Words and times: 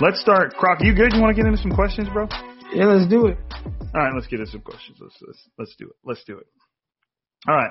let's 0.00 0.20
start. 0.20 0.54
Croc, 0.54 0.78
you 0.80 0.94
good? 0.94 1.12
You 1.12 1.20
want 1.20 1.34
to 1.34 1.42
get 1.42 1.46
into 1.46 1.60
some 1.60 1.72
questions, 1.72 2.08
bro? 2.12 2.28
Yeah, 2.72 2.86
let's 2.86 3.08
do 3.08 3.26
it. 3.26 3.38
All 3.94 4.02
right, 4.02 4.12
let's 4.14 4.26
get 4.26 4.40
into 4.40 4.52
some 4.52 4.60
questions. 4.60 4.98
Let's 5.00 5.16
let's 5.26 5.48
let's 5.58 5.76
do 5.76 5.86
it. 5.86 5.96
Let's 6.04 6.24
do 6.24 6.38
it. 6.38 6.46
All 7.48 7.54
right. 7.54 7.70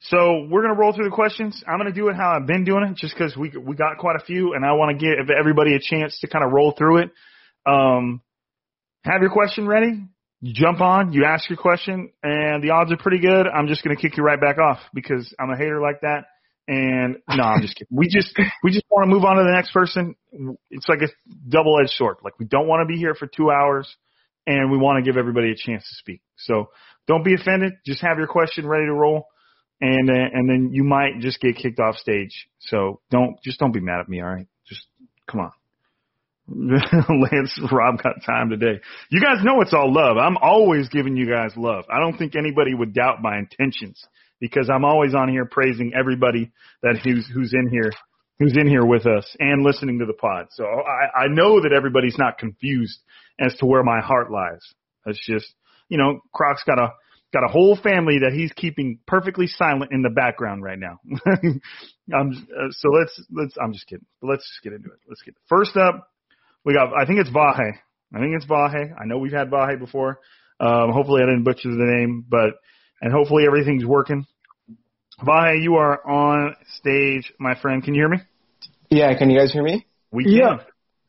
So 0.00 0.46
we're 0.50 0.62
gonna 0.62 0.78
roll 0.78 0.92
through 0.92 1.08
the 1.08 1.14
questions. 1.14 1.62
I'm 1.66 1.78
gonna 1.78 1.92
do 1.92 2.08
it 2.08 2.16
how 2.16 2.30
I've 2.30 2.46
been 2.46 2.64
doing 2.64 2.84
it, 2.84 2.96
just 2.96 3.14
because 3.14 3.36
we 3.36 3.52
we 3.58 3.74
got 3.74 3.98
quite 3.98 4.16
a 4.16 4.24
few, 4.24 4.54
and 4.54 4.64
I 4.64 4.72
want 4.72 4.98
to 4.98 5.04
give 5.04 5.30
everybody 5.30 5.74
a 5.74 5.80
chance 5.80 6.18
to 6.20 6.28
kind 6.28 6.44
of 6.44 6.52
roll 6.52 6.72
through 6.76 6.98
it. 6.98 7.10
Um, 7.66 8.22
have 9.04 9.20
your 9.20 9.30
question 9.30 9.66
ready. 9.66 10.04
You 10.42 10.52
jump 10.54 10.80
on, 10.80 11.12
you 11.12 11.24
ask 11.24 11.48
your 11.48 11.56
question, 11.56 12.10
and 12.22 12.62
the 12.62 12.70
odds 12.70 12.92
are 12.92 12.98
pretty 12.98 13.20
good. 13.20 13.46
I'm 13.46 13.68
just 13.68 13.82
gonna 13.82 13.96
kick 13.96 14.16
you 14.16 14.22
right 14.22 14.40
back 14.40 14.58
off 14.58 14.78
because 14.94 15.34
I'm 15.40 15.50
a 15.50 15.56
hater 15.56 15.80
like 15.80 16.02
that. 16.02 16.26
And 16.68 17.18
no, 17.28 17.44
I'm 17.44 17.62
just 17.62 17.76
kidding. 17.76 17.96
We 17.96 18.08
just 18.08 18.36
we 18.64 18.72
just 18.72 18.84
want 18.90 19.08
to 19.08 19.14
move 19.14 19.24
on 19.24 19.36
to 19.36 19.44
the 19.44 19.52
next 19.54 19.72
person. 19.72 20.16
It's 20.70 20.88
like 20.88 21.00
a 21.00 21.08
double 21.48 21.78
edged 21.80 21.92
sword. 21.92 22.16
Like 22.24 22.38
we 22.40 22.46
don't 22.46 22.66
want 22.66 22.86
to 22.86 22.92
be 22.92 22.98
here 22.98 23.14
for 23.14 23.28
two 23.28 23.50
hours, 23.50 23.88
and 24.46 24.72
we 24.72 24.76
want 24.76 25.02
to 25.02 25.08
give 25.08 25.16
everybody 25.16 25.52
a 25.52 25.54
chance 25.54 25.88
to 25.88 25.94
speak. 25.94 26.22
So 26.38 26.70
don't 27.06 27.24
be 27.24 27.34
offended. 27.34 27.74
Just 27.86 28.02
have 28.02 28.18
your 28.18 28.26
question 28.26 28.66
ready 28.66 28.86
to 28.86 28.92
roll, 28.92 29.28
and 29.80 30.10
uh, 30.10 30.14
and 30.32 30.48
then 30.50 30.70
you 30.72 30.82
might 30.82 31.20
just 31.20 31.40
get 31.40 31.56
kicked 31.56 31.78
off 31.78 31.96
stage. 31.96 32.48
So 32.58 33.00
don't 33.12 33.40
just 33.44 33.60
don't 33.60 33.72
be 33.72 33.80
mad 33.80 34.00
at 34.00 34.08
me. 34.08 34.20
All 34.20 34.28
right, 34.28 34.48
just 34.66 34.86
come 35.30 35.42
on. 35.42 35.52
Lance, 36.48 37.60
Rob 37.72 38.02
got 38.02 38.24
time 38.24 38.50
today. 38.50 38.80
You 39.10 39.20
guys 39.20 39.44
know 39.44 39.60
it's 39.60 39.74
all 39.74 39.92
love. 39.92 40.16
I'm 40.16 40.36
always 40.36 40.88
giving 40.88 41.16
you 41.16 41.26
guys 41.26 41.52
love. 41.56 41.84
I 41.92 42.00
don't 42.00 42.16
think 42.16 42.34
anybody 42.36 42.72
would 42.74 42.92
doubt 42.92 43.22
my 43.22 43.38
intentions 43.38 44.04
because 44.40 44.70
I'm 44.72 44.84
always 44.84 45.14
on 45.14 45.28
here 45.28 45.44
praising 45.44 45.92
everybody 45.98 46.52
that 46.82 46.98
who's 47.02 47.26
who's 47.32 47.52
in 47.52 47.68
here 47.70 47.92
who's 48.38 48.56
in 48.56 48.68
here 48.68 48.84
with 48.84 49.06
us 49.06 49.34
and 49.38 49.64
listening 49.64 49.98
to 50.00 50.06
the 50.06 50.12
pod. 50.12 50.48
So 50.50 50.64
I, 50.64 51.24
I 51.24 51.26
know 51.28 51.62
that 51.62 51.72
everybody's 51.72 52.18
not 52.18 52.38
confused 52.38 52.98
as 53.40 53.54
to 53.56 53.66
where 53.66 53.82
my 53.82 54.00
heart 54.00 54.30
lies. 54.30 54.60
It's 55.06 55.24
just 55.26 55.46
you 55.88 55.98
know, 55.98 56.20
Croc's 56.32 56.64
got 56.64 56.78
a 56.78 56.92
got 57.32 57.44
a 57.44 57.52
whole 57.52 57.76
family 57.76 58.20
that 58.20 58.32
he's 58.32 58.52
keeping 58.52 58.98
perfectly 59.06 59.46
silent 59.46 59.92
in 59.92 60.02
the 60.02 60.10
background 60.10 60.62
right 60.62 60.78
now. 60.78 61.00
um, 62.14 62.46
uh, 62.56 62.68
so 62.70 62.88
let's 62.88 63.20
let's 63.30 63.54
I'm 63.62 63.72
just 63.72 63.86
kidding. 63.86 64.06
But 64.20 64.30
let's 64.30 64.48
just 64.48 64.62
get 64.62 64.72
into 64.72 64.88
it. 64.88 64.98
Let's 65.08 65.22
get 65.22 65.34
first 65.48 65.76
up. 65.76 66.08
We 66.64 66.74
got 66.74 66.90
I 66.98 67.06
think 67.06 67.20
it's 67.20 67.30
Vahe. 67.30 67.72
I 68.14 68.18
think 68.18 68.34
it's 68.36 68.46
Vahe. 68.46 68.92
I 68.98 69.06
know 69.06 69.18
we've 69.18 69.32
had 69.32 69.50
Vahe 69.50 69.78
before. 69.78 70.20
Um, 70.58 70.90
hopefully 70.92 71.22
I 71.22 71.26
didn't 71.26 71.44
butcher 71.44 71.68
the 71.68 71.76
name, 71.76 72.24
but 72.26 72.54
and 73.00 73.12
hopefully 73.12 73.44
everything's 73.46 73.84
working. 73.84 74.26
Vahe, 75.22 75.62
you 75.62 75.76
are 75.76 76.06
on 76.06 76.56
stage, 76.78 77.32
my 77.38 77.54
friend. 77.58 77.82
Can 77.82 77.94
you 77.94 78.02
hear 78.02 78.08
me? 78.08 78.18
Yeah, 78.90 79.16
can 79.16 79.30
you 79.30 79.38
guys 79.38 79.52
hear 79.52 79.62
me? 79.62 79.86
We 80.10 80.24
can. 80.24 80.32
Yeah. 80.32 80.56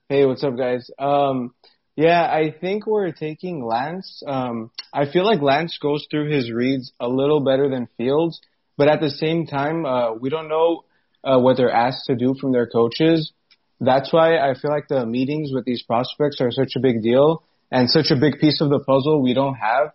Hey, 0.09 0.25
what's 0.25 0.43
up, 0.43 0.57
guys? 0.57 0.89
Um, 0.97 1.53
yeah, 1.95 2.21
I 2.23 2.55
think 2.61 2.87
we're 2.87 3.11
taking 3.11 3.65
Lance. 3.65 4.23
Um, 4.25 4.71
I 4.93 5.11
feel 5.11 5.25
like 5.25 5.41
Lance 5.41 5.77
goes 5.81 6.07
through 6.09 6.31
his 6.31 6.51
reads 6.51 6.93
a 6.99 7.07
little 7.07 7.41
better 7.41 7.69
than 7.69 7.89
Fields, 7.97 8.39
but 8.77 8.87
at 8.87 9.01
the 9.01 9.09
same 9.09 9.45
time, 9.45 9.85
uh, 9.85 10.13
we 10.13 10.29
don't 10.29 10.47
know 10.47 10.85
uh, 11.23 11.39
what 11.39 11.57
they're 11.57 11.71
asked 11.71 12.05
to 12.07 12.15
do 12.15 12.35
from 12.39 12.53
their 12.53 12.67
coaches. 12.67 13.33
That's 13.79 14.13
why 14.13 14.37
I 14.37 14.53
feel 14.53 14.71
like 14.71 14.87
the 14.87 15.05
meetings 15.05 15.51
with 15.53 15.65
these 15.65 15.83
prospects 15.83 16.39
are 16.39 16.51
such 16.51 16.73
a 16.75 16.79
big 16.79 17.01
deal 17.01 17.43
and 17.71 17.89
such 17.89 18.11
a 18.11 18.15
big 18.15 18.39
piece 18.39 18.61
of 18.61 18.69
the 18.69 18.79
puzzle 18.79 19.21
we 19.21 19.33
don't 19.33 19.55
have 19.55 19.91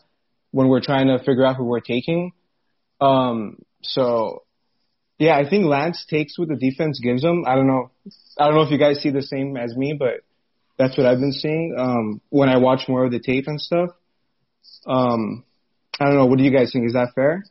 when 0.52 0.68
we're 0.68 0.80
trying 0.80 1.08
to 1.08 1.18
figure 1.18 1.44
out 1.44 1.56
who 1.56 1.64
we're 1.64 1.80
taking. 1.80 2.32
Um, 3.00 3.58
so 3.82 4.44
yeah, 5.18 5.36
I 5.36 5.48
think 5.48 5.66
Lance 5.66 6.06
takes 6.08 6.38
what 6.38 6.48
the 6.48 6.56
defense 6.56 7.00
gives 7.02 7.22
him. 7.22 7.44
I 7.46 7.54
don't 7.56 7.66
know. 7.66 7.90
I 8.38 8.46
don't 8.46 8.54
know 8.54 8.62
if 8.62 8.70
you 8.70 8.78
guys 8.78 9.00
see 9.00 9.10
the 9.10 9.22
same 9.22 9.56
as 9.56 9.76
me, 9.76 9.94
but 9.98 10.20
that's 10.78 10.96
what 10.96 11.06
I've 11.06 11.20
been 11.20 11.32
seeing 11.32 11.74
um, 11.78 12.20
when 12.28 12.48
I 12.48 12.58
watch 12.58 12.88
more 12.88 13.04
of 13.04 13.12
the 13.12 13.20
tape 13.20 13.44
and 13.46 13.60
stuff. 13.60 13.90
Um, 14.86 15.44
I 16.00 16.06
don't 16.06 16.14
know. 16.14 16.26
What 16.26 16.38
do 16.38 16.44
you 16.44 16.50
guys 16.50 16.72
think? 16.72 16.86
Is 16.86 16.94
that 16.94 17.12
fair? 17.14 17.44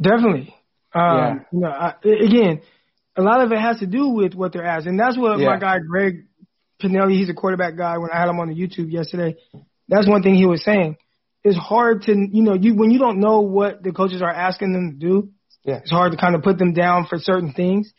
Definitely. 0.00 0.54
Um, 0.94 1.16
Yeah. 1.16 1.34
You 1.52 1.60
know, 1.60 1.68
I, 1.68 1.94
again, 2.04 2.62
a 3.16 3.22
lot 3.22 3.42
of 3.42 3.52
it 3.52 3.58
has 3.58 3.78
to 3.80 3.86
do 3.86 4.08
with 4.08 4.34
what 4.34 4.52
they're 4.52 4.64
asked, 4.64 4.86
and 4.86 4.98
that's 4.98 5.16
what 5.16 5.38
my 5.38 5.58
guy 5.58 5.78
Greg 5.78 6.26
Pinelli, 6.82 7.12
he's 7.12 7.30
a 7.30 7.34
quarterback 7.34 7.76
guy. 7.76 7.98
When 7.98 8.10
I 8.10 8.18
had 8.18 8.28
him 8.28 8.38
on 8.38 8.48
the 8.48 8.54
YouTube 8.54 8.90
yesterday, 8.90 9.36
that's 9.88 10.08
one 10.08 10.22
thing 10.22 10.34
he 10.34 10.46
was 10.46 10.62
saying. 10.64 10.96
It's 11.46 11.56
hard 11.56 12.02
to, 12.02 12.12
you 12.12 12.42
know, 12.42 12.54
you 12.54 12.74
when 12.74 12.90
you 12.90 12.98
don't 12.98 13.20
know 13.20 13.40
what 13.42 13.82
the 13.82 13.92
coaches 13.92 14.20
are 14.20 14.32
asking 14.32 14.72
them 14.72 14.90
to 14.90 14.96
do, 14.96 15.30
Yeah. 15.64 15.76
it's 15.76 15.90
hard 15.92 16.10
to 16.10 16.18
kind 16.18 16.34
of 16.34 16.42
put 16.42 16.58
them 16.58 16.72
down 16.72 17.06
for 17.06 17.18
certain 17.18 17.52
things. 17.52 17.92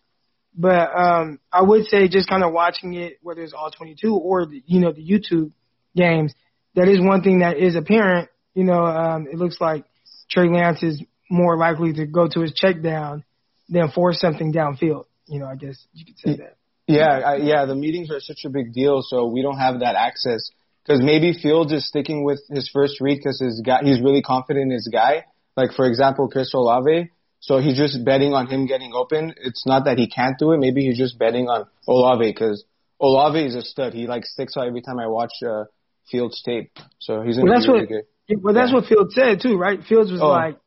But 0.53 0.89
um, 0.93 1.39
I 1.49 1.61
would 1.61 1.85
say 1.85 2.09
just 2.09 2.27
kind 2.27 2.43
of 2.43 2.51
watching 2.51 2.93
it, 2.95 3.19
whether 3.21 3.41
it's 3.41 3.53
all 3.53 3.71
22 3.71 4.13
or 4.13 4.47
the, 4.47 4.61
you 4.65 4.79
know 4.81 4.91
the 4.91 5.01
YouTube 5.01 5.51
games, 5.95 6.33
that 6.75 6.89
is 6.89 6.99
one 6.99 7.21
thing 7.21 7.39
that 7.39 7.57
is 7.57 7.75
apparent. 7.75 8.29
You 8.53 8.65
know, 8.65 8.83
um, 8.85 9.27
it 9.31 9.37
looks 9.37 9.61
like 9.61 9.85
Trey 10.29 10.49
Lance 10.49 10.83
is 10.83 11.01
more 11.29 11.55
likely 11.57 11.93
to 11.93 12.05
go 12.05 12.27
to 12.27 12.41
his 12.41 12.53
check 12.53 12.81
down 12.81 13.23
than 13.69 13.91
force 13.91 14.19
something 14.19 14.51
downfield. 14.51 15.05
You 15.27 15.39
know, 15.39 15.45
I 15.45 15.55
guess 15.55 15.77
you 15.93 16.05
could 16.05 16.17
say 16.17 16.35
that. 16.37 16.57
Yeah, 16.87 17.05
I, 17.05 17.35
yeah. 17.37 17.65
The 17.65 17.75
meetings 17.75 18.09
are 18.11 18.19
such 18.19 18.43
a 18.45 18.49
big 18.49 18.73
deal, 18.73 19.01
so 19.01 19.25
we 19.27 19.41
don't 19.41 19.57
have 19.57 19.79
that 19.81 19.95
access. 19.95 20.49
Because 20.87 21.01
maybe 21.03 21.33
Fields 21.33 21.73
is 21.73 21.85
sticking 21.87 22.23
with 22.23 22.39
his 22.49 22.69
first 22.71 23.01
read 23.01 23.17
because 23.17 23.39
his 23.41 23.61
guy, 23.65 23.79
he's 23.83 24.01
really 24.01 24.21
confident 24.21 24.63
in 24.67 24.71
his 24.71 24.87
guy. 24.91 25.25
Like 25.57 25.71
for 25.73 25.85
example, 25.85 26.29
Chris 26.29 26.53
Olave. 26.53 27.11
So 27.39 27.59
he's 27.59 27.77
just 27.77 28.03
betting 28.05 28.33
on 28.33 28.47
him 28.47 28.65
getting 28.67 28.93
open. 28.93 29.33
It's 29.37 29.65
not 29.67 29.85
that 29.85 29.97
he 29.97 30.07
can't 30.07 30.37
do 30.39 30.53
it. 30.53 30.57
Maybe 30.59 30.85
he's 30.85 30.97
just 30.97 31.19
betting 31.19 31.47
on 31.47 31.65
Olave 31.87 32.25
because 32.25 32.63
Olave 32.99 33.39
is 33.45 33.55
a 33.55 33.61
stud. 33.61 33.93
He 33.93 34.07
like 34.07 34.25
sticks 34.25 34.55
out 34.57 34.65
every 34.67 34.81
time 34.81 34.97
I 34.99 35.07
watch 35.07 35.33
uh, 35.45 35.65
Fields 36.09 36.41
tape. 36.43 36.71
So 36.99 37.21
he's 37.21 37.37
Well, 37.37 37.47
that's 37.53 37.67
really 37.67 37.81
what- 37.81 37.89
good. 37.89 38.03
Well, 38.43 38.53
that's 38.53 38.73
what 38.73 38.85
Fields 38.85 39.13
said 39.15 39.39
too, 39.41 39.55
right? 39.57 39.79
Fields 39.87 40.11
was 40.11 40.21
Oh. 40.21 40.27
like, 40.29 40.57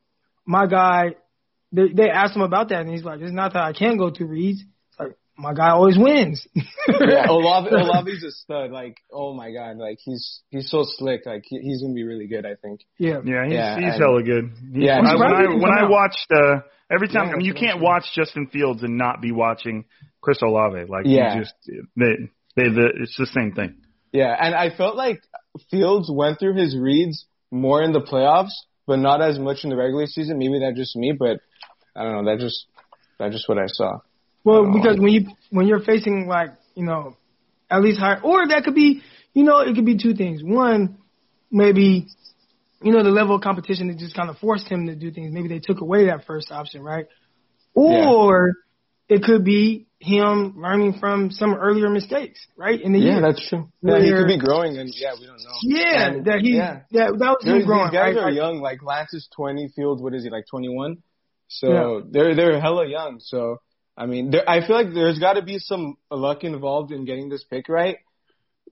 my 0.46 0.66
guy. 0.66 1.16
They, 1.72 1.88
they 1.88 2.08
asked 2.10 2.34
him 2.34 2.42
about 2.42 2.70
that, 2.70 2.80
and 2.80 2.90
he's 2.90 3.04
like, 3.04 3.20
"It's 3.20 3.32
not 3.32 3.52
that 3.52 3.62
I 3.62 3.72
can't 3.72 3.96
go 3.98 4.10
through 4.10 4.26
reads. 4.28 4.64
It's 5.40 5.44
like 5.44 5.56
my 5.56 5.62
guy 5.64 5.70
always 5.70 5.98
wins." 5.98 6.46
yeah, 6.54 7.26
Olave, 7.28 7.70
Olave's 7.70 8.22
a 8.24 8.30
stud. 8.30 8.70
Like, 8.70 8.96
oh 9.12 9.34
my 9.34 9.52
god, 9.52 9.76
like 9.78 9.98
he's 10.04 10.40
he's 10.50 10.70
so 10.70 10.84
slick. 10.84 11.22
Like 11.26 11.44
he, 11.46 11.58
he's 11.60 11.82
gonna 11.82 11.94
be 11.94 12.04
really 12.04 12.26
good. 12.26 12.46
I 12.46 12.54
think. 12.54 12.80
yeah. 12.98 13.20
Yeah, 13.24 13.44
he's, 13.44 13.52
Yeah, 13.54 13.74
he's 13.76 13.84
and- 13.94 14.02
hella 14.02 14.22
good. 14.22 14.50
He- 14.74 14.86
Yeah, 14.86 14.96
when 14.98 15.06
I, 15.06 15.14
when 15.14 15.32
I 15.32 15.54
when 15.54 15.72
I 15.72 15.88
watched 15.88 16.26
uh, 16.34 16.60
every 16.90 17.08
time, 17.08 17.28
Yeah, 17.28 17.32
I 17.34 17.36
mean, 17.36 17.46
you 17.46 17.54
can't 17.54 17.80
watch 17.80 18.04
Justin 18.14 18.46
Fields 18.48 18.82
and 18.82 18.96
not 18.98 19.20
be 19.20 19.32
watching 19.32 19.84
Chris 20.20 20.38
Olave. 20.42 20.84
Like, 20.88 21.06
you 21.06 21.16
Yeah. 21.16 21.38
just 21.40 21.54
they 21.96 22.14
they 22.56 22.68
the 22.68 22.90
it's 23.02 23.16
the 23.16 23.26
same 23.26 23.52
thing. 23.52 23.76
Yeah, 24.12 24.34
and 24.38 24.54
I 24.54 24.70
felt 24.76 24.96
like 24.96 25.22
Fields 25.70 26.10
went 26.12 26.38
through 26.38 26.54
his 26.56 26.76
reads 26.76 27.26
more 27.52 27.82
in 27.82 27.92
the 27.92 28.00
playoffs, 28.00 28.50
but 28.86 28.98
not 28.98 29.20
as 29.22 29.38
much 29.38 29.58
in 29.64 29.70
the 29.70 29.76
regular 29.76 30.06
season. 30.06 30.38
Maybe 30.38 30.58
that's 30.60 30.76
just 30.76 30.96
me, 30.96 31.12
but 31.16 31.40
I 31.94 32.02
don't 32.04 32.24
know. 32.24 32.30
That 32.32 32.40
just 32.40 32.66
that's 33.18 33.34
just 33.34 33.48
what 33.48 33.58
I 33.58 33.66
saw. 33.66 33.98
Well, 34.44 34.72
because 34.72 34.98
when 34.98 35.12
you 35.12 35.26
when 35.50 35.66
you're 35.66 35.80
facing 35.82 36.26
like 36.26 36.50
you 36.74 36.84
know, 36.84 37.16
at 37.70 37.82
least 37.82 37.98
high, 38.00 38.18
or 38.22 38.48
that 38.48 38.64
could 38.64 38.74
be 38.74 39.02
you 39.34 39.44
know 39.44 39.60
it 39.60 39.74
could 39.74 39.86
be 39.86 39.98
two 39.98 40.14
things. 40.14 40.42
One, 40.42 40.98
maybe 41.50 42.06
you 42.82 42.92
know 42.92 43.02
the 43.02 43.10
level 43.10 43.34
of 43.36 43.42
competition 43.42 43.88
that 43.88 43.98
just 43.98 44.14
kind 44.16 44.30
of 44.30 44.38
forced 44.38 44.66
him 44.68 44.86
to 44.86 44.94
do 44.96 45.10
things. 45.10 45.32
Maybe 45.32 45.48
they 45.48 45.58
took 45.58 45.80
away 45.80 46.06
that 46.06 46.24
first 46.26 46.50
option, 46.50 46.82
right? 46.82 47.06
Or 47.74 48.52
it 49.08 49.22
could 49.22 49.44
be 49.44 49.86
him 49.98 50.54
learning 50.56 50.94
from 50.98 51.30
some 51.30 51.54
earlier 51.54 51.90
mistakes, 51.90 52.40
right? 52.56 52.80
In 52.80 52.92
the 52.92 52.98
Yeah, 53.00 53.12
year. 53.12 53.20
that's 53.20 53.48
true. 53.48 53.68
Yeah, 53.82 53.98
he 54.00 54.10
Where- 54.12 54.20
could 54.22 54.28
be 54.28 54.38
growing, 54.38 54.78
and 54.78 54.90
yeah, 54.94 55.12
we 55.20 55.26
don't 55.26 55.42
know. 55.42 55.58
yeah, 55.62 56.06
And- 56.12 56.24
that 56.24 56.40
he 56.40 56.56
yeah. 56.56 56.80
that 56.92 57.18
that 57.18 57.30
was 57.36 57.42
These 57.44 57.52
him 57.62 57.66
growing. 57.66 57.92
guys 57.92 58.14
right? 58.14 58.16
are 58.16 58.26
Like, 58.30 58.34
young. 58.34 58.60
Like 58.60 58.82
Lance 58.82 59.12
is 59.12 59.28
20, 59.36 59.68
Fields, 59.76 60.00
what 60.02 60.14
is 60.14 60.24
he 60.24 60.30
like 60.30 60.46
21? 60.50 60.96
So 61.48 61.68
Yeah. 61.68 62.00
they're 62.10 62.34
they're 62.34 62.60
hella 62.60 62.86
young. 62.88 63.18
So 63.20 63.58
I 64.00 64.06
mean, 64.06 64.30
there, 64.30 64.48
I 64.48 64.66
feel 64.66 64.76
like 64.76 64.94
there's 64.94 65.18
got 65.18 65.34
to 65.34 65.42
be 65.42 65.58
some 65.58 65.98
luck 66.10 66.42
involved 66.42 66.90
in 66.90 67.04
getting 67.04 67.28
this 67.28 67.44
pick 67.44 67.68
right. 67.68 67.98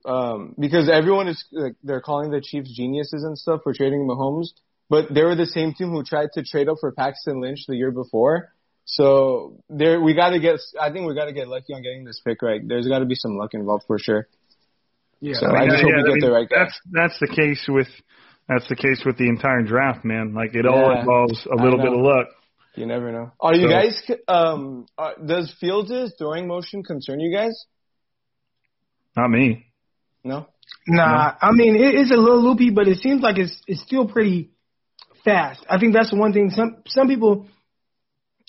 Um, 0.03 0.55
because 0.57 0.89
everyone 0.89 1.27
is 1.27 1.43
like, 1.51 1.75
they're 1.83 2.01
calling 2.01 2.31
the 2.31 2.41
Chiefs 2.41 2.73
geniuses 2.75 3.23
and 3.23 3.37
stuff 3.37 3.61
for 3.63 3.73
trading 3.73 4.07
Mahomes, 4.07 4.47
but 4.89 5.13
they 5.13 5.21
were 5.23 5.35
the 5.35 5.45
same 5.45 5.73
team 5.73 5.91
who 5.91 6.03
tried 6.03 6.29
to 6.33 6.43
trade 6.43 6.67
up 6.69 6.77
for 6.79 6.91
Paxton 6.91 7.41
Lynch 7.41 7.65
the 7.67 7.75
year 7.75 7.91
before. 7.91 8.53
So 8.85 9.61
there, 9.69 10.01
we 10.01 10.15
got 10.15 10.31
to 10.31 10.39
get. 10.39 10.59
I 10.81 10.91
think 10.91 11.07
we 11.07 11.13
got 11.13 11.25
to 11.25 11.33
get 11.33 11.47
lucky 11.47 11.73
on 11.73 11.83
getting 11.83 12.05
this 12.05 12.19
pick 12.25 12.41
right. 12.41 12.61
There's 12.65 12.87
got 12.87 12.99
to 12.99 13.05
be 13.05 13.13
some 13.13 13.37
luck 13.37 13.53
involved 13.53 13.83
for 13.85 13.99
sure. 13.99 14.27
Yeah. 15.19 15.35
So 15.35 15.47
I 15.47 15.67
just 15.67 15.83
Yeah, 15.83 15.83
hope 15.83 15.93
we 15.93 15.99
I 15.99 16.03
get 16.03 16.13
mean, 16.13 16.19
the 16.21 16.31
right 16.31 16.49
guy. 16.49 16.55
That's 16.63 16.79
that's 16.91 17.19
the 17.19 17.27
case 17.27 17.65
with 17.67 17.91
that's 18.47 18.67
the 18.67 18.75
case 18.75 19.03
with 19.05 19.17
the 19.17 19.27
entire 19.29 19.61
draft, 19.61 20.03
man. 20.05 20.33
Like 20.33 20.55
it 20.55 20.65
all 20.65 20.97
involves 20.97 21.45
a 21.45 21.55
little 21.61 21.77
bit 21.77 21.93
of 21.93 21.99
luck. 21.99 22.27
You 22.79 22.85
never 22.85 23.11
know. 23.11 23.31
Are 23.41 23.53
you 23.53 23.63
So- 23.67 23.69
guys? 23.69 24.11
Um, 24.29 24.85
uh, 24.97 25.11
does 25.25 25.53
Fields' 25.59 26.13
throwing 26.17 26.47
motion 26.47 26.81
concern 26.81 27.19
you 27.19 27.35
guys? 27.35 27.65
Not 29.17 29.29
me. 29.29 29.65
No. 30.23 30.47
Nah, 30.87 31.33
I 31.41 31.51
mean 31.51 31.75
it, 31.75 31.95
it's 31.95 32.11
a 32.11 32.15
little 32.15 32.41
loopy, 32.41 32.69
but 32.69 32.87
it 32.87 32.99
seems 32.99 33.21
like 33.21 33.37
it's 33.37 33.61
it's 33.67 33.81
still 33.81 34.07
pretty 34.07 34.51
fast. 35.25 35.65
I 35.69 35.77
think 35.77 35.93
that's 35.93 36.11
the 36.11 36.15
one 36.15 36.31
thing. 36.31 36.51
Some 36.51 36.77
some 36.87 37.07
people 37.09 37.47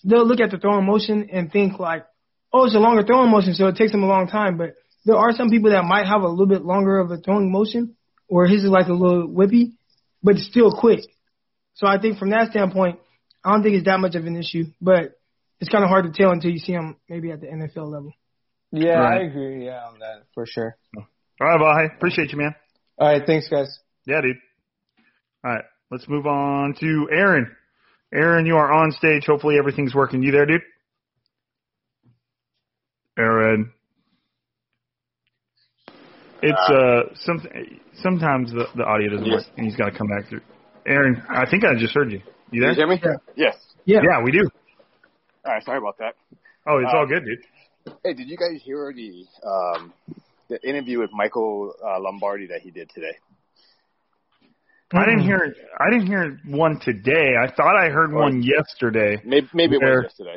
they'll 0.05 0.27
look 0.27 0.41
at 0.41 0.51
the 0.51 0.59
throwing 0.59 0.87
motion 0.87 1.29
and 1.33 1.51
think 1.51 1.79
like, 1.81 2.07
oh, 2.53 2.67
it's 2.67 2.75
a 2.75 2.79
longer 2.79 3.03
throwing 3.03 3.31
motion, 3.31 3.55
so 3.55 3.67
it 3.67 3.77
takes 3.77 3.91
them 3.91 4.05
a 4.05 4.07
long 4.07 4.29
time. 4.29 4.59
But 4.59 4.75
there 5.07 5.17
are 5.17 5.33
some 5.33 5.49
people 5.51 5.71
that 5.71 5.83
might 5.85 6.07
have 6.07 6.23
a 6.23 6.29
little 6.29 6.47
bit 6.47 6.63
longer 6.65 6.99
of 6.99 7.11
a 7.11 7.17
throwing 7.17 7.51
motion, 7.51 7.97
or 8.29 8.47
his 8.47 8.63
is 8.63 8.71
like 8.71 8.87
a 8.87 8.93
little 8.93 9.27
whippy, 9.29 9.73
but 10.23 10.37
it's 10.37 10.47
still 10.47 10.71
quick. 10.71 11.01
So 11.75 11.87
I 11.89 11.99
think 11.99 12.19
from 12.19 12.31
that 12.31 12.51
standpoint, 12.51 13.01
I 13.45 13.53
don't 13.53 13.63
think 13.63 13.77
it's 13.77 13.87
that 13.87 14.01
much 14.01 14.15
of 14.15 14.27
an 14.27 14.37
issue. 14.37 14.65
But 14.81 15.19
it's 15.61 15.71
kind 15.71 15.85
of 15.85 15.91
hard 15.91 16.05
to 16.05 16.13
tell 16.13 16.31
until 16.31 16.51
you 16.51 16.59
see 16.59 16.73
him 16.73 16.97
maybe 17.09 17.31
at 17.31 17.41
the 17.41 17.47
NFL 17.47 17.91
level. 17.91 18.13
Yeah, 18.73 18.99
Right. 18.99 19.23
I 19.23 19.25
agree. 19.25 19.67
Yeah, 19.67 19.85
on 19.87 19.99
that 19.99 20.25
for 20.35 20.47
sure. 20.47 20.77
All 20.97 21.05
right, 21.41 21.61
Vahe. 21.61 21.97
Appreciate 21.97 22.31
you, 22.33 22.39
man. 22.39 22.55
All 22.99 23.09
right, 23.09 23.23
thanks, 23.27 23.49
guys. 23.49 23.79
Yeah, 24.07 24.21
dude. 24.21 24.37
All 25.45 25.53
right, 25.53 25.65
let's 25.91 26.09
move 26.09 26.27
on 26.27 26.75
to 26.81 27.09
Aaron. 27.11 27.51
Aaron, 28.13 28.47
you 28.47 28.57
are 28.57 28.73
on 28.73 28.93
stage. 28.93 29.25
Hopefully 29.27 29.57
everything's 29.59 29.95
working. 29.95 30.23
You 30.23 30.33
there, 30.33 30.47
dude? 30.47 30.63
Aaron. 33.19 33.73
It's 36.43 36.71
uh 36.71 37.15
some 37.17 37.43
sometimes 38.03 38.51
the, 38.51 38.67
the 38.75 38.85
audio 38.85 39.11
doesn't 39.11 39.31
work 39.31 39.45
and 39.57 39.67
he's 39.67 39.77
got 39.77 39.91
to 39.91 39.97
come 39.99 40.09
back 40.09 40.29
through. 40.29 40.41
Aaron, 40.87 41.23
I 41.29 41.49
think 41.49 41.65
I 41.65 41.75
just 41.79 41.95
heard 41.95 42.11
you. 42.11 42.23
You 42.51 42.61
there? 42.61 42.75
Can 42.75 42.91
you 42.91 42.97
hear 42.97 43.13
me? 43.13 43.19
Yes. 43.37 43.57
Yeah. 43.85 44.01
Yeah, 44.03 44.23
we 44.23 44.33
do. 44.33 44.49
All 45.45 45.53
right. 45.55 45.65
Sorry 45.65 45.79
about 45.79 45.99
that. 45.99 46.15
Oh, 46.67 46.79
it's 46.79 46.91
Uh, 46.93 46.99
all 46.99 47.07
good, 47.07 47.25
dude. 47.25 47.95
Hey, 48.05 48.15
did 48.15 48.29
you 48.29 48.37
guys 48.37 48.61
hear 48.63 48.93
the 48.95 49.25
um, 49.47 49.93
the 50.49 50.61
interview 50.69 50.99
with 51.01 51.11
Michael 51.13 51.73
uh, 51.83 51.99
Lombardi 52.01 52.49
that 52.49 52.61
he 52.61 52.71
did 52.71 52.91
today? 52.91 53.17
I 54.93 55.05
didn't 55.05 55.21
hear 55.23 55.55
I 55.79 55.91
didn't 55.91 56.07
hear 56.09 56.41
one 56.47 56.81
today. 56.81 57.35
I 57.41 57.51
thought 57.53 57.77
I 57.77 57.91
heard 57.91 58.13
one 58.13 58.43
yesterday. 58.43 59.23
Maybe 59.25 59.49
maybe 59.55 59.77
it 59.77 59.83
Where- 59.83 60.03
was 60.03 60.05
yesterday. 60.07 60.37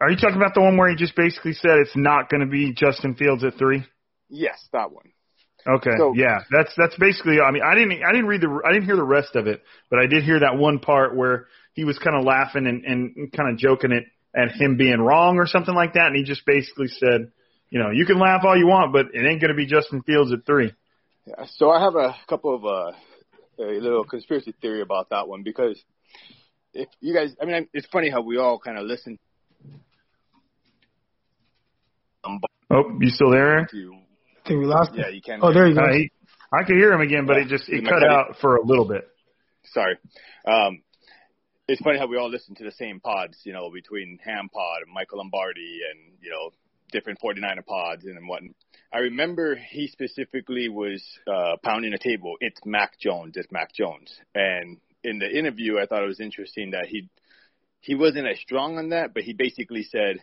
Are 0.00 0.10
you 0.10 0.16
talking 0.16 0.36
about 0.36 0.54
the 0.54 0.60
one 0.60 0.76
where 0.76 0.90
he 0.90 0.96
just 0.96 1.14
basically 1.14 1.52
said 1.52 1.78
it's 1.78 1.96
not 1.96 2.28
going 2.28 2.40
to 2.40 2.46
be 2.50 2.74
Justin 2.74 3.14
Fields 3.14 3.44
at 3.44 3.56
three? 3.56 3.84
Yes, 4.28 4.68
that 4.72 4.90
one. 4.90 5.06
Okay. 5.66 5.90
So- 5.96 6.14
yeah, 6.14 6.40
that's 6.50 6.72
that's 6.76 6.96
basically. 6.98 7.40
I 7.40 7.50
mean, 7.50 7.62
I 7.62 7.74
didn't 7.74 8.02
I 8.02 8.12
didn't 8.12 8.26
read 8.26 8.40
the 8.40 8.60
I 8.66 8.72
didn't 8.72 8.84
hear 8.84 8.96
the 8.96 9.04
rest 9.04 9.34
of 9.34 9.46
it, 9.46 9.62
but 9.90 9.98
I 9.98 10.06
did 10.06 10.24
hear 10.24 10.40
that 10.40 10.56
one 10.56 10.78
part 10.78 11.16
where 11.16 11.46
he 11.74 11.84
was 11.84 11.98
kind 11.98 12.16
of 12.16 12.24
laughing 12.24 12.66
and 12.66 12.84
and 12.84 13.32
kind 13.32 13.50
of 13.50 13.58
joking 13.58 13.92
it 13.92 14.04
at 14.36 14.52
him 14.52 14.76
being 14.76 15.00
wrong 15.00 15.38
or 15.38 15.46
something 15.46 15.74
like 15.74 15.94
that, 15.94 16.08
and 16.08 16.16
he 16.16 16.24
just 16.24 16.44
basically 16.44 16.88
said, 16.88 17.30
you 17.70 17.78
know, 17.78 17.90
you 17.90 18.04
can 18.04 18.18
laugh 18.18 18.42
all 18.44 18.58
you 18.58 18.66
want, 18.66 18.92
but 18.92 19.06
it 19.14 19.24
ain't 19.26 19.40
going 19.40 19.52
to 19.52 19.56
be 19.56 19.66
Justin 19.66 20.02
Fields 20.02 20.32
at 20.32 20.44
three. 20.44 20.72
Yeah, 21.26 21.46
so 21.56 21.70
I 21.70 21.80
have 21.80 21.94
a 21.94 22.16
couple 22.28 22.54
of 22.54 22.64
uh, 22.64 23.62
a 23.62 23.80
little 23.80 24.04
conspiracy 24.04 24.54
theory 24.60 24.82
about 24.82 25.10
that 25.10 25.28
one 25.28 25.42
because 25.44 25.80
if 26.72 26.88
you 27.00 27.14
guys, 27.14 27.34
I 27.40 27.44
mean, 27.44 27.68
it's 27.72 27.86
funny 27.86 28.10
how 28.10 28.20
we 28.20 28.38
all 28.38 28.58
kind 28.58 28.78
of 28.78 28.84
listen 28.84 29.18
Oh, 32.70 32.82
you 33.00 33.10
still 33.10 33.30
there? 33.30 33.68
To. 34.44 34.48
Think 34.48 34.60
we 34.60 34.66
lost 34.66 34.92
Yeah, 34.94 35.08
him. 35.08 35.14
you 35.14 35.22
can. 35.22 35.40
Oh, 35.42 35.52
there 35.52 35.66
you 35.66 35.74
go. 35.74 35.82
Uh, 35.84 35.92
he, 35.92 36.10
I 36.52 36.64
could 36.64 36.76
hear 36.76 36.92
him 36.92 37.00
again, 37.00 37.26
but 37.26 37.36
Yeah. 37.36 37.42
it 37.44 37.48
just 37.48 37.68
it 37.68 37.84
cut 37.84 38.02
out 38.04 38.36
for 38.40 38.56
a 38.56 38.64
little 38.64 38.86
bit. 38.86 39.08
Sorry. 39.64 39.96
Um, 40.46 40.82
it's 41.66 41.80
funny 41.80 41.98
how 41.98 42.06
we 42.06 42.18
all 42.18 42.28
listen 42.30 42.54
to 42.56 42.64
the 42.64 42.72
same 42.72 43.00
pods, 43.00 43.38
you 43.44 43.52
know, 43.52 43.70
between 43.72 44.18
Ham 44.24 44.48
Pod 44.52 44.82
and 44.84 44.92
Michael 44.92 45.18
Lombardi 45.18 45.80
and, 45.90 46.12
you 46.20 46.30
know, 46.30 46.50
different 46.92 47.18
49er 47.20 47.64
pods 47.66 48.04
and 48.04 48.28
what. 48.28 48.42
I 48.92 48.98
remember 48.98 49.56
he 49.56 49.88
specifically 49.88 50.68
was 50.68 51.02
uh, 51.26 51.56
pounding 51.62 51.90
the 51.92 51.98
table. 51.98 52.34
It's 52.40 52.60
Mac 52.64 52.98
Jones. 53.00 53.36
It's 53.36 53.50
Mac 53.50 53.72
Jones. 53.72 54.14
And 54.34 54.78
in 55.02 55.18
the 55.18 55.28
interview, 55.28 55.78
I 55.78 55.86
thought 55.86 56.04
it 56.04 56.06
was 56.08 56.20
interesting 56.20 56.70
that 56.72 56.86
he 56.86 57.08
he 57.80 57.94
wasn't 57.94 58.26
as 58.28 58.38
strong 58.40 58.78
on 58.78 58.90
that, 58.90 59.12
but 59.12 59.24
he 59.24 59.32
basically 59.34 59.82
said 59.82 60.18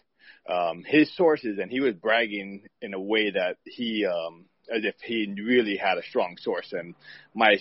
um, 0.50 0.84
his 0.86 1.16
sources, 1.16 1.60
and 1.62 1.72
he 1.72 1.80
was 1.80 1.94
bragging 1.96 2.64
in 2.82 2.94
a 2.94 3.00
way 3.00 3.32
that 3.32 3.58
he, 3.64 4.06
um, 4.06 4.46
as 4.74 4.84
if 4.84 4.96
he 5.04 5.34
really 5.44 5.78
had 5.78 5.98
a 5.98 6.04
strong 6.04 6.38
source. 6.40 6.74
And 6.74 6.96
my 7.34 7.58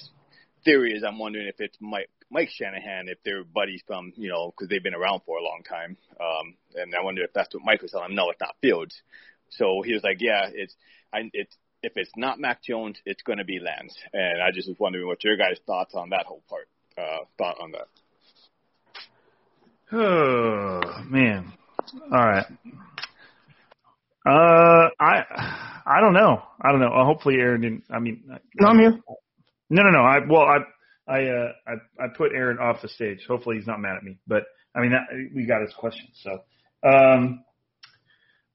theory 0.65 0.93
is, 0.93 1.05
I'm 1.05 1.19
wondering 1.19 1.47
if 1.49 1.57
it's 1.59 1.77
Mike, 1.81 2.11
Mike 2.31 2.49
Shanahan, 2.51 3.09
if 3.09 3.19
they're 3.25 3.45
buddies 3.45 3.83
from, 3.87 4.13
you 4.17 4.29
know, 4.29 4.51
because 4.51 4.69
they've 4.69 4.83
been 4.83 4.95
around 4.95 5.23
for 5.27 5.39
a 5.39 5.43
long 5.43 5.63
time. 5.69 5.97
Um, 6.21 6.55
and 6.75 6.95
I 6.95 7.05
wonder 7.05 7.23
if 7.23 7.33
that's 7.33 7.55
what 7.55 7.65
Mike 7.65 7.83
was 7.83 7.91
telling 7.91 8.11
him. 8.11 8.17
No, 8.17 8.31
it's 8.31 8.41
not 8.41 8.57
Fields. 8.63 9.03
So 9.51 9.83
he 9.85 9.93
was 9.93 10.03
like, 10.03 10.19
yeah, 10.21 10.49
it's, 10.53 10.75
I, 11.13 11.31
it's, 11.33 11.55
if 11.83 11.93
it's 11.97 12.13
not 12.17 12.39
Mac 12.39 12.63
Jones, 12.63 12.99
it's 13.05 13.23
going 13.23 13.39
to 13.39 13.45
be 13.45 13.59
Lance. 13.59 13.97
And 14.13 14.43
I 14.43 14.51
just 14.53 14.69
was 14.69 14.79
wondering 14.79 15.07
what 15.07 15.25
your 15.25 15.37
guys' 15.37 15.59
thoughts 15.67 15.95
on 15.95 16.11
that 16.11 16.27
whole 16.27 16.43
part, 16.49 16.69
uh, 16.97 17.25
thought 17.37 17.57
on 17.61 17.73
that. 17.73 17.89
Oh 19.93 21.03
man. 21.09 21.53
All 22.12 22.26
right. 22.26 22.47
Uh, 24.26 24.88
I 25.00 25.25
I 25.87 26.00
don't 26.00 26.12
know. 26.12 26.42
I 26.61 26.70
don't 26.70 26.80
know. 26.80 26.92
Uh, 26.92 27.04
hopefully, 27.04 27.37
Aaron 27.37 27.61
didn't. 27.62 27.85
I 27.90 27.99
mean, 27.99 28.23
No, 28.61 28.68
I'm 28.68 28.78
here. 28.78 29.00
no, 29.70 29.82
no, 29.82 29.90
no. 29.90 30.00
I 30.00 30.18
well, 30.28 30.42
I 30.42 30.59
I 31.11 31.25
uh 31.25 31.52
I 31.66 32.04
I 32.04 32.06
put 32.16 32.32
Aaron 32.35 32.59
off 32.59 32.82
the 32.82 32.88
stage. 32.88 33.25
Hopefully 33.26 33.56
he's 33.56 33.66
not 33.66 33.80
mad 33.80 33.97
at 33.97 34.02
me. 34.02 34.18
But 34.26 34.44
I 34.76 34.80
mean 34.80 34.90
that, 34.92 35.06
we 35.35 35.47
got 35.47 35.62
his 35.62 35.73
question. 35.75 36.06
So 36.23 36.30
um 36.88 37.44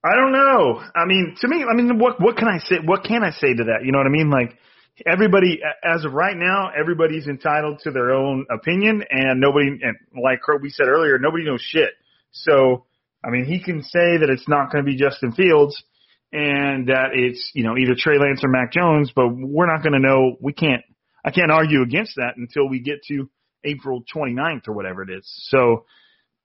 I 0.04 0.16
don't 0.16 0.32
know. 0.34 0.82
I 0.96 1.06
mean 1.06 1.36
to 1.42 1.48
me 1.48 1.66
I 1.70 1.74
mean 1.76 1.98
what 1.98 2.22
what 2.22 2.38
can 2.38 2.48
I 2.48 2.60
say 2.60 2.76
what 2.86 3.04
can 3.04 3.24
I 3.24 3.32
say 3.32 3.54
to 3.56 3.64
that? 3.66 3.84
You 3.84 3.92
know 3.92 3.98
what 3.98 4.08
I 4.08 4.12
mean? 4.12 4.30
Like 4.30 4.56
everybody 5.06 5.60
as 5.84 6.06
of 6.06 6.14
right 6.14 6.38
now 6.38 6.70
everybody's 6.80 7.28
entitled 7.28 7.80
to 7.84 7.92
their 7.92 8.14
own 8.14 8.46
opinion 8.52 9.04
and 9.10 9.42
nobody 9.42 9.68
and 9.82 9.98
like 10.24 10.40
we 10.62 10.70
said 10.70 10.88
earlier 10.88 11.18
nobody 11.18 11.44
knows 11.44 11.62
shit. 11.62 11.90
So 12.32 12.86
I 13.26 13.32
mean 13.32 13.46
he 13.46 13.62
can 13.62 13.82
say 13.82 14.18
that 14.20 14.30
it's 14.30 14.48
not 14.48 14.72
going 14.72 14.86
to 14.86 14.90
be 14.90 14.98
Justin 14.98 15.32
Fields 15.32 15.82
and 16.32 16.90
that 16.90 17.12
it's 17.14 17.52
you 17.54 17.64
know 17.64 17.78
either 17.78 17.96
Trey 17.98 18.18
Lance 18.18 18.44
or 18.44 18.50
Mac 18.50 18.72
Jones, 18.72 19.12
but 19.16 19.30
we're 19.30 19.72
not 19.72 19.84
going 19.84 19.94
to 19.94 20.00
know. 20.00 20.36
We 20.40 20.54
can't. 20.54 20.84
I 21.24 21.32
can't 21.32 21.52
argue 21.52 21.82
against 21.82 22.18
that 22.18 22.38
until 22.38 22.70
we 22.70 22.82
get 22.82 23.04
to 23.08 23.28
April 23.64 24.04
29th 24.16 24.68
or 24.68 24.74
whatever 24.74 25.02
it 25.02 25.10
is. 25.10 25.24
So, 25.50 25.86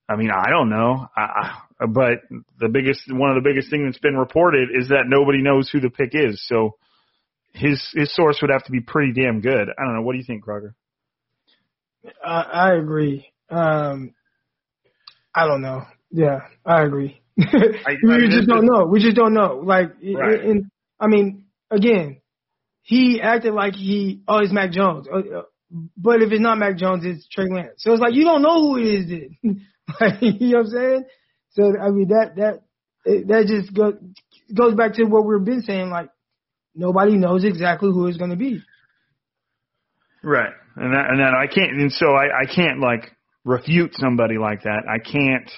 I 0.09 0.17
mean, 0.17 0.31
I 0.31 0.49
don't 0.49 0.71
know. 0.71 1.07
I, 1.15 1.61
I, 1.81 1.87
but 1.87 2.21
the 2.59 2.69
biggest, 2.69 3.03
one 3.09 3.29
of 3.29 3.35
the 3.35 3.47
biggest 3.47 3.69
things 3.69 3.85
that's 3.87 3.99
been 3.99 4.17
reported 4.17 4.71
is 4.75 4.89
that 4.89 5.05
nobody 5.07 5.43
knows 5.43 5.69
who 5.69 5.81
the 5.81 5.91
pick 5.91 6.13
is. 6.15 6.43
So, 6.47 6.77
his 7.53 7.85
his 7.95 8.15
source 8.15 8.39
would 8.41 8.51
have 8.51 8.65
to 8.65 8.73
be 8.73 8.81
pretty 8.81 9.13
damn 9.13 9.41
good. 9.41 9.69
I 9.77 9.85
don't 9.85 9.97
know. 9.97 10.03
What 10.03 10.13
do 10.13 10.19
you 10.19 10.25
think, 10.25 10.45
Crocker? 10.45 10.75
I, 12.25 12.41
I 12.43 12.75
agree. 12.75 13.27
Um, 13.51 14.15
I 15.35 15.47
don't 15.47 15.61
know. 15.61 15.83
Yeah, 16.11 16.41
I 16.65 16.83
agree. 16.83 17.21
I, 17.39 17.45
we 18.03 18.15
I 18.15 18.29
just 18.31 18.49
don't 18.49 18.67
know. 18.67 18.87
We 18.87 19.01
just 19.01 19.17
don't 19.17 19.35
know. 19.35 19.63
Like, 19.65 19.93
right. 20.03 20.41
and 20.41 20.71
I 20.99 21.07
mean, 21.07 21.47
again, 21.71 22.21
he 22.83 23.21
acted 23.21 23.55
like 23.55 23.75
he, 23.75 24.23
oh, 24.27 24.39
it's 24.39 24.53
Mac 24.53 24.73
Jones. 24.73 25.07
Uh, 25.13 25.19
uh, 25.19 25.43
but 25.97 26.23
if 26.23 26.33
it's 26.33 26.41
not 26.41 26.59
Mac 26.59 26.77
Jones, 26.77 27.05
it's 27.05 27.29
Trey 27.29 27.47
Lance. 27.49 27.75
So 27.79 27.93
it's 27.93 28.01
like 28.01 28.15
you 28.15 28.25
don't 28.25 28.43
know 28.43 28.61
who 28.61 28.77
it 28.79 28.83
is. 28.83 29.09
Then. 29.09 29.67
like, 30.01 30.21
you 30.21 30.51
know 30.51 30.59
what 30.59 30.67
I'm 30.67 30.71
saying? 30.73 31.05
So 31.51 31.79
I 31.79 31.91
mean 31.91 32.09
that 32.09 32.37
that 32.37 32.63
that 33.05 33.47
just 33.47 33.75
goes 33.75 33.95
goes 34.55 34.75
back 34.75 34.95
to 34.95 35.05
what 35.05 35.25
we've 35.25 35.45
been 35.45 35.63
saying. 35.63 35.91
Like 35.91 36.11
nobody 36.75 37.17
knows 37.17 37.45
exactly 37.45 37.91
who 37.91 38.07
it's 38.07 38.19
going 38.19 38.31
to 38.31 38.37
be. 38.37 38.63
Right, 40.23 40.53
and 40.77 40.93
that 40.93 41.11
and 41.11 41.21
that 41.21 41.35
I 41.35 41.47
can't, 41.47 41.73
and 41.73 41.93
so 41.93 42.09
I 42.09 42.43
I 42.43 42.55
can't 42.55 42.81
like 42.81 43.13
refute 43.45 43.95
somebody 43.95 44.37
like 44.39 44.65
that. 44.65 44.83
I 44.89 44.99
can't 44.99 45.51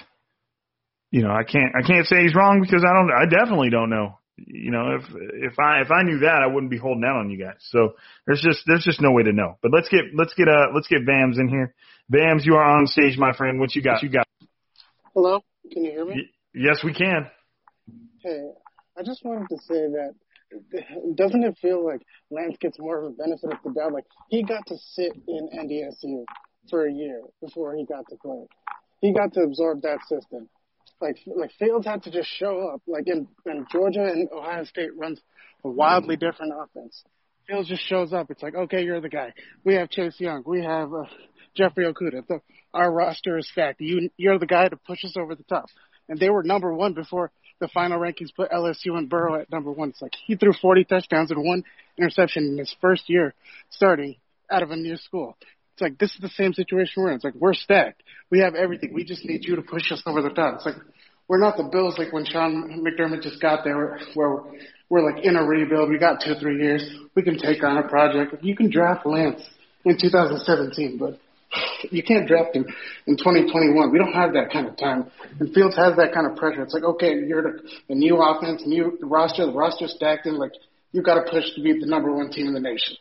you 1.13 1.21
know, 1.21 1.29
I 1.29 1.43
can't 1.43 1.75
I 1.77 1.85
can't 1.85 2.07
say 2.07 2.23
he's 2.23 2.33
wrong 2.33 2.59
because 2.59 2.83
I 2.83 2.91
don't 2.91 3.11
I 3.13 3.25
definitely 3.29 3.69
don't 3.69 3.91
know. 3.91 4.17
You 4.35 4.71
know, 4.71 4.97
if 4.97 5.03
if 5.51 5.59
I 5.59 5.81
if 5.81 5.91
I 5.91 6.01
knew 6.01 6.19
that 6.19 6.41
I 6.41 6.47
wouldn't 6.47 6.71
be 6.71 6.79
holding 6.79 7.03
out 7.05 7.17
on 7.17 7.29
you 7.29 7.37
guys. 7.37 7.61
So 7.69 7.93
there's 8.25 8.41
just 8.41 8.63
there's 8.65 8.83
just 8.83 8.99
no 8.99 9.11
way 9.11 9.21
to 9.21 9.31
know. 9.31 9.59
But 9.61 9.71
let's 9.71 9.89
get 9.89 10.05
let's 10.17 10.33
get 10.33 10.47
uh 10.47 10.73
let's 10.73 10.87
get 10.87 11.05
Vams 11.05 11.39
in 11.39 11.49
here. 11.49 11.75
Vams, 12.11 12.45
you 12.45 12.55
are 12.55 12.63
on 12.63 12.87
stage, 12.87 13.15
my 13.19 13.31
friend. 13.31 13.59
What 13.59 13.75
you 13.75 13.83
got? 13.83 13.93
What 13.93 14.03
you 14.03 14.09
got? 14.09 14.27
Hello, 15.13 15.41
can 15.71 15.85
you 15.85 15.91
hear 15.91 16.03
me? 16.03 16.15
Y- 16.15 16.61
yes, 16.67 16.83
we 16.83 16.95
can. 16.95 17.27
Hey, 18.23 18.49
I 18.97 19.03
just 19.03 19.23
wanted 19.23 19.49
to 19.49 19.57
say 19.67 19.85
that 19.93 20.15
doesn't 21.13 21.43
it 21.43 21.59
feel 21.61 21.85
like 21.85 22.01
Lance 22.31 22.57
gets 22.59 22.79
more 22.79 22.97
of 22.97 23.05
a 23.05 23.09
benefit 23.11 23.51
of 23.53 23.59
the 23.63 23.79
doubt? 23.79 23.93
Like 23.93 24.05
he 24.31 24.41
got 24.41 24.65
to 24.65 24.77
sit 24.79 25.13
in 25.27 25.49
NDSU 25.53 26.25
for 26.71 26.87
a 26.87 26.91
year 26.91 27.21
before 27.39 27.75
he 27.75 27.85
got 27.85 28.05
to 28.09 28.15
play. 28.15 28.47
He 28.99 29.13
got 29.13 29.31
to 29.33 29.41
absorb 29.41 29.83
that 29.83 29.99
system 30.09 30.49
like 31.03 31.17
like 31.25 31.51
Fields 31.59 31.85
had 31.85 32.03
to 32.03 32.11
just 32.11 32.29
show 32.29 32.69
up. 32.73 32.81
Like 32.87 33.07
in, 33.07 33.27
in 33.45 33.65
Georgia 33.71 34.03
and 34.03 34.29
Ohio 34.31 34.63
State 34.63 34.95
runs 34.97 35.19
a 35.63 35.69
wildly 35.69 36.15
different 36.15 36.53
offense. 36.57 37.03
Fields 37.47 37.67
just 37.67 37.85
shows 37.87 38.13
up. 38.13 38.31
It's 38.31 38.41
like, 38.41 38.55
okay, 38.55 38.83
you're 38.83 39.01
the 39.01 39.09
guy. 39.09 39.33
We 39.63 39.75
have 39.75 39.89
Chase 39.89 40.15
Young. 40.19 40.43
We 40.45 40.63
have 40.63 40.93
uh, 40.93 41.03
Jeffrey 41.55 41.85
Okudah. 41.85 42.25
The, 42.27 42.39
our 42.73 42.91
roster 42.91 43.37
is 43.37 43.47
stacked. 43.49 43.81
You 43.81 44.09
you're 44.17 44.39
the 44.39 44.47
guy 44.47 44.67
to 44.67 44.77
push 44.77 45.03
us 45.03 45.15
over 45.17 45.35
the 45.35 45.43
top. 45.43 45.65
And 46.09 46.19
they 46.19 46.29
were 46.29 46.43
number 46.43 46.73
one 46.73 46.93
before 46.93 47.31
the 47.59 47.67
final 47.69 47.99
rankings 47.99 48.33
put 48.35 48.51
LSU 48.51 48.97
and 48.97 49.09
Burrow 49.09 49.41
at 49.41 49.51
number 49.51 49.71
one. 49.71 49.89
It's 49.89 50.01
like 50.01 50.13
he 50.25 50.35
threw 50.35 50.53
40 50.53 50.85
touchdowns 50.85 51.31
and 51.31 51.45
one 51.45 51.63
interception 51.97 52.45
in 52.45 52.57
his 52.57 52.75
first 52.81 53.09
year 53.09 53.33
starting 53.69 54.15
out 54.51 54.63
of 54.63 54.71
a 54.71 54.75
new 54.75 54.97
school. 54.97 55.37
It's 55.73 55.81
like 55.81 55.97
this 55.97 56.11
is 56.11 56.19
the 56.21 56.29
same 56.29 56.53
situation 56.53 57.03
we're 57.03 57.09
in. 57.09 57.15
It's 57.15 57.23
like 57.23 57.35
we're 57.35 57.53
stacked. 57.53 58.03
We 58.29 58.39
have 58.39 58.53
everything. 58.53 58.93
We 58.93 59.03
just 59.03 59.25
need 59.25 59.43
you 59.43 59.55
to 59.55 59.63
push 59.63 59.91
us 59.91 60.03
over 60.05 60.21
the 60.21 60.29
top. 60.29 60.55
It's 60.55 60.65
like 60.65 60.75
we're 61.27 61.39
not 61.39 61.57
the 61.57 61.63
Bills 61.63 61.97
like 61.97 62.13
when 62.13 62.25
Sean 62.25 62.83
McDermott 62.85 63.23
just 63.23 63.41
got 63.41 63.63
there, 63.63 63.99
where 64.13 64.39
we're 64.89 65.11
like 65.11 65.23
in 65.23 65.35
a 65.35 65.43
rebuild. 65.43 65.89
We 65.89 65.97
got 65.97 66.21
two 66.23 66.33
or 66.33 66.39
three 66.39 66.61
years. 66.61 66.87
We 67.15 67.23
can 67.23 67.39
take 67.39 67.63
on 67.63 67.77
a 67.77 67.87
project. 67.87 68.43
You 68.43 68.55
can 68.55 68.69
draft 68.69 69.05
Lance 69.05 69.41
in 69.83 69.97
2017, 69.99 70.97
but 70.99 71.19
you 71.91 72.03
can't 72.03 72.27
draft 72.27 72.55
him 72.55 72.65
in 73.07 73.17
2021. 73.17 73.91
We 73.91 73.97
don't 73.97 74.13
have 74.13 74.33
that 74.33 74.51
kind 74.51 74.67
of 74.67 74.77
time. 74.77 75.09
And 75.39 75.53
Fields 75.53 75.75
has 75.75 75.95
that 75.97 76.13
kind 76.13 76.29
of 76.29 76.37
pressure. 76.37 76.61
It's 76.61 76.73
like, 76.73 76.83
okay, 76.83 77.15
you're 77.15 77.61
the, 77.87 77.95
new 77.95 78.21
offense, 78.21 78.63
new 78.65 78.97
roster, 79.01 79.45
the 79.45 79.53
roster 79.53 79.87
stacked 79.87 80.27
in. 80.27 80.37
Like 80.37 80.51
you 80.91 81.01
got 81.01 81.15
to 81.15 81.31
push 81.31 81.45
to 81.55 81.63
be 81.63 81.79
the 81.79 81.87
number 81.87 82.13
one 82.13 82.29
team 82.31 82.47
in 82.47 82.53
the 82.53 82.59
nation. 82.59 82.95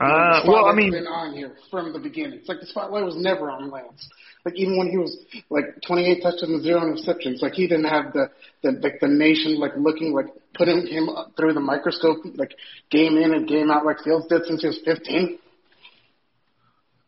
Uh, 0.00 0.42
well, 0.46 0.66
I 0.66 0.74
mean, 0.74 0.92
been 0.92 1.08
on 1.08 1.34
here 1.34 1.56
from 1.70 1.92
the 1.92 1.98
beginning. 1.98 2.38
It's 2.38 2.48
like 2.48 2.60
the 2.60 2.66
spotlight 2.66 3.04
was 3.04 3.16
never 3.16 3.50
on 3.50 3.68
Lance. 3.68 4.08
Like 4.44 4.54
even 4.54 4.78
when 4.78 4.88
he 4.88 4.96
was 4.96 5.16
like 5.50 5.64
28 5.86 6.22
touchdowns, 6.22 6.62
zero 6.62 6.80
interceptions, 6.80 7.42
like 7.42 7.54
he 7.54 7.66
didn't 7.66 7.86
have 7.86 8.12
the 8.12 8.30
the 8.62 8.78
like 8.80 9.00
the 9.00 9.08
nation 9.08 9.58
like 9.58 9.72
looking 9.76 10.12
like 10.14 10.26
putting 10.54 10.86
him 10.86 11.10
through 11.36 11.52
the 11.52 11.60
microscope 11.60 12.18
like 12.36 12.54
game 12.90 13.18
in 13.18 13.34
and 13.34 13.48
game 13.48 13.72
out 13.72 13.84
like 13.84 13.98
Fields 14.04 14.26
did 14.28 14.46
since 14.46 14.62
he 14.62 14.68
was 14.68 14.80
15. 14.84 15.38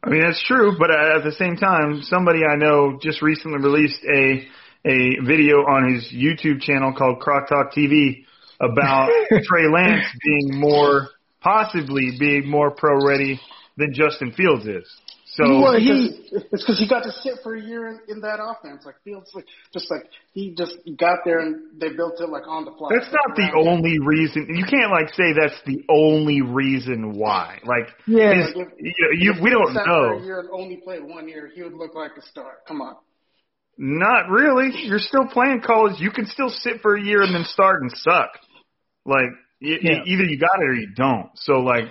I 0.03 0.11
mean 0.11 0.23
that's 0.23 0.43
true, 0.45 0.75
but 0.77 0.91
at 0.91 1.23
the 1.23 1.33
same 1.39 1.57
time, 1.57 2.03
somebody 2.03 2.41
I 2.45 2.57
know 2.57 2.99
just 3.01 3.23
recently 3.23 3.59
released 3.59 4.03
a 4.05 4.49
a 4.85 5.25
video 5.25 5.59
on 5.59 5.95
his 5.95 6.13
YouTube 6.13 6.61
channel 6.61 6.93
called 6.93 7.21
Crock 7.21 7.49
Talk 7.49 7.73
TV 7.73 8.25
about 8.61 9.11
Trey 9.45 9.69
Lance 9.73 10.07
being 10.25 10.59
more 10.59 11.09
possibly 11.41 12.17
being 12.19 12.49
more 12.49 12.71
pro 12.71 13.05
ready 13.07 13.41
than 13.77 13.93
Justin 13.93 14.33
Fields 14.33 14.67
is. 14.67 14.89
So 15.35 15.45
well, 15.61 15.79
he, 15.79 16.27
it's 16.33 16.65
because 16.65 16.79
he 16.81 16.89
got 16.89 17.05
to 17.05 17.13
sit 17.13 17.35
for 17.45 17.55
a 17.55 17.63
year 17.63 17.87
in, 17.87 18.01
in 18.09 18.21
that 18.23 18.41
offense. 18.43 18.83
Like 18.85 18.97
Fields, 19.05 19.31
like 19.33 19.47
just 19.73 19.89
like 19.89 20.11
he 20.33 20.55
just 20.59 20.77
got 20.99 21.19
there 21.25 21.39
and 21.39 21.81
they 21.81 21.91
built 21.91 22.21
it 22.21 22.29
like 22.29 22.49
on 22.49 22.65
the 22.65 22.73
fly. 22.73 22.91
That's 22.93 23.13
not 23.13 23.37
the 23.37 23.53
only 23.57 23.99
reason. 24.01 24.49
You 24.51 24.65
can't 24.65 24.91
like 24.91 25.15
say 25.15 25.33
that's 25.33 25.55
the 25.67 25.85
only 25.89 26.43
reason 26.43 27.13
why. 27.13 27.61
Like 27.65 27.95
yeah, 28.09 28.31
like 28.55 28.75
if, 28.77 28.95
you, 28.99 29.09
you 29.19 29.35
we 29.41 29.51
don't 29.51 29.73
sat 29.73 29.87
know. 29.87 30.19
For 30.19 30.23
a 30.23 30.25
year 30.25 30.41
and 30.41 30.49
only 30.53 30.77
played 30.79 31.05
one 31.05 31.29
year, 31.29 31.49
he 31.55 31.63
would 31.63 31.75
look 31.75 31.95
like 31.95 32.13
a 32.19 32.23
star. 32.23 32.59
Come 32.67 32.81
on. 32.81 32.97
Not 33.79 34.29
really. 34.31 34.73
You're 34.83 34.99
still 34.99 35.27
playing 35.27 35.63
college. 35.65 36.01
You 36.01 36.11
can 36.11 36.27
still 36.27 36.51
sit 36.51 36.83
for 36.83 36.97
a 36.97 37.03
year 37.03 37.23
and 37.23 37.33
then 37.33 37.45
start 37.45 37.83
and 37.83 37.93
suck. 37.97 38.31
Like 39.07 39.31
yeah. 39.61 40.03
either 40.07 40.25
you 40.25 40.39
got 40.39 40.61
it 40.61 40.69
or 40.69 40.75
you 40.75 40.89
don't. 40.95 41.31
So 41.37 41.61
like, 41.61 41.85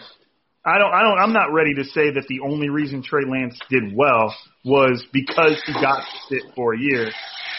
I 0.65 0.77
don't, 0.77 0.93
I 0.93 1.01
don't, 1.01 1.19
I'm 1.19 1.33
not 1.33 1.53
ready 1.53 1.73
to 1.75 1.83
say 1.85 2.11
that 2.11 2.25
the 2.27 2.41
only 2.41 2.69
reason 2.69 3.01
Trey 3.01 3.23
Lance 3.25 3.57
did 3.69 3.95
well 3.95 4.35
was 4.65 5.05
because 5.13 5.61
he 5.65 5.73
got 5.73 6.01
to 6.01 6.17
sit 6.27 6.53
for 6.55 6.73
a 6.73 6.79
year, 6.79 7.09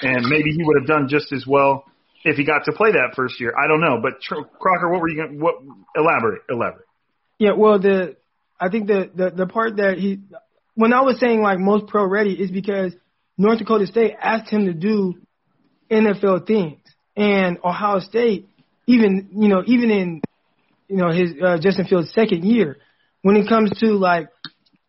and 0.02 0.26
maybe 0.28 0.50
he 0.50 0.62
would 0.62 0.76
have 0.78 0.86
done 0.86 1.08
just 1.08 1.32
as 1.32 1.44
well 1.46 1.84
if 2.24 2.36
he 2.36 2.44
got 2.44 2.64
to 2.64 2.72
play 2.72 2.92
that 2.92 3.14
first 3.16 3.40
year. 3.40 3.54
I 3.58 3.66
don't 3.68 3.80
know, 3.80 3.98
but 4.02 4.20
Tr- 4.20 4.46
Crocker, 4.58 4.90
what 4.90 5.00
were 5.00 5.08
you 5.08 5.16
going? 5.16 5.38
to 5.38 5.38
What 5.38 5.54
elaborate? 5.96 6.42
Elaborate. 6.50 6.86
Yeah, 7.38 7.52
well, 7.56 7.78
the 7.78 8.16
I 8.60 8.68
think 8.68 8.86
the, 8.86 9.10
the 9.14 9.30
the 9.30 9.46
part 9.46 9.76
that 9.76 9.96
he 9.98 10.20
when 10.74 10.92
I 10.92 11.00
was 11.00 11.18
saying 11.18 11.40
like 11.40 11.58
most 11.58 11.86
pro 11.86 12.06
ready 12.06 12.34
is 12.34 12.50
because 12.50 12.94
North 13.38 13.58
Dakota 13.58 13.86
State 13.86 14.14
asked 14.20 14.50
him 14.50 14.66
to 14.66 14.74
do 14.74 15.14
NFL 15.90 16.46
things, 16.46 16.80
and 17.16 17.58
Ohio 17.64 18.00
State 18.00 18.48
even 18.86 19.28
you 19.32 19.48
know 19.48 19.62
even 19.66 19.90
in 19.90 20.22
you 20.88 20.96
know 20.96 21.10
his 21.10 21.32
uh, 21.42 21.58
Justin 21.60 21.86
Fields' 21.86 22.12
second 22.12 22.44
year, 22.44 22.78
when 23.22 23.36
it 23.36 23.48
comes 23.48 23.70
to 23.80 23.92
like 23.92 24.28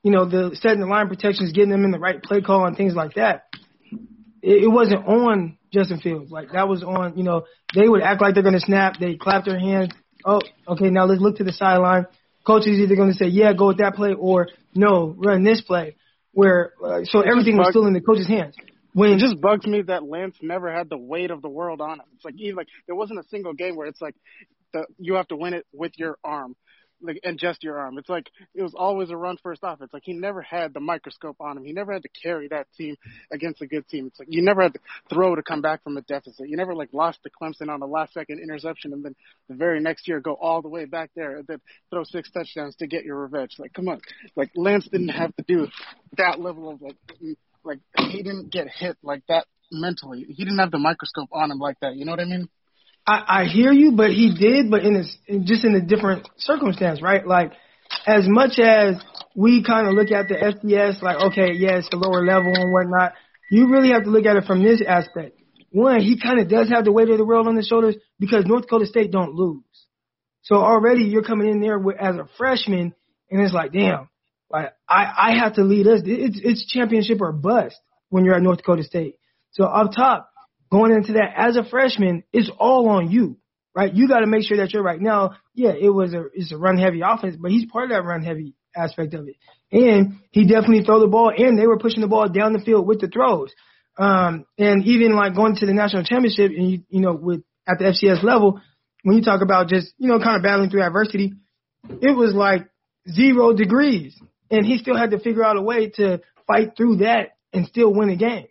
you 0.03 0.11
know 0.11 0.25
the 0.25 0.55
setting 0.55 0.79
the 0.79 0.87
line 0.87 1.07
protections, 1.07 1.51
getting 1.51 1.69
them 1.69 1.85
in 1.85 1.91
the 1.91 1.99
right 1.99 2.21
play 2.21 2.41
call 2.41 2.65
and 2.65 2.75
things 2.75 2.95
like 2.95 3.13
that, 3.15 3.45
it, 4.41 4.63
it 4.63 4.71
wasn't 4.71 5.05
on 5.05 5.57
Justin 5.73 5.99
Fields. 5.99 6.31
Like 6.31 6.51
that 6.53 6.67
was 6.67 6.83
on 6.83 7.17
you 7.17 7.23
know 7.23 7.45
they 7.75 7.87
would 7.87 8.01
act 8.01 8.21
like 8.21 8.33
they're 8.33 8.43
going 8.43 8.55
to 8.55 8.61
snap, 8.61 8.95
they 8.99 9.15
clap 9.15 9.45
their 9.45 9.59
hands. 9.59 9.91
Oh, 10.25 10.41
okay, 10.67 10.89
now 10.89 11.05
let's 11.05 11.21
look 11.21 11.37
to 11.37 11.43
the 11.43 11.53
sideline. 11.53 12.05
Coach 12.45 12.67
is 12.67 12.79
either 12.79 12.95
going 12.95 13.11
to 13.11 13.17
say 13.17 13.27
yeah, 13.27 13.53
go 13.53 13.67
with 13.67 13.77
that 13.77 13.95
play, 13.95 14.13
or 14.13 14.47
no, 14.75 15.15
run 15.17 15.43
this 15.43 15.61
play. 15.61 15.95
Where 16.33 16.73
uh, 16.83 17.01
so 17.03 17.21
everything 17.21 17.57
was 17.57 17.69
still 17.69 17.85
in 17.85 17.93
the 17.93 18.01
coach's 18.01 18.27
hands. 18.27 18.55
When, 18.93 19.13
it 19.13 19.19
just 19.19 19.39
bugs 19.39 19.65
me 19.65 19.83
that 19.83 20.03
Lance 20.03 20.35
never 20.41 20.71
had 20.71 20.89
the 20.89 20.97
weight 20.97 21.31
of 21.31 21.41
the 21.41 21.49
world 21.49 21.81
on 21.81 21.99
him. 21.99 22.05
It's 22.15 22.25
like 22.25 22.35
even 22.37 22.55
like 22.55 22.67
there 22.87 22.95
wasn't 22.95 23.19
a 23.19 23.27
single 23.29 23.53
game 23.53 23.75
where 23.75 23.87
it's 23.87 24.01
like 24.01 24.15
the 24.73 24.85
you 24.97 25.15
have 25.15 25.27
to 25.29 25.35
win 25.35 25.53
it 25.53 25.65
with 25.73 25.93
your 25.97 26.17
arm. 26.23 26.55
like 27.01 27.19
and 27.23 27.39
just 27.39 27.63
your 27.63 27.79
arm. 27.79 27.97
It's 27.97 28.09
like 28.09 28.29
it 28.53 28.61
was 28.61 28.73
always 28.75 29.09
a 29.09 29.17
run 29.17 29.37
first 29.41 29.61
offense. 29.63 29.91
Like 29.93 30.03
he 30.05 30.13
never 30.13 30.41
had 30.41 30.73
the 30.73 30.79
microscope 30.79 31.37
on 31.39 31.57
him. 31.57 31.63
He 31.63 31.73
never 31.73 31.93
had 31.93 32.03
to 32.03 32.09
carry 32.09 32.47
that 32.49 32.67
team 32.77 32.95
against 33.31 33.61
a 33.61 33.67
good 33.67 33.87
team. 33.87 34.07
It's 34.07 34.19
like 34.19 34.27
you 34.31 34.43
never 34.43 34.61
had 34.61 34.73
to 34.73 34.79
throw 35.09 35.35
to 35.35 35.43
come 35.43 35.61
back 35.61 35.83
from 35.83 35.97
a 35.97 36.01
deficit. 36.01 36.47
You 36.47 36.57
never 36.57 36.75
like 36.75 36.89
lost 36.93 37.23
to 37.23 37.29
Clemson 37.29 37.69
on 37.69 37.81
a 37.81 37.85
last 37.85 38.13
second 38.13 38.39
interception 38.39 38.93
and 38.93 39.03
then 39.03 39.15
the 39.49 39.55
very 39.55 39.79
next 39.79 40.07
year 40.07 40.19
go 40.19 40.33
all 40.33 40.61
the 40.61 40.69
way 40.69 40.85
back 40.85 41.09
there 41.15 41.37
and 41.37 41.47
then 41.47 41.61
throw 41.89 42.03
six 42.03 42.29
touchdowns 42.31 42.75
to 42.77 42.87
get 42.87 43.03
your 43.03 43.17
revenge. 43.17 43.55
Like 43.57 43.73
come 43.73 43.87
on, 43.87 44.01
like 44.35 44.51
Lance 44.55 44.87
didn't 44.87 45.09
have 45.09 45.35
to 45.37 45.43
do 45.47 45.67
that 46.17 46.39
level 46.39 46.69
of 46.69 46.81
like 46.81 46.97
like 47.63 47.79
he 47.97 48.23
didn't 48.23 48.51
get 48.51 48.67
hit 48.67 48.97
like 49.03 49.23
that 49.27 49.45
mentally. 49.71 50.25
He 50.27 50.43
didn't 50.43 50.59
have 50.59 50.71
the 50.71 50.79
microscope 50.79 51.29
on 51.31 51.51
him 51.51 51.59
like 51.59 51.77
that. 51.81 51.95
You 51.95 52.05
know 52.05 52.11
what 52.11 52.19
I 52.19 52.25
mean? 52.25 52.49
I, 53.07 53.23
I 53.27 53.45
hear 53.45 53.71
you, 53.71 53.93
but 53.93 54.11
he 54.11 54.35
did, 54.37 54.69
but 54.69 54.83
in 54.83 54.95
a, 54.95 55.39
just 55.39 55.65
in 55.65 55.73
a 55.75 55.81
different 55.81 56.27
circumstance, 56.37 57.01
right? 57.01 57.25
Like, 57.25 57.53
as 58.05 58.27
much 58.27 58.59
as 58.59 58.95
we 59.35 59.63
kind 59.63 59.87
of 59.87 59.93
look 59.93 60.11
at 60.11 60.27
the 60.27 60.35
FBS, 60.35 61.01
like, 61.01 61.17
okay, 61.31 61.53
yeah, 61.53 61.77
it's 61.77 61.89
a 61.91 61.97
lower 61.97 62.23
level 62.25 62.53
and 62.53 62.71
whatnot, 62.71 63.13
you 63.49 63.69
really 63.69 63.89
have 63.89 64.03
to 64.03 64.09
look 64.09 64.25
at 64.25 64.37
it 64.37 64.45
from 64.45 64.63
this 64.63 64.81
aspect. 64.87 65.37
One, 65.71 65.99
he 66.01 66.19
kind 66.19 66.39
of 66.39 66.49
does 66.49 66.69
have 66.69 66.85
the 66.85 66.91
weight 66.91 67.09
of 67.09 67.17
the 67.17 67.25
world 67.25 67.47
on 67.47 67.55
his 67.55 67.67
shoulders 67.67 67.95
because 68.19 68.45
North 68.45 68.63
Dakota 68.63 68.85
State 68.85 69.11
don't 69.11 69.33
lose. 69.33 69.63
So 70.43 70.55
already 70.55 71.03
you're 71.03 71.23
coming 71.23 71.49
in 71.49 71.61
there 71.61 71.79
with, 71.79 71.97
as 71.97 72.15
a 72.15 72.27
freshman, 72.37 72.93
and 73.29 73.41
it's 73.41 73.53
like, 73.53 73.71
damn, 73.71 74.09
like 74.51 74.73
I 74.87 75.13
I 75.17 75.37
have 75.39 75.55
to 75.55 75.63
lead 75.63 75.87
us. 75.87 76.01
It's 76.05 76.39
it's 76.43 76.65
championship 76.67 77.21
or 77.21 77.31
bust 77.31 77.77
when 78.09 78.25
you're 78.25 78.35
at 78.35 78.41
North 78.41 78.57
Dakota 78.57 78.83
State. 78.83 79.15
So 79.51 79.65
up 79.65 79.91
top, 79.95 80.29
going 80.71 80.93
into 80.93 81.13
that 81.13 81.33
as 81.35 81.57
a 81.57 81.63
freshman, 81.63 82.23
it's 82.31 82.49
all 82.57 82.89
on 82.89 83.11
you, 83.11 83.37
right? 83.75 83.93
You 83.93 84.07
got 84.07 84.19
to 84.19 84.27
make 84.27 84.47
sure 84.47 84.57
that 84.57 84.73
you're 84.73 84.83
right. 84.83 84.99
Now, 84.99 85.31
yeah, 85.53 85.71
it 85.71 85.89
was 85.89 86.13
a 86.13 86.25
it's 86.33 86.51
a 86.51 86.57
run 86.57 86.77
heavy 86.77 87.01
offense, 87.05 87.35
but 87.39 87.51
he's 87.51 87.65
part 87.65 87.85
of 87.85 87.89
that 87.91 88.03
run 88.03 88.23
heavy 88.23 88.55
aspect 88.75 89.13
of 89.13 89.27
it, 89.27 89.35
and 89.71 90.19
he 90.31 90.45
definitely 90.45 90.83
throw 90.83 90.99
the 90.99 91.07
ball, 91.07 91.31
and 91.35 91.57
they 91.57 91.67
were 91.67 91.79
pushing 91.79 92.01
the 92.01 92.07
ball 92.07 92.29
down 92.29 92.53
the 92.53 92.59
field 92.59 92.87
with 92.87 93.01
the 93.01 93.07
throws. 93.07 93.51
Um, 93.97 94.45
and 94.57 94.85
even 94.85 95.15
like 95.15 95.35
going 95.35 95.55
to 95.57 95.65
the 95.65 95.73
national 95.73 96.03
championship, 96.03 96.51
and 96.51 96.71
you 96.71 96.83
you 96.89 97.01
know 97.01 97.13
with 97.13 97.43
at 97.67 97.79
the 97.79 97.85
FCS 97.85 98.23
level, 98.23 98.61
when 99.03 99.17
you 99.17 99.23
talk 99.23 99.41
about 99.41 99.67
just 99.67 99.93
you 99.97 100.07
know 100.07 100.19
kind 100.19 100.37
of 100.37 100.43
battling 100.43 100.69
through 100.69 100.83
adversity, 100.83 101.33
it 102.01 102.15
was 102.15 102.33
like 102.33 102.67
zero 103.09 103.53
degrees, 103.53 104.17
and 104.51 104.65
he 104.65 104.77
still 104.77 104.97
had 104.97 105.11
to 105.11 105.19
figure 105.19 105.43
out 105.43 105.57
a 105.57 105.61
way 105.61 105.89
to 105.89 106.19
fight 106.47 106.75
through 106.75 106.97
that 106.97 107.37
and 107.53 107.65
still 107.67 107.93
win 107.93 108.09
a 108.09 108.15
game. 108.15 108.47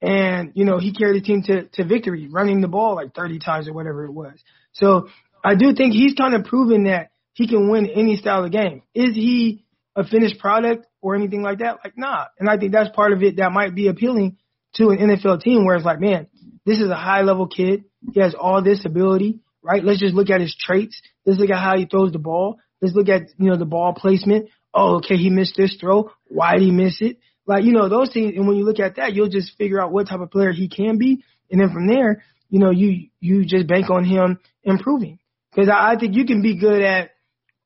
And, 0.00 0.52
you 0.54 0.64
know, 0.64 0.78
he 0.78 0.92
carried 0.92 1.22
the 1.22 1.26
team 1.26 1.42
to, 1.44 1.64
to 1.74 1.84
victory, 1.84 2.28
running 2.30 2.60
the 2.60 2.68
ball 2.68 2.94
like 2.94 3.14
30 3.14 3.38
times 3.38 3.68
or 3.68 3.72
whatever 3.72 4.04
it 4.04 4.12
was. 4.12 4.34
So 4.72 5.08
I 5.44 5.54
do 5.54 5.74
think 5.74 5.92
he's 5.92 6.14
kind 6.14 6.34
of 6.34 6.44
proven 6.44 6.84
that 6.84 7.10
he 7.32 7.48
can 7.48 7.70
win 7.70 7.86
any 7.86 8.16
style 8.16 8.44
of 8.44 8.52
game. 8.52 8.82
Is 8.94 9.14
he 9.14 9.64
a 9.96 10.04
finished 10.04 10.38
product 10.38 10.86
or 11.00 11.16
anything 11.16 11.42
like 11.42 11.58
that? 11.58 11.78
Like, 11.84 11.96
nah. 11.96 12.26
And 12.38 12.48
I 12.48 12.58
think 12.58 12.72
that's 12.72 12.94
part 12.94 13.12
of 13.12 13.22
it 13.22 13.36
that 13.36 13.50
might 13.50 13.74
be 13.74 13.88
appealing 13.88 14.36
to 14.74 14.90
an 14.90 14.98
NFL 14.98 15.40
team 15.40 15.64
where 15.64 15.76
it's 15.76 15.84
like, 15.84 16.00
man, 16.00 16.28
this 16.64 16.78
is 16.78 16.90
a 16.90 16.96
high 16.96 17.22
level 17.22 17.48
kid. 17.48 17.84
He 18.12 18.20
has 18.20 18.34
all 18.34 18.62
this 18.62 18.84
ability, 18.84 19.40
right? 19.62 19.82
Let's 19.82 20.00
just 20.00 20.14
look 20.14 20.30
at 20.30 20.40
his 20.40 20.56
traits. 20.58 21.00
Let's 21.24 21.40
look 21.40 21.50
at 21.50 21.58
how 21.58 21.76
he 21.76 21.86
throws 21.86 22.12
the 22.12 22.18
ball. 22.18 22.58
Let's 22.80 22.94
look 22.94 23.08
at, 23.08 23.22
you 23.38 23.50
know, 23.50 23.56
the 23.56 23.64
ball 23.64 23.94
placement. 23.94 24.50
Oh, 24.74 24.96
okay, 24.96 25.16
he 25.16 25.30
missed 25.30 25.54
this 25.56 25.76
throw. 25.80 26.10
Why 26.26 26.54
did 26.54 26.62
he 26.62 26.70
miss 26.70 27.00
it? 27.00 27.18
Like, 27.46 27.64
you 27.64 27.72
know, 27.72 27.88
those 27.88 28.12
things, 28.12 28.34
and 28.36 28.46
when 28.46 28.56
you 28.56 28.64
look 28.64 28.78
at 28.78 28.96
that, 28.96 29.14
you'll 29.14 29.30
just 29.30 29.56
figure 29.56 29.80
out 29.80 29.90
what 29.90 30.08
type 30.08 30.20
of 30.20 30.30
player 30.30 30.52
he 30.52 30.68
can 30.68 30.98
be. 30.98 31.24
And 31.50 31.58
then 31.58 31.72
from 31.72 31.86
there, 31.86 32.22
you 32.50 32.58
know, 32.58 32.70
you, 32.70 33.08
you 33.20 33.46
just 33.46 33.66
bank 33.66 33.88
on 33.88 34.04
him 34.04 34.38
improving. 34.62 35.18
Cause 35.54 35.68
I, 35.72 35.92
I 35.92 35.96
think 35.98 36.14
you 36.14 36.26
can 36.26 36.42
be 36.42 36.58
good 36.58 36.82
at 36.82 37.12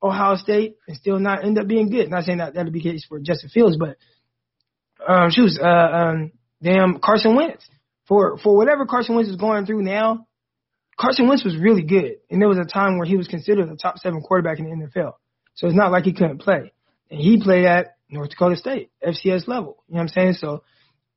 Ohio 0.00 0.36
State 0.36 0.76
and 0.86 0.96
still 0.96 1.18
not 1.18 1.44
end 1.44 1.58
up 1.58 1.66
being 1.66 1.90
good. 1.90 2.08
Not 2.10 2.24
saying 2.24 2.38
that 2.38 2.54
that'll 2.54 2.70
be 2.70 2.80
the 2.80 2.90
case 2.90 3.04
for 3.08 3.18
Justin 3.18 3.50
Fields, 3.50 3.76
but, 3.76 3.96
um, 5.06 5.30
shoes, 5.30 5.58
uh, 5.60 5.66
um, 5.66 6.32
damn 6.62 7.00
Carson 7.00 7.34
Wentz. 7.34 7.68
For, 8.06 8.38
for 8.38 8.56
whatever 8.56 8.86
Carson 8.86 9.16
Wentz 9.16 9.30
is 9.30 9.36
going 9.36 9.66
through 9.66 9.82
now, 9.82 10.26
Carson 10.98 11.26
Wentz 11.26 11.44
was 11.44 11.56
really 11.56 11.82
good. 11.82 12.16
And 12.30 12.40
there 12.40 12.48
was 12.48 12.58
a 12.58 12.64
time 12.64 12.98
where 12.98 13.06
he 13.06 13.16
was 13.16 13.26
considered 13.26 13.68
a 13.68 13.76
top 13.76 13.98
seven 13.98 14.20
quarterback 14.20 14.60
in 14.60 14.66
the 14.66 14.86
NFL. 14.86 15.14
So 15.54 15.66
it's 15.66 15.76
not 15.76 15.90
like 15.90 16.04
he 16.04 16.12
couldn't 16.12 16.38
play. 16.38 16.72
And 17.12 17.20
he 17.20 17.38
played 17.42 17.66
at 17.66 17.96
North 18.08 18.30
Dakota 18.30 18.56
State, 18.56 18.90
FCS 19.06 19.46
level. 19.46 19.84
You 19.86 19.96
know 19.96 19.98
what 19.98 20.00
I'm 20.00 20.08
saying? 20.08 20.32
So 20.32 20.64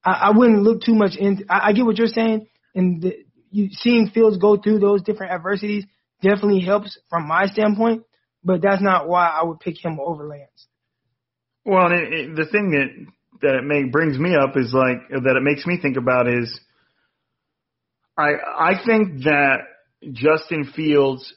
I, 0.03 0.11
I 0.11 0.31
wouldn't 0.37 0.61
look 0.61 0.81
too 0.81 0.93
much 0.93 1.15
into. 1.17 1.45
I, 1.49 1.69
I 1.69 1.71
get 1.71 1.85
what 1.85 1.97
you're 1.97 2.07
saying, 2.07 2.47
and 2.75 3.01
the, 3.01 3.25
you 3.49 3.69
seeing 3.71 4.09
Fields 4.09 4.37
go 4.37 4.57
through 4.57 4.79
those 4.79 5.01
different 5.03 5.31
adversities 5.31 5.85
definitely 6.21 6.59
helps 6.59 6.99
from 7.09 7.29
my 7.29 7.45
standpoint. 7.45 8.03
But 8.43 8.61
that's 8.61 8.81
not 8.81 9.07
why 9.07 9.27
I 9.27 9.45
would 9.45 9.61
pick 9.61 9.83
him 9.83 9.97
over 9.99 10.27
Lance. 10.27 10.67
Well, 11.63 11.87
it, 11.91 12.13
it, 12.13 12.35
the 12.35 12.45
thing 12.45 12.71
that 12.71 13.07
that 13.41 13.55
it 13.55 13.63
may, 13.63 13.85
brings 13.85 14.19
me 14.19 14.35
up 14.35 14.57
is 14.57 14.73
like 14.73 14.97
that 15.09 15.37
it 15.37 15.43
makes 15.43 15.65
me 15.65 15.79
think 15.81 15.95
about 15.95 16.27
is 16.27 16.59
I 18.17 18.31
I 18.59 18.71
think 18.85 19.23
that 19.23 19.59
Justin 20.11 20.73
Fields 20.75 21.33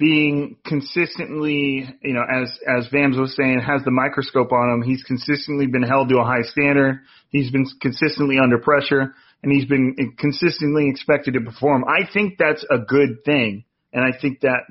being 0.00 0.56
consistently, 0.66 1.86
you 2.02 2.14
know, 2.14 2.22
as 2.22 2.50
as 2.66 2.88
Vams 2.88 3.20
was 3.20 3.36
saying, 3.36 3.60
has 3.60 3.84
the 3.84 3.90
microscope 3.90 4.50
on 4.50 4.72
him. 4.72 4.82
He's 4.82 5.04
consistently 5.04 5.66
been 5.66 5.82
held 5.82 6.08
to 6.08 6.18
a 6.18 6.24
high 6.24 6.42
standard. 6.42 7.00
He's 7.28 7.50
been 7.50 7.66
consistently 7.82 8.38
under 8.42 8.58
pressure, 8.58 9.14
and 9.42 9.52
he's 9.52 9.66
been 9.66 10.16
consistently 10.18 10.88
expected 10.88 11.34
to 11.34 11.42
perform. 11.42 11.84
I 11.84 12.10
think 12.10 12.38
that's 12.38 12.64
a 12.70 12.78
good 12.78 13.24
thing, 13.26 13.64
and 13.92 14.02
I 14.02 14.18
think 14.18 14.40
that 14.40 14.62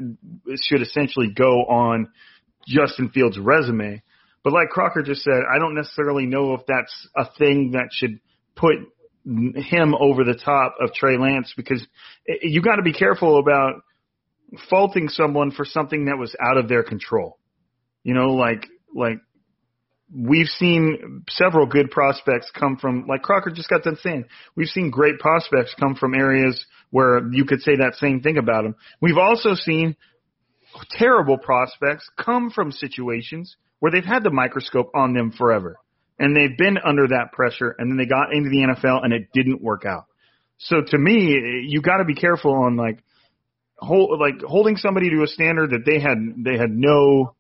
should 0.63 0.81
essentially 0.81 1.31
go 1.33 1.61
on 1.65 2.09
Justin 2.67 3.09
Fields' 3.09 3.37
resume. 3.37 4.01
But 4.43 4.53
like 4.53 4.69
Crocker 4.69 5.03
just 5.03 5.21
said, 5.21 5.43
I 5.53 5.59
don't 5.59 5.75
necessarily 5.75 6.25
know 6.25 6.55
if 6.55 6.61
that's 6.67 7.07
a 7.15 7.25
thing 7.37 7.73
that 7.73 7.89
should 7.91 8.19
put 8.55 8.77
him 9.25 9.93
over 9.93 10.23
the 10.23 10.39
top 10.43 10.75
of 10.81 10.91
Trey 10.93 11.17
Lance 11.19 11.53
because 11.55 11.85
you 12.25 12.63
got 12.63 12.77
to 12.77 12.81
be 12.81 12.93
careful 12.93 13.37
about 13.37 13.83
faulting 14.69 15.09
someone 15.09 15.51
for 15.51 15.65
something 15.65 16.05
that 16.05 16.17
was 16.17 16.35
out 16.41 16.57
of 16.57 16.67
their 16.67 16.83
control. 16.83 17.37
You 18.03 18.13
know, 18.13 18.33
like 18.33 18.67
like 18.95 19.19
we've 20.13 20.47
seen 20.47 21.23
several 21.29 21.67
good 21.67 21.91
prospects 21.91 22.51
come 22.57 22.77
from 22.77 23.05
like 23.07 23.21
Crocker 23.21 23.51
just 23.51 23.69
got 23.69 23.83
done 23.83 23.97
saying. 24.01 24.25
We've 24.55 24.67
seen 24.67 24.89
great 24.89 25.19
prospects 25.19 25.75
come 25.79 25.95
from 25.95 26.15
areas 26.15 26.65
where 26.89 27.21
you 27.31 27.45
could 27.45 27.61
say 27.61 27.75
that 27.77 27.95
same 27.95 28.21
thing 28.21 28.37
about 28.37 28.63
them. 28.63 28.75
We've 29.01 29.17
also 29.17 29.53
seen 29.53 29.95
terrible 30.91 31.37
prospects 31.37 32.09
come 32.17 32.49
from 32.49 32.71
situations 32.71 33.55
where 33.79 33.91
they've 33.91 34.03
had 34.03 34.23
the 34.23 34.31
microscope 34.31 34.91
on 34.95 35.13
them 35.13 35.31
forever 35.31 35.77
and 36.17 36.35
they've 36.35 36.57
been 36.57 36.77
under 36.77 37.07
that 37.07 37.31
pressure 37.31 37.75
and 37.77 37.91
then 37.91 37.97
they 37.97 38.05
got 38.05 38.33
into 38.33 38.49
the 38.49 38.57
NFL 38.57 39.03
and 39.03 39.13
it 39.13 39.29
didn't 39.33 39.61
work 39.61 39.85
out. 39.85 40.05
So 40.57 40.81
to 40.85 40.97
me, 40.97 41.65
you 41.67 41.81
got 41.81 41.97
to 41.97 42.05
be 42.05 42.15
careful 42.15 42.53
on 42.53 42.75
like 42.75 42.99
hold, 43.79 44.19
like 44.19 44.41
holding 44.41 44.75
somebody 44.77 45.09
to 45.09 45.23
a 45.23 45.27
standard 45.27 45.71
that 45.71 45.85
they 45.85 45.99
had 45.99 46.17
they 46.43 46.57
had 46.57 46.71
no 46.71 47.35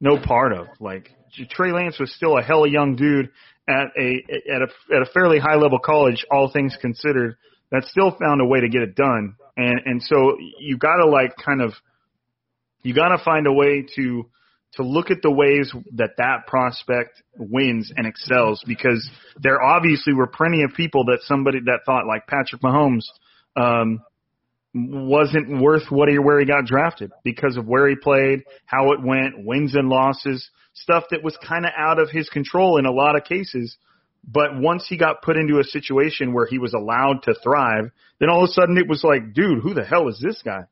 no 0.00 0.18
part 0.18 0.52
of. 0.52 0.66
Like 0.80 1.10
Trey 1.50 1.72
Lance 1.72 1.98
was 1.98 2.14
still 2.14 2.36
a 2.36 2.42
hella 2.42 2.68
young 2.68 2.96
dude 2.96 3.30
at 3.68 3.88
a 3.98 4.24
at 4.52 4.62
a 4.62 4.96
at 4.96 5.02
a 5.02 5.06
fairly 5.12 5.38
high 5.38 5.56
level 5.56 5.78
college, 5.78 6.24
all 6.30 6.50
things 6.50 6.76
considered, 6.80 7.36
that 7.70 7.84
still 7.84 8.16
found 8.18 8.40
a 8.40 8.44
way 8.44 8.60
to 8.60 8.68
get 8.68 8.82
it 8.82 8.94
done. 8.94 9.36
And 9.56 9.80
and 9.84 10.02
so 10.02 10.36
you 10.60 10.76
got 10.76 10.96
to 10.96 11.06
like 11.06 11.36
kind 11.36 11.62
of 11.62 11.72
you 12.82 12.94
got 12.94 13.16
to 13.16 13.24
find 13.24 13.46
a 13.46 13.52
way 13.52 13.86
to 13.96 14.28
to 14.74 14.82
look 14.82 15.10
at 15.10 15.22
the 15.22 15.30
ways 15.30 15.72
that 15.94 16.10
that 16.18 16.46
prospect 16.46 17.22
wins 17.36 17.92
and 17.96 18.06
excels 18.06 18.62
because 18.66 19.08
there 19.40 19.62
obviously 19.62 20.12
were 20.12 20.26
plenty 20.26 20.62
of 20.64 20.72
people 20.76 21.04
that 21.04 21.18
somebody 21.22 21.60
that 21.60 21.80
thought 21.86 22.06
like 22.06 22.26
Patrick 22.26 22.60
Mahomes 22.60 23.04
um 23.56 24.00
wasn't 24.74 25.62
worth 25.62 25.90
what 25.90 26.08
he 26.08 26.18
where 26.18 26.40
he 26.40 26.46
got 26.46 26.64
drafted 26.64 27.12
because 27.22 27.56
of 27.56 27.66
where 27.66 27.88
he 27.88 27.94
played, 27.94 28.42
how 28.66 28.92
it 28.92 29.02
went, 29.02 29.44
wins 29.44 29.74
and 29.76 29.88
losses, 29.88 30.50
stuff 30.74 31.04
that 31.10 31.22
was 31.22 31.38
kind 31.46 31.64
of 31.64 31.70
out 31.76 32.00
of 32.00 32.10
his 32.10 32.28
control 32.28 32.76
in 32.78 32.84
a 32.84 32.90
lot 32.90 33.16
of 33.16 33.24
cases. 33.24 33.76
But 34.26 34.58
once 34.58 34.86
he 34.88 34.96
got 34.96 35.22
put 35.22 35.36
into 35.36 35.60
a 35.60 35.64
situation 35.64 36.32
where 36.32 36.46
he 36.46 36.58
was 36.58 36.72
allowed 36.72 37.22
to 37.24 37.34
thrive, 37.34 37.90
then 38.18 38.30
all 38.30 38.42
of 38.42 38.50
a 38.50 38.52
sudden 38.52 38.76
it 38.78 38.88
was 38.88 39.04
like, 39.04 39.32
dude, 39.32 39.62
who 39.62 39.74
the 39.74 39.84
hell 39.84 40.08
is 40.08 40.18
this 40.20 40.40
guy? 40.44 40.64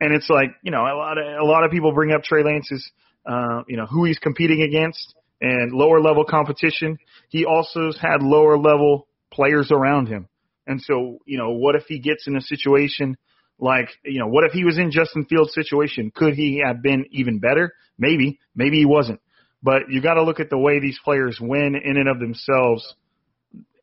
And 0.00 0.14
it's 0.14 0.30
like, 0.30 0.50
you 0.62 0.70
know, 0.70 0.82
a 0.82 0.96
lot 0.96 1.18
of 1.18 1.24
a 1.40 1.44
lot 1.44 1.64
of 1.64 1.70
people 1.70 1.92
bring 1.92 2.12
up 2.12 2.22
Trey 2.22 2.44
Lance's, 2.44 2.88
uh, 3.26 3.62
you 3.66 3.76
know, 3.76 3.86
who 3.86 4.04
he's 4.04 4.18
competing 4.18 4.62
against 4.62 5.14
and 5.40 5.72
lower 5.72 6.00
level 6.00 6.24
competition. 6.24 6.98
He 7.28 7.44
also 7.44 7.90
had 8.00 8.22
lower 8.22 8.56
level 8.56 9.08
players 9.32 9.72
around 9.72 10.06
him. 10.06 10.28
And 10.66 10.80
so, 10.80 11.18
you 11.24 11.36
know, 11.36 11.50
what 11.50 11.74
if 11.74 11.84
he 11.86 11.98
gets 11.98 12.26
in 12.28 12.36
a 12.36 12.40
situation 12.40 13.16
like, 13.60 13.88
you 14.04 14.18
know, 14.18 14.26
what 14.26 14.44
if 14.44 14.52
he 14.52 14.64
was 14.64 14.78
in 14.78 14.90
Justin 14.90 15.26
Fields' 15.26 15.54
situation? 15.54 16.10
Could 16.14 16.34
he 16.34 16.62
have 16.64 16.82
been 16.82 17.06
even 17.12 17.38
better? 17.38 17.74
Maybe. 17.98 18.38
Maybe 18.54 18.78
he 18.78 18.86
wasn't. 18.86 19.20
But 19.62 19.90
you 19.90 20.00
got 20.00 20.14
to 20.14 20.22
look 20.22 20.40
at 20.40 20.48
the 20.48 20.58
way 20.58 20.80
these 20.80 20.98
players 21.04 21.38
win 21.40 21.76
in 21.76 21.96
and 21.96 22.08
of 22.08 22.18
themselves 22.18 22.94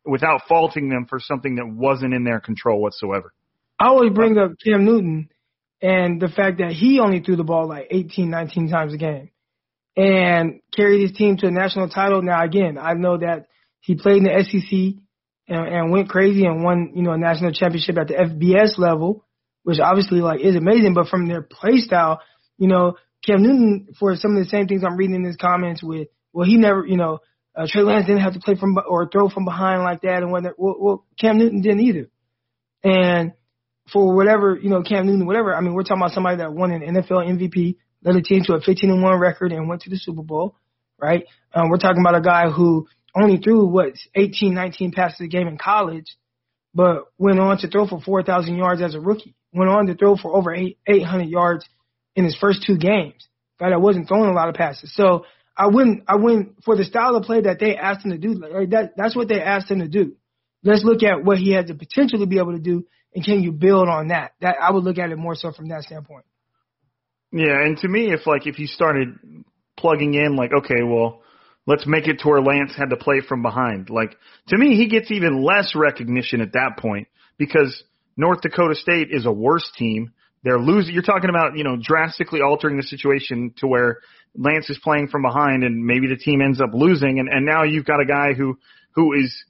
without 0.04 0.42
faulting 0.48 0.90
them 0.90 1.06
for 1.08 1.20
something 1.20 1.56
that 1.56 1.68
wasn't 1.68 2.13
in 2.13 2.24
their 2.24 2.40
control 2.40 2.82
whatsoever. 2.82 3.34
I 3.80 3.88
always 3.90 4.12
bring 4.12 4.38
up 4.38 4.54
Cam 4.63 4.86
Newton 4.86 5.30
and 5.82 6.20
the 6.20 6.30
fact 6.30 6.58
that 6.58 6.72
he 6.72 7.00
only 7.00 7.20
threw 7.20 7.36
the 7.36 7.44
ball 7.44 7.68
like 7.68 7.88
18, 7.92 8.30
19 8.32 8.70
times 8.70 8.94
a 8.94 8.98
game 8.98 9.30
and 9.96 10.62
carried 10.76 11.02
his 11.02 11.12
team 11.12 11.38
to 11.38 11.48
a 11.48 11.52
national 11.52 11.90
title. 11.90 12.24
Now, 12.24 12.44
again, 12.44 12.80
I 12.80 12.94
know 12.94 13.18
that 13.18 13.48
he 13.82 13.96
played 13.96 14.18
in 14.18 14.24
the 14.24 14.44
SEC 14.44 15.04
and, 15.48 15.68
and 15.68 15.92
went 15.92 16.10
crazy 16.10 16.46
and 16.46 16.63
won, 16.63 16.94
you 16.96 17.04
know, 17.04 17.12
a 17.12 17.18
national 17.18 17.52
championship 17.52 17.98
at 17.98 18.08
the 18.08 18.16
FBS 18.16 18.80
level, 18.80 19.26
which 19.67 19.80
obviously 19.84 20.21
like 20.21 20.39
is 20.39 20.56
amazing. 20.56 20.93
But 20.93 21.10
from 21.10 21.27
their 21.27 21.41
play 21.41 21.80
style, 21.80 22.21
you 22.58 22.69
know, 22.69 22.95
Cam 23.25 23.43
Newton 23.43 23.89
for 23.99 24.15
some 24.15 24.38
of 24.38 24.41
the 24.41 24.49
same 24.49 24.65
things 24.65 24.82
I'm 24.82 24.95
reading 24.95 25.15
in 25.15 25.25
his 25.25 25.36
comments 25.36 25.84
with, 25.84 26.08
well, 26.32 26.47
he 26.47 26.56
never, 26.56 26.86
you 26.88 26.95
know, 26.95 27.19
uh, 27.53 27.67
Trey 27.67 27.82
Lance 27.82 28.06
didn't 28.06 28.21
have 28.21 28.32
to 28.32 28.39
play 28.39 28.56
from 28.56 28.77
or 28.88 29.10
throw 29.10 29.27
from 29.27 29.43
behind 29.43 29.84
like 29.84 30.03
that, 30.03 30.23
and 30.23 30.32
whether 30.32 30.53
well, 30.58 30.75
well, 30.80 31.06
Cam 31.19 31.38
Newton 31.38 31.60
didn't 31.60 31.82
either. 31.82 32.10
And 32.82 33.34
for 33.91 34.15
whatever 34.15 34.56
you 34.56 34.69
know, 34.69 34.84
Cam 34.84 35.06
Newton, 35.06 35.25
whatever. 35.25 35.53
I 35.53 35.60
mean, 35.60 35.73
we're 35.73 35.84
talking 35.84 36.01
about 36.01 36.13
somebody 36.13 36.38
that 36.38 36.53
won 36.53 36.71
an 36.71 36.84
NFL 36.84 37.27
MVP, 37.27 37.75
led 38.06 38.15
a 38.15 38.21
team 38.21 38.43
to 38.45 38.53
a 38.53 38.62
15 38.62 38.89
and 38.89 39.03
one 39.03 39.19
record, 39.19 39.51
and 39.51 39.67
went 39.67 39.82
to 39.82 39.89
the 39.89 39.97
Super 39.97 40.23
Bowl, 40.23 40.56
right? 40.97 41.25
Um, 41.53 41.67
we're 41.67 41.75
talking 41.75 42.01
about 42.01 42.17
a 42.17 42.21
guy 42.21 42.49
who 42.49 42.88
only 43.13 43.36
threw 43.36 43.65
what 43.65 43.95
18, 44.15 44.53
19 44.53 44.93
passes 44.93 45.19
a 45.19 45.27
game 45.27 45.49
in 45.49 45.58
college, 45.58 46.15
but 46.73 47.06
went 47.17 47.39
on 47.39 47.58
to 47.60 47.67
throw 47.67 47.88
for 47.88 47.99
4,000 47.99 48.56
yards 48.56 48.82
as 48.82 48.95
a 48.95 48.99
rookie. 48.99 49.36
Went 49.53 49.71
on 49.71 49.88
to 49.88 49.95
throw 49.95 50.15
for 50.15 50.36
over 50.36 50.53
eight, 50.53 50.77
800 50.88 51.30
yards 51.30 51.65
in 52.15 52.25
his 52.25 52.38
first 52.38 52.63
two 52.65 52.77
games. 52.77 53.27
Guy 53.60 53.69
that 53.69 53.82
wasn't 53.82 54.08
throwing 54.08 54.30
a 54.30 54.34
lot 54.34 54.49
of 54.49 54.56
passes. 54.56 54.93
So 54.93 55.25
I 55.56 55.67
wouldn't, 55.67 56.03
I 56.08 56.15
wouldn't 56.15 56.63
for 56.63 56.75
the 56.75 56.84
style 56.84 57.15
of 57.15 57.23
play 57.23 57.41
that 57.41 57.60
they 57.60 57.75
asked 57.75 58.06
him 58.06 58.12
to 58.12 58.17
do. 58.17 58.34
Like 58.34 58.69
that, 58.69 58.93
that's 58.95 59.15
what 59.15 59.27
they 59.27 59.41
asked 59.41 59.71
him 59.71 59.80
to 59.80 59.88
do. 59.88 60.15
Let's 60.63 60.84
look 60.84 61.01
at 61.01 61.23
what 61.23 61.38
he 61.38 61.53
has 61.53 61.65
the 61.65 61.75
potential 61.75 62.19
to 62.19 62.27
be 62.27 62.39
able 62.39 62.53
to 62.53 62.60
do, 62.60 62.86
and 63.13 63.23
can 63.23 63.41
you 63.41 63.51
build 63.51 63.88
on 63.88 64.10
that? 64.10 64.34
That 64.41 64.56
I 64.62 64.71
would 64.71 64.84
look 64.84 64.97
at 64.97 65.12
it 65.12 65.17
more 65.17 65.36
so 65.36 65.51
from 65.51 65.69
that 65.69 65.84
standpoint. 65.84 66.25
Yeah, 67.32 67.63
and 67.63 67.77
to 67.80 67.88
me, 67.88 68.12
if 68.12 68.27
like 68.27 68.47
if 68.47 68.60
you 68.60 68.67
started 68.67 69.17
plugging 69.77 70.13
in, 70.13 70.36
like, 70.36 70.51
okay, 70.51 70.84
well, 70.84 71.21
let's 71.67 71.86
make 71.86 72.08
it 72.08 72.19
to 72.19 72.27
where 72.30 72.41
Lance 72.41 72.73
had 72.75 72.89
to 72.89 72.97
play 72.97 73.21
from 73.21 73.43
behind. 73.43 73.89
Like 73.89 74.15
to 74.47 74.58
me, 74.58 74.75
he 74.75 74.88
gets 74.88 75.12
even 75.12 75.43
less 75.43 75.73
recognition 75.75 76.41
at 76.41 76.53
that 76.53 76.77
point 76.80 77.08
because 77.38 77.84
North 78.15 78.41
Dakota 78.41 78.73
State 78.73 79.10
is 79.12 79.25
a 79.25 79.32
worse 79.32 79.69
team. 79.77 80.13
They're 80.43 80.60
losing. 80.60 80.93
You're 80.93 81.03
talking 81.03 81.30
about 81.30 81.58
you 81.58 81.63
know 81.63 81.77
drastically 81.80 82.41
altering 82.41 82.77
the 82.77 82.84
situation 82.84 83.53
to 83.58 83.67
where 83.67 83.99
Lance 84.36 84.69
is 84.69 84.80
playing 84.84 85.10
from 85.10 85.21
behind, 85.21 85.63
and 85.63 85.86
maybe 85.86 86.08
the 86.08 86.17
team 86.17 86.41
ends 86.41 86.62
up 86.62 86.69
losing, 86.73 87.19
and 87.19 87.27
and 87.30 87.45
now 87.45 87.63
you've 87.63 87.86
got 87.86 87.99
a 87.99 88.06
guy 88.06 88.34
who 88.34 88.58
who 88.95 89.13
is 89.13 89.43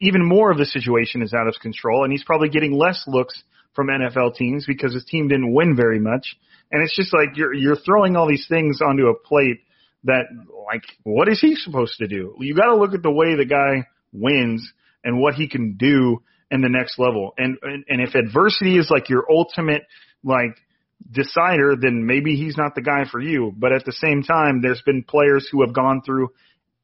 even 0.00 0.24
more 0.24 0.50
of 0.50 0.58
the 0.58 0.66
situation 0.66 1.22
is 1.22 1.32
out 1.32 1.48
of 1.48 1.54
control, 1.60 2.04
and 2.04 2.12
he's 2.12 2.24
probably 2.24 2.48
getting 2.48 2.72
less 2.72 3.04
looks 3.06 3.42
from 3.74 3.88
NFL 3.88 4.34
teams 4.34 4.66
because 4.66 4.94
his 4.94 5.04
team 5.04 5.28
didn't 5.28 5.52
win 5.52 5.74
very 5.76 5.98
much. 5.98 6.36
And 6.70 6.82
it's 6.82 6.96
just 6.96 7.12
like 7.12 7.36
you're 7.36 7.52
you're 7.52 7.76
throwing 7.76 8.16
all 8.16 8.28
these 8.28 8.46
things 8.48 8.80
onto 8.80 9.06
a 9.06 9.14
plate 9.14 9.60
that 10.04 10.24
like 10.66 10.84
what 11.02 11.28
is 11.28 11.40
he 11.40 11.56
supposed 11.56 11.98
to 11.98 12.06
do? 12.06 12.34
You 12.38 12.54
got 12.54 12.66
to 12.66 12.76
look 12.76 12.94
at 12.94 13.02
the 13.02 13.10
way 13.10 13.36
the 13.36 13.46
guy 13.46 13.86
wins 14.12 14.70
and 15.02 15.18
what 15.18 15.34
he 15.34 15.48
can 15.48 15.76
do 15.76 16.22
in 16.50 16.60
the 16.60 16.68
next 16.68 16.98
level. 16.98 17.34
And 17.36 17.58
and, 17.62 17.84
and 17.88 18.00
if 18.00 18.14
adversity 18.14 18.76
is 18.76 18.90
like 18.90 19.08
your 19.08 19.24
ultimate 19.30 19.82
like 20.22 20.56
decider, 21.10 21.74
then 21.80 22.06
maybe 22.06 22.36
he's 22.36 22.56
not 22.56 22.74
the 22.74 22.82
guy 22.82 23.04
for 23.10 23.20
you. 23.20 23.52
But 23.56 23.72
at 23.72 23.84
the 23.84 23.92
same 23.92 24.22
time, 24.22 24.60
there's 24.62 24.82
been 24.82 25.02
players 25.02 25.48
who 25.50 25.62
have 25.64 25.74
gone 25.74 26.02
through 26.04 26.30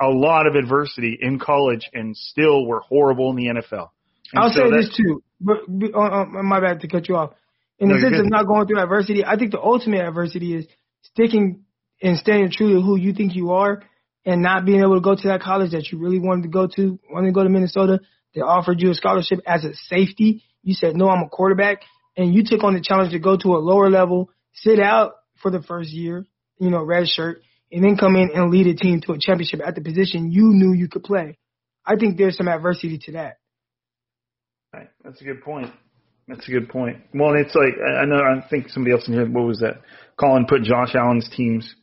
a 0.00 0.08
lot 0.08 0.46
of 0.46 0.54
adversity 0.54 1.18
in 1.20 1.38
college 1.38 1.88
and 1.92 2.16
still 2.16 2.66
were 2.66 2.80
horrible 2.80 3.30
in 3.30 3.36
the 3.36 3.46
NFL. 3.46 3.90
And 4.32 4.44
I'll 4.44 4.50
so 4.50 4.70
say 4.70 4.76
this 4.76 4.96
too. 4.96 5.22
But, 5.40 5.58
but 5.68 5.94
uh, 5.94 6.24
my 6.26 6.60
bad 6.60 6.80
to 6.80 6.88
cut 6.88 7.08
you 7.08 7.16
off. 7.16 7.32
In 7.78 7.88
No, 7.88 7.94
the 7.94 8.00
sense 8.00 8.18
of 8.18 8.30
not 8.30 8.46
going 8.46 8.66
through 8.66 8.80
adversity, 8.80 9.24
I 9.24 9.36
think 9.36 9.52
the 9.52 9.60
ultimate 9.60 10.06
adversity 10.06 10.54
is 10.54 10.66
sticking 11.02 11.64
and 12.02 12.16
staying 12.18 12.50
true 12.50 12.74
to 12.74 12.80
who 12.80 12.96
you 12.96 13.12
think 13.12 13.34
you 13.34 13.52
are, 13.52 13.82
and 14.24 14.42
not 14.42 14.64
being 14.64 14.80
able 14.80 14.94
to 14.94 15.00
go 15.00 15.14
to 15.14 15.28
that 15.28 15.40
college 15.40 15.72
that 15.72 15.90
you 15.90 15.98
really 15.98 16.18
wanted 16.18 16.42
to 16.42 16.48
go 16.48 16.66
to. 16.66 16.98
Wanted 17.10 17.28
to 17.28 17.32
go 17.32 17.44
to 17.44 17.50
Minnesota. 17.50 18.00
They 18.34 18.40
offered 18.40 18.80
you 18.80 18.90
a 18.90 18.94
scholarship 18.94 19.40
as 19.46 19.64
a 19.64 19.74
safety. 19.74 20.44
You 20.62 20.74
said 20.74 20.96
no, 20.96 21.08
I'm 21.08 21.22
a 21.22 21.28
quarterback, 21.28 21.82
and 22.16 22.34
you 22.34 22.44
took 22.44 22.62
on 22.62 22.74
the 22.74 22.80
challenge 22.80 23.12
to 23.12 23.18
go 23.18 23.36
to 23.36 23.56
a 23.56 23.58
lower 23.58 23.90
level, 23.90 24.30
sit 24.52 24.78
out 24.78 25.12
for 25.42 25.50
the 25.50 25.62
first 25.62 25.90
year, 25.90 26.26
you 26.58 26.70
know, 26.70 26.82
red 26.82 27.08
shirt, 27.08 27.42
and 27.72 27.82
then 27.82 27.96
come 27.96 28.16
in 28.16 28.30
and 28.34 28.50
lead 28.50 28.66
a 28.66 28.74
team 28.74 29.00
to 29.02 29.12
a 29.12 29.18
championship 29.18 29.60
at 29.66 29.74
the 29.74 29.80
position 29.80 30.30
you 30.30 30.50
knew 30.52 30.72
you 30.74 30.88
could 30.88 31.02
play. 31.02 31.38
I 31.84 31.96
think 31.96 32.18
there's 32.18 32.36
some 32.36 32.48
adversity 32.48 32.98
to 33.06 33.12
that. 33.12 33.38
Right. 34.72 34.88
That's 35.02 35.20
a 35.20 35.24
good 35.24 35.42
point. 35.42 35.72
That's 36.28 36.46
a 36.46 36.50
good 36.50 36.68
point. 36.68 36.98
Well, 37.12 37.34
it's 37.34 37.54
like 37.54 37.74
I 37.84 38.02
I 38.02 38.04
know. 38.04 38.16
I 38.16 38.46
think 38.48 38.68
somebody 38.68 38.94
else 38.94 39.08
in 39.08 39.14
here. 39.14 39.28
What 39.28 39.46
was 39.46 39.60
that? 39.60 39.82
Colin 40.16 40.46
put 40.46 40.62
Josh 40.62 40.94
Allen's 40.94 41.28
teams 41.34 41.74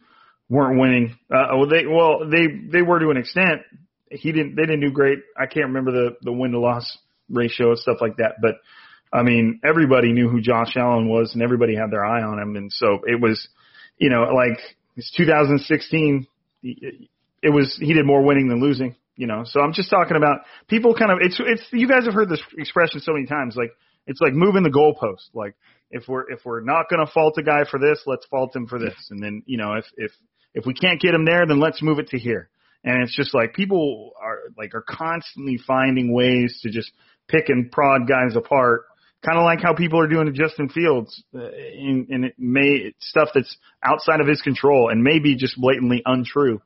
weren't 0.49 0.79
winning. 0.79 1.17
Uh, 1.33 1.47
well, 1.55 1.67
they 1.67 1.85
well 1.85 2.29
they 2.29 2.47
they 2.71 2.81
were 2.81 2.99
to 2.99 3.09
an 3.09 3.17
extent. 3.17 3.61
He 4.09 4.31
didn't. 4.31 4.55
They 4.55 4.63
didn't 4.63 4.81
do 4.81 4.91
great. 4.91 5.19
I 5.37 5.45
can't 5.45 5.67
remember 5.67 5.91
the 5.91 6.09
the 6.21 6.31
win 6.31 6.51
to 6.51 6.59
loss 6.59 6.97
ratio 7.29 7.71
and 7.71 7.79
stuff 7.79 7.97
like 8.01 8.17
that. 8.17 8.35
But 8.41 8.55
I 9.11 9.23
mean, 9.23 9.61
everybody 9.63 10.13
knew 10.13 10.29
who 10.29 10.41
Josh 10.41 10.75
Allen 10.75 11.09
was, 11.09 11.33
and 11.33 11.41
everybody 11.41 11.75
had 11.75 11.91
their 11.91 12.05
eye 12.05 12.23
on 12.23 12.39
him. 12.39 12.55
And 12.55 12.71
so 12.71 12.99
it 13.05 13.19
was, 13.21 13.47
you 13.97 14.09
know, 14.09 14.23
like 14.33 14.59
it's 14.95 15.11
2016. 15.15 16.27
It 16.63 17.49
was 17.49 17.77
he 17.79 17.93
did 17.93 18.05
more 18.05 18.23
winning 18.23 18.47
than 18.47 18.61
losing. 18.61 18.95
You 19.15 19.25
know, 19.25 19.43
so 19.45 19.61
I'm 19.61 19.73
just 19.73 19.89
talking 19.89 20.15
about 20.15 20.41
people 20.67 20.93
kind 20.93 21.11
of 21.11 21.17
it's 21.21 21.41
it's 21.43 21.63
you 21.71 21.87
guys 21.87 22.05
have 22.05 22.13
heard 22.13 22.29
this 22.29 22.41
expression 22.55 22.99
so 22.99 23.13
many 23.13 23.25
times 23.25 23.55
like 23.55 23.71
it's 24.05 24.21
like 24.21 24.33
moving 24.33 24.61
the 24.61 24.69
goalpost 24.69 25.33
like 25.33 25.55
if 25.89 26.07
we're 26.07 26.29
if 26.31 26.45
we're 26.45 26.61
not 26.61 26.87
going 26.87 27.03
to 27.03 27.11
fault 27.11 27.35
a 27.39 27.41
guy 27.41 27.63
for 27.69 27.79
this 27.79 27.99
let's 28.05 28.27
fault 28.27 28.55
him 28.55 28.67
for 28.67 28.77
this 28.77 28.93
and 29.09 29.23
then 29.23 29.41
you 29.47 29.57
know 29.57 29.73
if 29.73 29.85
if 29.97 30.11
if 30.53 30.65
we 30.65 30.73
can't 30.73 30.99
get 31.01 31.13
him 31.13 31.25
there 31.25 31.45
then 31.45 31.59
let's 31.59 31.81
move 31.81 31.99
it 31.99 32.07
to 32.09 32.17
here 32.17 32.49
and 32.83 33.03
it's 33.03 33.15
just 33.15 33.33
like 33.33 33.53
people 33.53 34.11
are 34.21 34.39
like 34.57 34.73
are 34.73 34.85
constantly 34.87 35.57
finding 35.65 36.13
ways 36.13 36.59
to 36.61 36.69
just 36.69 36.91
pick 37.27 37.49
and 37.49 37.71
prod 37.71 38.07
guys 38.07 38.35
apart 38.35 38.83
kind 39.25 39.37
of 39.37 39.43
like 39.43 39.61
how 39.61 39.73
people 39.73 39.99
are 39.99 40.07
doing 40.07 40.27
to 40.27 40.31
Justin 40.31 40.69
Fields 40.69 41.23
uh, 41.33 41.39
and, 41.39 42.07
and 42.09 42.25
it 42.25 42.35
may 42.37 42.93
stuff 42.99 43.29
that's 43.33 43.57
outside 43.83 44.21
of 44.21 44.27
his 44.27 44.41
control 44.41 44.89
and 44.89 45.03
maybe 45.03 45.35
just 45.35 45.59
blatantly 45.59 46.01
untrue 46.05 46.61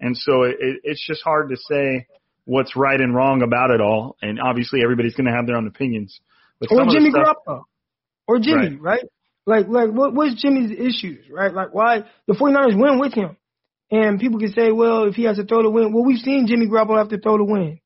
and 0.00 0.16
so 0.16 0.42
it, 0.42 0.56
it, 0.60 0.80
it's 0.84 1.06
just 1.06 1.22
hard 1.22 1.50
to 1.50 1.56
say 1.56 2.06
what's 2.44 2.76
right 2.76 3.00
and 3.00 3.14
wrong 3.14 3.42
about 3.42 3.70
it 3.70 3.80
all. 3.80 4.16
And 4.22 4.40
obviously, 4.40 4.80
everybody's 4.82 5.14
going 5.14 5.26
to 5.26 5.32
have 5.32 5.46
their 5.46 5.56
own 5.56 5.66
opinions. 5.66 6.18
But 6.58 6.70
or 6.70 6.78
some 6.78 6.88
of 6.88 6.94
the 6.94 7.00
Jimmy 7.00 7.10
stuff, 7.10 7.36
Garoppolo, 7.46 7.62
or 8.26 8.38
Jimmy, 8.38 8.76
right? 8.76 9.04
Like, 9.46 9.68
like 9.68 9.90
what 9.90 10.12
what's 10.12 10.34
Jimmy's 10.42 10.72
issues, 10.72 11.24
right? 11.30 11.54
Like, 11.54 11.72
why 11.72 12.02
the 12.26 12.34
49ers 12.34 12.78
win 12.78 12.98
with 12.98 13.14
him, 13.14 13.36
and 13.90 14.18
people 14.18 14.40
can 14.40 14.52
say, 14.52 14.72
well, 14.72 15.04
if 15.04 15.14
he 15.14 15.22
has 15.24 15.36
to 15.36 15.44
throw 15.44 15.62
to 15.62 15.70
win, 15.70 15.92
well, 15.92 16.04
we've 16.04 16.18
seen 16.18 16.46
Jimmy 16.48 16.66
Garoppolo 16.66 16.98
have 16.98 17.10
to 17.10 17.18
throw 17.18 17.38
to 17.38 17.44
win. 17.44 17.78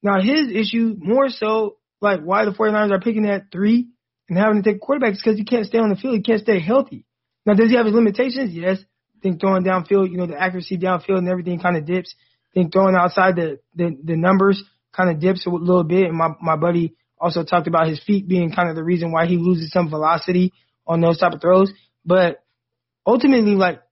Now, 0.00 0.20
his 0.22 0.48
issue 0.52 0.94
more 0.98 1.28
so, 1.28 1.76
like, 2.00 2.20
why 2.20 2.44
the 2.44 2.52
49ers 2.52 2.92
are 2.92 3.00
picking 3.00 3.26
at 3.26 3.50
three 3.50 3.88
and 4.28 4.38
having 4.38 4.62
to 4.62 4.72
take 4.72 4.80
quarterbacks 4.80 5.16
because 5.16 5.36
he 5.36 5.44
can't 5.44 5.66
stay 5.66 5.78
on 5.78 5.88
the 5.88 5.96
field, 5.96 6.14
he 6.14 6.22
can't 6.22 6.40
stay 6.40 6.60
healthy. 6.60 7.04
Now, 7.44 7.54
does 7.54 7.70
he 7.70 7.76
have 7.76 7.86
his 7.86 7.94
limitations? 7.94 8.54
Yes. 8.54 8.78
I 9.16 9.20
think 9.20 9.40
throwing 9.40 9.64
downfield, 9.64 10.10
you 10.10 10.16
know, 10.16 10.26
the 10.26 10.40
accuracy 10.40 10.78
downfield 10.78 11.18
and 11.18 11.28
everything 11.28 11.58
kind 11.58 11.76
of 11.76 11.84
dips. 11.84 12.14
I 12.52 12.60
think 12.60 12.72
throwing 12.72 12.94
outside 12.94 13.34
the 13.34 13.58
the, 13.74 13.96
the 14.04 14.16
numbers 14.16 14.62
kind 14.94 15.10
of 15.10 15.18
dips 15.18 15.44
a 15.46 15.50
little 15.50 15.82
bit. 15.82 16.04
And 16.04 16.16
my 16.16 16.28
my 16.40 16.56
buddy 16.56 16.94
also 17.20 17.42
talked 17.42 17.66
about 17.66 17.88
his 17.88 18.00
feet 18.04 18.28
being 18.28 18.52
kind 18.52 18.68
of 18.68 18.76
the 18.76 18.84
reason 18.84 19.10
why 19.10 19.26
he 19.26 19.36
loses 19.36 19.72
some 19.72 19.90
velocity 19.90 20.52
on 20.88 21.00
those 21.00 21.18
type 21.18 21.32
of 21.32 21.40
throws. 21.40 21.72
But 22.04 22.42
ultimately, 23.06 23.52
like 23.52 23.82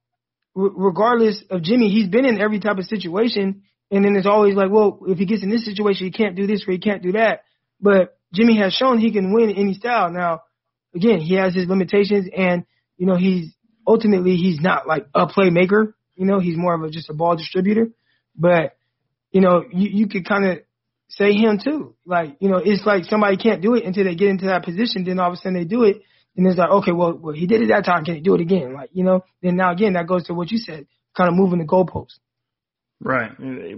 r- 0.57 0.71
regardless 0.75 1.45
of 1.51 1.63
Jimmy, 1.63 1.91
he's 1.91 2.09
been 2.09 2.25
in 2.25 2.41
every 2.41 2.59
type 2.59 2.79
of 2.79 2.85
situation. 2.85 3.63
And 3.91 4.05
then 4.05 4.17
it's 4.17 4.27
always 4.27 4.57
like, 4.57 4.71
well, 4.71 5.01
if 5.07 5.19
he 5.19 5.27
gets 5.27 5.45
in 5.45 5.51
this 5.51 5.65
situation, 5.65 6.07
he 6.07 6.11
can't 6.11 6.35
do 6.35 6.47
this 6.47 6.65
or 6.67 6.73
he 6.73 6.79
can't 6.79 7.03
do 7.03 7.13
that. 7.13 7.43
But 7.81 8.17
Jimmy 8.33 8.59
has 8.59 8.73
shown 8.73 8.99
he 8.99 9.13
can 9.13 9.33
win 9.33 9.51
any 9.51 9.75
style. 9.75 10.11
Now, 10.11 10.43
again, 10.95 11.21
he 11.21 11.35
has 11.35 11.55
his 11.55 11.69
limitations, 11.69 12.29
and 12.37 12.65
you 12.97 13.07
know 13.07 13.17
he's 13.17 13.55
ultimately 13.87 14.37
he's 14.37 14.61
not 14.61 14.87
like 14.87 15.07
a 15.15 15.27
playmaker. 15.27 15.95
You 16.17 16.27
know, 16.27 16.41
he's 16.41 16.57
more 16.57 16.75
of 16.75 16.83
a 16.83 16.91
just 16.91 17.11
a 17.11 17.15
ball 17.15 17.37
distributor. 17.37 17.91
But 18.35 18.77
you 19.31 19.41
know, 19.41 19.65
you 19.71 19.89
you 19.91 20.09
could 20.09 20.27
kind 20.27 20.47
of 20.47 20.59
say 21.09 21.33
him 21.33 21.61
too. 21.63 21.95
Like 22.05 22.37
you 22.41 22.49
know, 22.49 22.61
it's 22.63 22.85
like 22.85 23.05
somebody 23.05 23.37
can't 23.37 23.63
do 23.63 23.75
it 23.75 23.85
until 23.85 24.05
they 24.05 24.15
get 24.15 24.29
into 24.29 24.47
that 24.47 24.65
position. 24.65 25.05
Then 25.05 25.21
all 25.21 25.29
of 25.29 25.35
a 25.35 25.37
sudden 25.37 25.55
they 25.55 25.65
do 25.65 25.85
it, 25.85 26.03
and 26.37 26.46
it's 26.46 26.59
like, 26.59 26.70
okay, 26.70 26.92
well, 26.92 27.14
well 27.14 27.35
he 27.35 27.46
did 27.46 27.62
it 27.62 27.68
that 27.68 27.85
time. 27.85 28.05
Can 28.05 28.16
he 28.16 28.20
do 28.20 28.35
it 28.35 28.40
again? 28.40 28.75
Like 28.75 28.90
you 28.92 29.05
know, 29.05 29.25
then 29.42 29.57
now 29.57 29.72
again 29.72 29.94
that 29.94 30.07
goes 30.07 30.25
to 30.25 30.35
what 30.35 30.51
you 30.51 30.59
said, 30.59 30.87
kind 31.16 31.29
of 31.29 31.35
moving 31.35 31.59
the 31.59 31.64
goalpost. 31.64 32.18
right? 33.01 33.31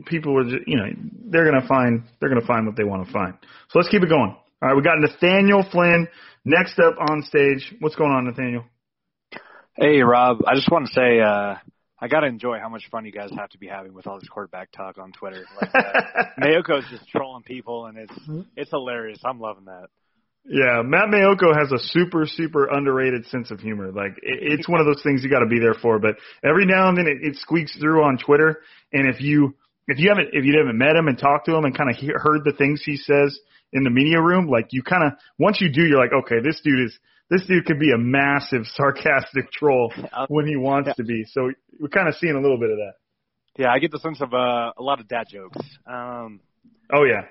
People 0.07 0.39
are, 0.39 0.45
just, 0.45 0.67
you 0.67 0.77
know, 0.77 0.87
they're 1.27 1.49
going 1.49 1.61
to 1.61 1.67
find 1.67 2.03
they're 2.21 2.29
going 2.29 2.41
to 2.41 2.47
find 2.47 2.67
what 2.67 2.77
they 2.77 2.85
want 2.85 3.07
to 3.07 3.13
find. 3.13 3.35
So 3.71 3.79
let's 3.79 3.89
keep 3.89 4.03
it 4.03 4.09
going. 4.09 4.37
All 4.61 4.69
right, 4.69 4.75
we 4.75 4.83
got 4.83 4.99
Nathaniel 4.99 5.65
Flynn 5.71 6.09
next 6.45 6.79
up 6.81 6.95
on 6.99 7.23
stage. 7.23 7.73
What's 7.79 7.95
going 7.95 8.11
on, 8.11 8.25
Nathaniel? 8.25 8.65
Hey, 9.77 10.01
Rob. 10.03 10.39
I 10.45 10.57
just 10.57 10.69
want 10.69 10.89
to 10.89 10.93
say 10.93 11.21
uh, 11.21 11.55
I 12.01 12.09
got 12.09 12.21
to 12.21 12.27
enjoy 12.27 12.59
how 12.59 12.69
much 12.69 12.83
fun 12.91 13.05
you 13.05 13.13
guys 13.13 13.31
have 13.39 13.51
to 13.51 13.59
be 13.59 13.69
having 13.69 13.95
with 13.95 14.09
all 14.09 14.19
this 14.19 14.29
quarterback 14.29 14.73
talk 14.73 14.99
on 14.99 15.13
Twitter. 15.13 15.45
Like, 15.61 15.71
uh, 15.75 16.01
Maiocco's 16.41 16.85
just 16.91 17.09
trolling 17.09 17.45
people, 17.45 17.87
and 17.87 17.99
it's 17.99 18.19
it's 18.57 18.71
hilarious. 18.71 19.21
I'm 19.25 19.39
loving 19.39 19.67
that. 19.67 19.87
Yeah, 20.49 20.81
Matt 20.83 21.09
Maiocco 21.13 21.55
has 21.55 21.71
a 21.73 21.79
super, 21.79 22.25
super 22.25 22.67
underrated 22.67 23.27
sense 23.27 23.51
of 23.51 23.61
humor. 23.61 23.93
Like 23.93 24.17
it, 24.23 24.59
it's 24.59 24.69
one 24.69 24.81
of 24.81 24.87
those 24.87 25.03
things 25.03 25.23
you 25.23 25.29
got 25.29 25.41
to 25.41 25.47
be 25.47 25.61
there 25.61 25.75
for. 25.75 25.99
But 25.99 26.17
every 26.43 26.65
now 26.65 26.89
and 26.89 26.97
then 26.97 27.07
it, 27.07 27.19
it 27.21 27.37
squeaks 27.37 27.77
through 27.77 28.03
on 28.03 28.17
Twitter. 28.17 28.61
And 28.93 29.09
if 29.15 29.21
you 29.21 29.55
if 29.87 29.99
you 29.99 30.09
haven't 30.09 30.29
if 30.33 30.47
you 30.47 30.57
haven't 30.59 30.79
met 30.79 30.97
him 30.97 31.07
and 31.07 31.19
talked 31.19 31.47
to 31.47 31.55
him 31.55 31.65
and 31.65 31.77
kind 31.77 31.91
of 31.91 31.97
he, 31.97 32.11
heard 32.15 32.45
the 32.45 32.55
things 32.57 32.83
he 32.83 32.97
says 32.97 33.39
in 33.75 33.85
the 33.85 33.91
media 33.91 34.23
room, 34.23 34.49
like 34.49 34.69
you 34.71 34.83
kind 34.83 35.05
of 35.05 35.19
once 35.39 35.61
you 35.61 35.71
do, 35.71 35.83
you're 35.83 36.01
like, 36.01 36.13
okay, 36.25 36.37
this 36.43 36.59
dude 36.65 36.87
is 36.87 36.99
this 37.31 37.45
dude 37.47 37.67
could 37.67 37.79
be 37.79 37.93
a 37.93 37.99
massive 37.99 38.63
sarcastic 38.75 39.53
troll 39.53 39.93
when 40.29 40.47
he 40.47 40.57
wants 40.57 40.97
to 40.97 41.05
be. 41.05 41.25
So 41.29 41.53
we're 41.79 41.89
kind 41.89 42.09
of 42.09 42.15
seeing 42.15 42.35
a 42.35 42.41
little 42.41 42.59
bit 42.59 42.71
of 42.71 42.77
that. 42.79 42.93
Yeah, 43.59 43.71
I 43.71 43.81
get 43.81 43.91
the 43.91 43.99
sense 43.99 44.23
of 44.23 44.33
uh, 44.33 44.73
a 44.79 44.83
lot 44.83 45.01
of 45.01 45.09
dad 45.09 45.27
jokes. 45.31 45.59
Um, 45.87 46.41
oh 46.91 47.05
yeah. 47.05 47.23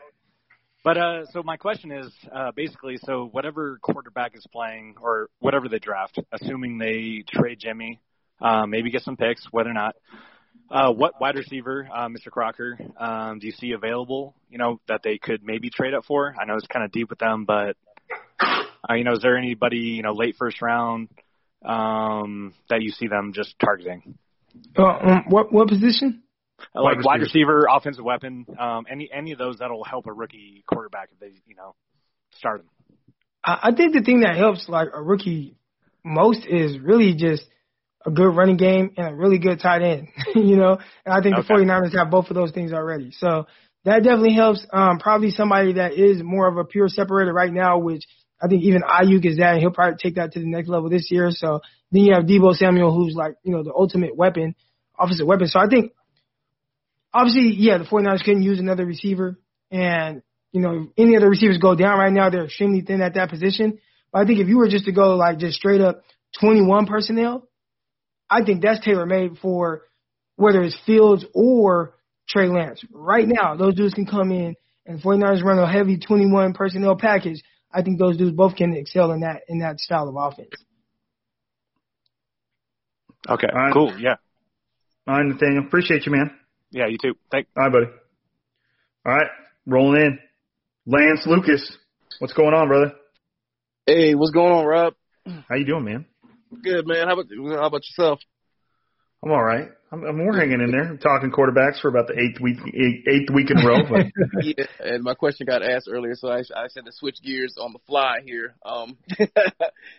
But 0.84 0.98
uh, 0.98 1.26
so 1.32 1.44
my 1.44 1.58
question 1.58 1.92
is 1.92 2.12
uh, 2.34 2.52
basically, 2.56 2.98
so 3.04 3.28
whatever 3.32 3.78
quarterback 3.82 4.36
is 4.36 4.46
playing 4.52 4.96
or 5.02 5.30
whatever 5.40 5.68
they 5.68 5.80
draft, 5.80 6.20
assuming 6.32 6.78
they 6.78 7.24
trade 7.28 7.60
Jimmy, 7.60 8.00
uh, 8.42 8.66
maybe 8.66 8.90
get 8.92 9.02
some 9.02 9.18
picks, 9.18 9.46
whether 9.52 9.70
or 9.70 9.74
not. 9.74 9.96
Uh, 10.70 10.92
what 10.92 11.20
wide 11.22 11.36
receiver, 11.36 11.88
uh, 11.94 12.08
Mr. 12.08 12.30
Crocker, 12.30 12.78
um, 12.98 13.40
do 13.40 13.48
you 13.48 13.54
see 13.54 13.72
available? 13.72 14.36
You 14.50 14.58
know 14.58 14.80
that 14.88 15.02
they 15.04 15.18
could 15.18 15.44
maybe 15.44 15.70
trade 15.70 15.94
up 15.94 16.06
for. 16.06 16.36
I 16.40 16.46
know 16.46 16.56
it's 16.56 16.68
kind 16.68 16.84
of 16.84 16.92
deep 16.92 17.10
with 17.10 17.20
them, 17.20 17.46
but 17.46 17.78
uh, 18.40 18.94
you 18.96 19.04
know, 19.04 19.14
is 19.14 19.22
there 19.22 19.38
anybody 19.38 19.78
you 19.78 20.04
know 20.04 20.14
late 20.14 20.36
first 20.38 20.62
round 20.62 21.10
um, 21.64 22.54
that 22.70 22.82
you 22.82 22.92
see 22.92 23.08
them 23.08 23.32
just 23.34 23.56
targeting? 23.60 24.18
Uh, 24.78 24.84
um, 24.84 25.26
what 25.30 25.54
what 25.54 25.68
position? 25.68 26.24
Uh, 26.76 26.84
like 26.84 27.04
wide 27.04 27.22
receiver, 27.22 27.68
offensive 27.70 28.04
weapon, 28.04 28.46
um, 28.60 28.86
any 28.90 29.10
any 29.14 29.32
of 29.32 29.38
those 29.38 29.58
that'll 29.60 29.84
help 29.84 30.08
a 30.08 30.14
rookie 30.14 30.64
quarterback 30.68 31.10
if 31.12 31.20
they 31.20 31.40
you 31.46 31.56
know 31.56 31.76
start 32.36 32.62
him. 32.62 32.68
I, 33.44 33.60
I 33.64 33.76
think 33.76 33.94
the 33.94 34.02
thing 34.02 34.22
that 34.22 34.38
helps 34.38 34.68
like 34.68 34.90
a 34.94 35.02
rookie 35.02 35.56
most 36.04 36.46
is 36.48 36.80
really 36.80 37.16
just 37.16 37.44
a 38.06 38.12
good 38.12 38.36
running 38.36 38.58
game 38.58 38.92
and 38.98 39.08
a 39.08 39.16
really 39.16 39.38
good 39.38 39.60
tight 39.60 39.82
end. 39.82 40.08
you 40.36 40.56
know, 40.56 40.78
and 41.06 41.14
I 41.14 41.22
think 41.22 41.38
okay. 41.38 41.48
the 41.48 41.54
49ers 41.54 41.96
have 41.96 42.10
both 42.10 42.30
of 42.30 42.36
those 42.36 42.52
things 42.52 42.74
already. 42.74 43.12
So 43.12 43.46
that 43.86 44.04
definitely 44.04 44.34
helps. 44.34 44.66
Um, 44.72 45.00
probably 45.00 45.32
somebody 45.32 45.74
that 45.74 45.94
is 45.94 46.22
more 46.24 46.48
of 46.48 46.58
a 46.58 46.66
pure 46.66 46.88
separator 46.88 47.34
right 47.34 47.52
now, 47.52 47.80
which 47.80 48.04
I 48.42 48.48
think 48.48 48.64
even 48.64 48.82
Aiyuk 48.82 49.26
is 49.26 49.38
that, 49.38 49.54
and 49.54 49.62
he'll 49.62 49.72
probably 49.72 49.98
take 50.02 50.16
that 50.16 50.34
to 50.34 50.40
the 50.40 50.46
next 50.46 50.70
level 50.70 50.90
this 50.90 51.10
year. 51.10 51.30
So 51.32 51.62
then 51.92 52.04
you 52.04 52.14
have 52.14 52.26
Deebo 52.26 52.54
Samuel, 52.54 52.94
who's 52.94 53.16
like, 53.16 53.36
you 53.44 53.52
know, 53.52 53.64
the 53.64 53.74
ultimate 53.74 54.16
weapon, 54.16 54.56
offensive 55.00 55.26
weapon. 55.26 55.48
So 55.48 55.60
I 55.60 55.68
think, 55.68 55.92
obviously, 57.18 57.56
yeah, 57.58 57.80
the 57.80 57.86
49ers 57.86 58.24
couldn't 58.24 58.44
use 58.44 58.60
another 58.60 58.86
receiver. 58.86 59.40
And, 59.72 60.22
you 60.52 60.62
know, 60.62 60.88
any 60.98 61.18
other 61.18 61.30
receivers 61.30 61.58
go 61.58 61.76
down 61.76 61.98
right 61.98 62.14
now, 62.14 62.30
they're 62.30 62.46
extremely 62.46 62.82
thin 62.82 63.02
at 63.02 63.16
that 63.16 63.30
position. 63.30 63.80
But 64.12 64.22
I 64.22 64.26
think 64.26 64.40
if 64.40 64.48
you 64.48 64.58
were 64.58 64.70
just 64.70 64.86
to 64.86 64.92
go 64.92 65.16
like 65.16 65.40
just 65.40 65.58
straight 65.58 65.82
up 65.82 66.04
21 66.40 66.86
personnel, 66.86 67.48
I 68.30 68.44
think 68.44 68.62
that's 68.62 68.84
tailor 68.84 69.06
made 69.06 69.38
for 69.42 69.84
whether 70.36 70.62
it's 70.62 70.78
Fields 70.86 71.26
or 71.34 71.96
Trey 72.30 72.48
Lance. 72.48 72.84
Right 72.92 73.28
now, 73.28 73.56
those 73.56 73.76
dudes 73.76 73.94
can 73.94 74.06
come 74.06 74.32
in 74.32 74.56
and 74.86 75.02
49ers 75.02 75.44
run 75.44 75.60
a 75.60 75.72
heavy 75.72 75.98
21 75.98 76.54
personnel 76.54 76.96
package. 76.96 77.42
I 77.74 77.82
think 77.82 78.00
those 78.00 78.18
dudes 78.18 78.36
both 78.36 78.56
can 78.56 78.74
excel 78.76 79.12
in 79.12 79.22
that 79.22 79.42
in 79.48 79.60
that 79.60 79.80
style 79.80 80.08
of 80.08 80.16
offense. 80.16 80.52
Okay, 83.28 83.48
right. 83.54 83.74
cool. 83.74 83.98
Yeah. 84.00 84.16
All 85.08 85.16
right, 85.16 85.26
Nathaniel. 85.26 85.66
Appreciate 85.66 86.06
you, 86.06 86.12
man. 86.12 86.32
Yeah, 86.72 86.88
you 86.88 86.98
too. 87.02 87.16
Thank. 87.32 87.48
All 87.56 87.64
right, 87.64 87.72
buddy. 87.72 87.86
All 89.06 89.14
right, 89.14 89.28
rolling 89.66 90.02
in. 90.02 90.20
Lance 90.86 91.26
Lucas, 91.26 91.78
what's 92.20 92.34
going 92.34 92.54
on, 92.54 92.68
brother? 92.68 92.94
Hey, 93.86 94.16
what's 94.16 94.32
going 94.32 94.54
on, 94.54 94.66
Rob? 94.66 94.94
How 95.50 95.56
you 95.56 95.66
doing, 95.66 95.84
man? 95.84 96.06
Good, 96.64 96.88
man. 96.88 97.08
How 97.08 97.14
about 97.14 97.26
how 97.30 97.68
about 97.68 97.82
yourself? 97.86 98.20
I'm 99.24 99.32
all 99.32 99.44
right. 99.44 99.70
I'm, 99.92 100.04
I'm 100.04 100.18
we're 100.18 100.38
hanging 100.38 100.60
in 100.60 100.72
there. 100.72 100.84
I'm 100.84 100.98
talking 100.98 101.32
quarterbacks 101.32 101.80
for 101.80 101.88
about 101.88 102.08
the 102.08 102.14
eighth 102.20 102.42
week 102.42 102.58
eighth 102.68 103.30
week 103.34 103.50
in 103.50 103.58
a 103.58 103.66
row. 103.66 103.84
But. 103.90 104.08
yeah, 104.44 104.66
and 104.80 105.02
my 105.02 105.14
question 105.14 105.48
got 105.48 105.64
asked 105.64 105.88
earlier, 105.90 106.14
so 106.16 106.28
I 106.28 106.40
I 106.40 106.68
said 106.68 106.86
to 106.86 106.92
switch 106.92 107.22
gears 107.24 107.56
on 107.58 107.72
the 107.72 107.80
fly 107.88 108.20
here. 108.26 108.56
Um, 108.66 108.98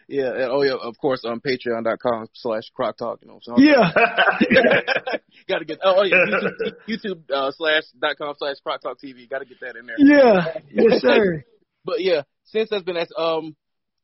yeah, 0.09 0.29
and, 0.29 0.51
oh 0.53 0.63
yeah, 0.63 0.75
of 0.81 0.99
course 0.99 1.25
on 1.25 1.41
Patreon.com 1.41 2.29
slash 2.35 2.65
Croc 2.75 2.99
Talk. 2.99 3.21
You 3.23 3.29
know, 3.29 3.39
so 3.43 3.55
yeah, 3.57 3.91
got 5.49 5.61
to 5.61 5.65
get 5.65 5.79
oh, 5.83 6.01
oh 6.01 6.05
yeah, 6.05 6.17
YouTube, 6.27 6.75
YouTube 6.87 7.31
uh, 7.33 7.51
slash 7.53 7.85
dot 7.99 8.19
com 8.19 8.35
slash 8.39 8.57
Croc 8.63 8.83
Talk 8.83 8.99
TV. 9.03 9.29
Got 9.29 9.39
to 9.39 9.47
get 9.47 9.61
that 9.61 9.77
in 9.77 9.87
there. 9.87 9.97
Yeah, 9.99 10.59
yes 10.71 11.01
sir. 11.01 11.45
but 11.85 12.01
yeah, 12.01 12.23
since 12.45 12.69
that's 12.69 12.85
been 12.85 12.99
asked, 12.99 13.15
um, 13.17 13.57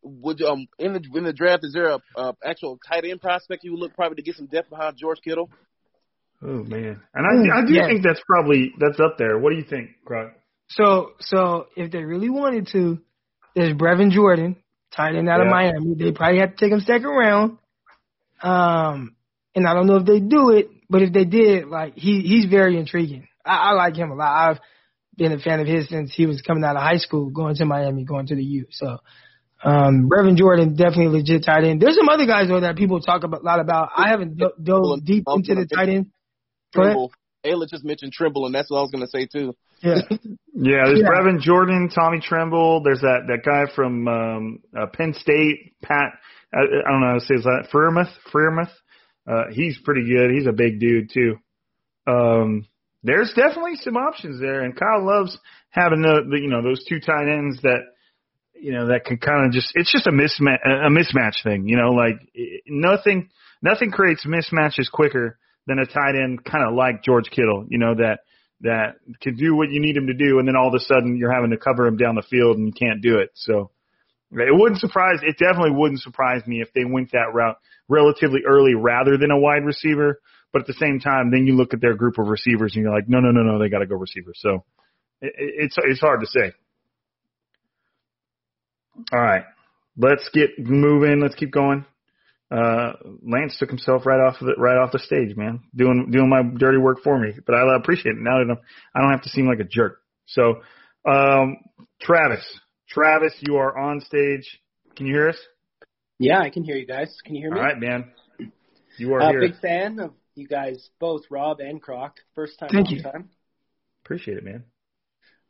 would 0.04 0.40
um 0.42 0.66
in 0.78 0.92
the 0.92 1.02
in 1.14 1.24
the 1.24 1.32
draft 1.32 1.64
is 1.64 1.72
there 1.72 1.88
a, 1.88 1.98
a 2.16 2.34
actual 2.44 2.78
tight 2.86 3.04
end 3.04 3.20
prospect 3.20 3.64
you 3.64 3.72
would 3.72 3.80
look 3.80 3.94
probably 3.94 4.16
to 4.16 4.22
get 4.22 4.36
some 4.36 4.46
depth 4.46 4.70
behind 4.70 4.96
George 4.96 5.18
Kittle? 5.22 5.50
Oh 6.42 6.62
man, 6.62 7.00
and 7.14 7.26
I 7.26 7.58
I 7.58 7.66
do 7.66 7.72
yeah. 7.72 7.86
think 7.86 8.02
that's 8.02 8.20
probably 8.26 8.72
that's 8.78 9.00
up 9.00 9.16
there. 9.18 9.38
What 9.38 9.50
do 9.50 9.56
you 9.56 9.64
think, 9.64 9.90
Croc? 10.04 10.32
So 10.68 11.12
so 11.20 11.66
if 11.76 11.90
they 11.90 12.02
really 12.02 12.28
wanted 12.30 12.68
to, 12.72 12.98
there's 13.54 13.74
Brevin 13.74 14.10
Jordan, 14.10 14.56
tight 14.94 15.14
end 15.14 15.28
out 15.28 15.38
yeah. 15.38 15.46
of 15.46 15.50
Miami. 15.50 15.94
They 15.94 16.12
probably 16.12 16.40
have 16.40 16.54
to 16.54 16.56
take 16.56 16.72
him 16.72 16.80
second 16.80 17.08
round. 17.08 17.58
Um, 18.42 19.16
and 19.54 19.66
I 19.66 19.74
don't 19.74 19.86
know 19.86 19.96
if 19.96 20.06
they 20.06 20.20
do 20.20 20.50
it, 20.50 20.68
but 20.90 21.02
if 21.02 21.12
they 21.12 21.24
did, 21.24 21.66
like 21.66 21.94
he 21.94 22.20
he's 22.20 22.46
very 22.46 22.78
intriguing. 22.78 23.26
I, 23.44 23.70
I 23.70 23.72
like 23.72 23.96
him 23.96 24.10
a 24.10 24.14
lot. 24.14 24.50
I've 24.50 24.60
been 25.16 25.32
a 25.32 25.38
fan 25.38 25.60
of 25.60 25.66
his 25.66 25.88
since 25.88 26.12
he 26.14 26.26
was 26.26 26.42
coming 26.42 26.64
out 26.64 26.76
of 26.76 26.82
high 26.82 26.98
school, 26.98 27.30
going 27.30 27.54
to 27.56 27.64
Miami, 27.64 28.04
going 28.04 28.26
to 28.26 28.34
the 28.34 28.42
U. 28.42 28.66
So 28.70 28.98
um, 29.64 30.10
Brevin 30.10 30.36
Jordan 30.36 30.76
definitely 30.76 31.18
legit 31.18 31.44
tight 31.44 31.64
end. 31.64 31.80
There's 31.80 31.96
some 31.96 32.08
other 32.08 32.26
guys 32.26 32.48
though 32.48 32.60
that 32.60 32.76
people 32.76 33.00
talk 33.00 33.24
about, 33.24 33.40
a 33.40 33.44
lot 33.44 33.60
about. 33.60 33.90
I 33.96 34.10
haven't 34.10 34.36
dove 34.36 35.04
deep 35.04 35.24
into 35.26 35.54
the 35.54 35.66
tight 35.66 35.88
end. 35.88 36.06
Tremble. 36.74 37.12
Ayla 37.44 37.68
just 37.68 37.84
mentioned 37.84 38.12
Tremble, 38.12 38.46
and 38.46 38.54
that's 38.54 38.70
what 38.70 38.78
I 38.78 38.82
was 38.82 38.90
going 38.90 39.04
to 39.04 39.10
say 39.10 39.26
too. 39.26 39.54
Yeah, 39.82 39.96
yeah. 40.54 40.84
There's 40.86 41.00
yeah. 41.00 41.08
Brevin 41.08 41.40
Jordan, 41.40 41.90
Tommy 41.94 42.20
Tremble. 42.20 42.82
There's 42.82 43.00
that 43.00 43.24
that 43.28 43.44
guy 43.44 43.72
from 43.74 44.08
um, 44.08 44.58
uh, 44.76 44.86
Penn 44.92 45.14
State, 45.14 45.74
Pat. 45.82 46.12
I, 46.52 46.58
I 46.58 46.90
don't 46.90 47.00
know 47.00 47.06
how 47.08 47.18
to 47.18 47.20
say 47.20 47.36
that. 47.36 47.68
Freiermuth. 47.72 48.12
Freiermuth. 48.32 48.70
Uh, 49.26 49.52
he's 49.52 49.78
pretty 49.78 50.06
good. 50.06 50.30
He's 50.30 50.46
a 50.46 50.52
big 50.52 50.80
dude 50.80 51.10
too. 51.12 51.36
Um, 52.06 52.66
there's 53.02 53.32
definitely 53.34 53.76
some 53.76 53.96
options 53.96 54.40
there, 54.40 54.62
and 54.62 54.76
Kyle 54.76 55.04
loves 55.04 55.36
having 55.70 56.02
the, 56.02 56.22
the 56.30 56.38
you 56.38 56.48
know 56.48 56.62
those 56.62 56.84
two 56.84 57.00
tight 57.00 57.28
ends 57.28 57.60
that 57.62 57.80
you 58.64 58.72
know 58.72 58.86
that 58.86 59.04
can 59.04 59.18
kind 59.18 59.44
of 59.44 59.52
just 59.52 59.72
it's 59.74 59.92
just 59.92 60.06
a 60.06 60.10
mismatch 60.10 60.64
a 60.64 60.88
mismatch 60.88 61.42
thing. 61.44 61.68
You 61.68 61.76
know, 61.76 61.90
like 61.90 62.16
nothing 62.66 63.28
nothing 63.60 63.90
creates 63.90 64.24
mismatches 64.24 64.90
quicker 64.90 65.38
than 65.66 65.78
a 65.78 65.84
tight 65.84 66.14
end 66.16 66.42
kind 66.46 66.64
of 66.66 66.74
like 66.74 67.02
George 67.02 67.28
Kittle. 67.30 67.66
You 67.68 67.76
know 67.76 67.94
that 67.96 68.20
that 68.62 68.94
can 69.20 69.36
do 69.36 69.54
what 69.54 69.70
you 69.70 69.80
need 69.80 69.98
him 69.98 70.06
to 70.06 70.14
do, 70.14 70.38
and 70.38 70.48
then 70.48 70.56
all 70.56 70.68
of 70.68 70.74
a 70.74 70.80
sudden 70.80 71.18
you're 71.18 71.30
having 71.30 71.50
to 71.50 71.58
cover 71.58 71.86
him 71.86 71.98
down 71.98 72.14
the 72.14 72.22
field 72.22 72.56
and 72.56 72.66
you 72.66 72.72
can't 72.72 73.02
do 73.02 73.18
it. 73.18 73.32
So 73.34 73.70
it 74.32 74.58
wouldn't 74.58 74.80
surprise 74.80 75.18
it 75.22 75.36
definitely 75.36 75.72
wouldn't 75.72 76.00
surprise 76.00 76.40
me 76.46 76.62
if 76.62 76.72
they 76.72 76.86
went 76.86 77.12
that 77.12 77.34
route 77.34 77.58
relatively 77.86 78.44
early 78.48 78.74
rather 78.74 79.18
than 79.18 79.30
a 79.30 79.38
wide 79.38 79.66
receiver. 79.66 80.20
But 80.54 80.62
at 80.62 80.68
the 80.68 80.80
same 80.80 81.00
time, 81.00 81.30
then 81.30 81.46
you 81.46 81.54
look 81.54 81.74
at 81.74 81.82
their 81.82 81.96
group 81.96 82.18
of 82.18 82.28
receivers 82.28 82.74
and 82.74 82.84
you're 82.84 82.94
like, 82.94 83.08
no, 83.08 83.20
no, 83.20 83.30
no, 83.30 83.42
no, 83.42 83.58
they 83.58 83.68
got 83.68 83.80
to 83.80 83.86
go 83.86 83.96
receiver. 83.96 84.32
So 84.34 84.64
it, 85.20 85.34
it's 85.36 85.76
it's 85.78 86.00
hard 86.00 86.20
to 86.20 86.26
say. 86.26 86.54
All 89.12 89.20
right, 89.20 89.44
let's 89.96 90.28
get 90.32 90.58
moving. 90.58 91.20
Let's 91.20 91.34
keep 91.34 91.50
going. 91.50 91.84
Uh, 92.50 92.92
Lance 93.22 93.56
took 93.58 93.70
himself 93.70 94.06
right 94.06 94.20
off 94.20 94.40
of 94.40 94.46
the 94.46 94.54
right 94.56 94.76
off 94.76 94.92
the 94.92 94.98
stage, 94.98 95.36
man, 95.36 95.60
doing 95.74 96.10
doing 96.10 96.28
my 96.28 96.42
dirty 96.42 96.78
work 96.78 96.98
for 97.02 97.18
me. 97.18 97.32
But 97.44 97.54
I 97.54 97.76
appreciate 97.76 98.12
it 98.12 98.20
now 98.20 98.38
that 98.38 98.50
I'm, 98.50 98.58
I 98.94 99.00
don't 99.00 99.10
have 99.10 99.22
to 99.22 99.30
seem 99.30 99.48
like 99.48 99.60
a 99.60 99.64
jerk. 99.64 100.00
So, 100.26 100.60
um, 101.04 101.56
Travis, 102.00 102.44
Travis, 102.88 103.34
you 103.40 103.56
are 103.56 103.76
on 103.76 104.00
stage. 104.00 104.60
Can 104.94 105.06
you 105.06 105.14
hear 105.14 105.30
us? 105.30 105.38
Yeah, 106.18 106.40
I 106.40 106.50
can 106.50 106.62
hear 106.62 106.76
you 106.76 106.86
guys. 106.86 107.16
Can 107.24 107.34
you 107.34 107.42
hear 107.42 107.50
me? 107.50 107.58
All 107.58 107.64
right, 107.64 107.78
man. 107.78 108.12
You 108.98 109.14
are 109.14 109.22
uh, 109.22 109.30
here. 109.30 109.40
Big 109.40 109.58
fan 109.60 109.98
of 109.98 110.12
you 110.34 110.46
guys, 110.46 110.90
both 111.00 111.22
Rob 111.30 111.60
and 111.60 111.82
Croc. 111.82 112.18
First 112.34 112.58
time, 112.58 112.68
Thank 112.70 112.90
you. 112.90 113.02
time. 113.02 113.30
Appreciate 114.04 114.38
it, 114.38 114.44
man. 114.44 114.64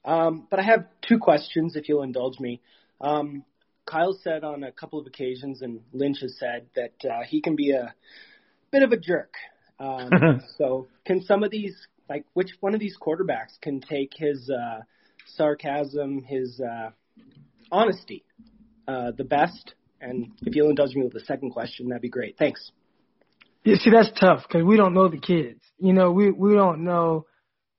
Um, 0.05 0.47
but 0.51 0.61
I 0.61 0.63
have 0.63 0.87
two 1.07 1.19
questions, 1.19 1.77
if 1.77 1.89
you'll 1.89 2.03
indulge 2.03 2.39
me. 2.39 2.63
Um, 3.01 3.45
Kyle 3.87 4.19
said 4.23 4.45
on 4.45 4.65
a 4.65 4.73
couple 4.73 4.99
of 4.99 5.07
occasions, 5.07 5.63
and 5.63 5.81
Lynch 5.93 6.19
has 6.23 6.37
said 6.39 6.67
that 6.75 7.09
uh, 7.09 7.23
he 7.27 7.41
can 7.41 7.57
be 7.57 7.73
a 7.73 7.95
bit 8.71 8.83
of 8.83 8.93
a 8.93 8.97
jerk. 8.97 9.35
Um, 9.79 10.41
so, 10.59 10.87
can 11.05 11.23
some 11.23 11.43
of 11.43 11.51
these, 11.51 11.77
like, 12.09 12.25
which 12.33 12.51
one 12.61 12.75
of 12.75 12.81
these 12.81 12.97
quarterbacks 13.01 13.61
can 13.61 13.81
take 13.81 14.13
his 14.17 14.51
uh, 14.51 14.81
sarcasm, 15.37 16.23
his 16.23 16.61
uh, 16.61 16.91
honesty, 17.71 18.25
uh, 18.89 19.11
the 19.17 19.25
best? 19.25 19.75
And 20.01 20.33
if 20.43 20.55
you'll 20.55 20.71
indulge 20.71 20.95
me 20.95 21.03
with 21.03 21.13
the 21.13 21.21
second 21.21 21.51
question, 21.51 21.89
that'd 21.89 22.03
be 22.03 22.09
great. 22.09 22.37
Thanks. 22.39 22.71
Yeah, 23.65 23.77
see, 23.77 23.91
that's 23.91 24.11
tough 24.21 24.45
because 24.47 24.65
we 24.65 24.77
don't 24.77 24.93
know 24.93 25.09
the 25.09 25.19
kids. 25.19 25.61
You 25.79 25.95
know, 25.95 26.11
we 26.11 26.31
we 26.31 26.53
don't 26.53 26.85
know 26.85 27.25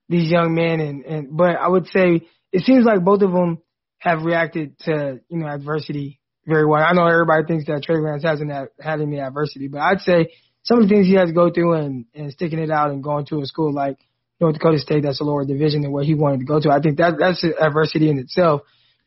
these 0.08 0.28
young 0.28 0.54
men, 0.54 0.80
and 0.80 1.04
and 1.04 1.36
but 1.36 1.56
I 1.56 1.68
would 1.68 1.86
say 1.86 2.22
it 2.52 2.64
seems 2.64 2.84
like 2.84 3.04
both 3.04 3.22
of 3.22 3.30
them 3.30 3.62
have 3.98 4.22
reacted 4.22 4.78
to 4.80 5.20
you 5.28 5.38
know 5.38 5.46
adversity 5.46 6.20
very 6.46 6.64
well. 6.64 6.82
I 6.82 6.92
know 6.92 7.06
everybody 7.06 7.44
thinks 7.46 7.66
that 7.66 7.82
Trey 7.82 7.98
Lance 7.98 8.22
hasn't 8.22 8.50
had, 8.50 9.00
any 9.00 9.18
adversity, 9.18 9.68
but 9.68 9.80
I'd 9.80 10.00
say 10.00 10.32
some 10.62 10.78
of 10.78 10.88
the 10.88 10.94
things 10.94 11.06
he 11.06 11.14
has 11.14 11.28
to 11.28 11.34
go 11.34 11.50
through 11.50 11.74
and, 11.74 12.06
and 12.14 12.32
sticking 12.32 12.58
it 12.58 12.70
out 12.70 12.90
and 12.90 13.02
going 13.02 13.26
to 13.26 13.40
a 13.40 13.46
school 13.46 13.72
like 13.72 13.98
North 14.40 14.54
Dakota 14.54 14.78
State 14.78 15.02
that's 15.02 15.20
a 15.20 15.24
lower 15.24 15.44
division 15.44 15.82
than 15.82 15.92
where 15.92 16.04
he 16.04 16.14
wanted 16.14 16.40
to 16.40 16.46
go 16.46 16.60
to. 16.60 16.70
I 16.70 16.80
think 16.80 16.98
that 16.98 17.14
that's 17.18 17.44
adversity 17.44 18.10
in 18.10 18.18
itself. 18.18 18.62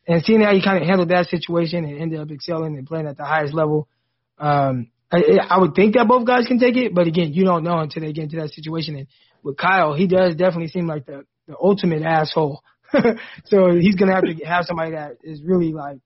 And 0.06 0.24
seeing 0.24 0.40
how 0.40 0.52
he 0.52 0.62
kind 0.62 0.82
of 0.82 0.88
handled 0.88 1.10
that 1.10 1.26
situation 1.26 1.84
and 1.84 2.00
ended 2.00 2.20
up 2.20 2.30
excelling 2.30 2.76
and 2.76 2.86
playing 2.86 3.06
at 3.06 3.16
the 3.16 3.24
highest 3.24 3.54
level, 3.54 3.88
um, 4.38 4.90
I, 5.12 5.38
I 5.48 5.58
would 5.58 5.74
think 5.74 5.94
that 5.94 6.08
both 6.08 6.26
guys 6.26 6.46
can 6.46 6.58
take 6.58 6.76
it. 6.76 6.94
But 6.94 7.06
again, 7.06 7.32
you 7.32 7.44
don't 7.44 7.64
know 7.64 7.78
until 7.78 8.02
they 8.02 8.12
get 8.12 8.24
into 8.24 8.36
that 8.36 8.50
situation. 8.50 8.96
And 8.96 9.06
with 9.42 9.56
Kyle, 9.56 9.94
he 9.94 10.06
does 10.06 10.34
definitely 10.34 10.68
seem 10.68 10.86
like 10.86 11.06
the, 11.06 11.24
the 11.46 11.56
ultimate 11.60 12.02
asshole. 12.02 12.62
so 13.44 13.70
he's 13.78 13.94
gonna 13.96 14.14
have 14.14 14.24
to 14.24 14.34
have 14.44 14.64
somebody 14.64 14.92
that 14.92 15.18
is 15.22 15.42
really 15.42 15.72
like 15.72 15.98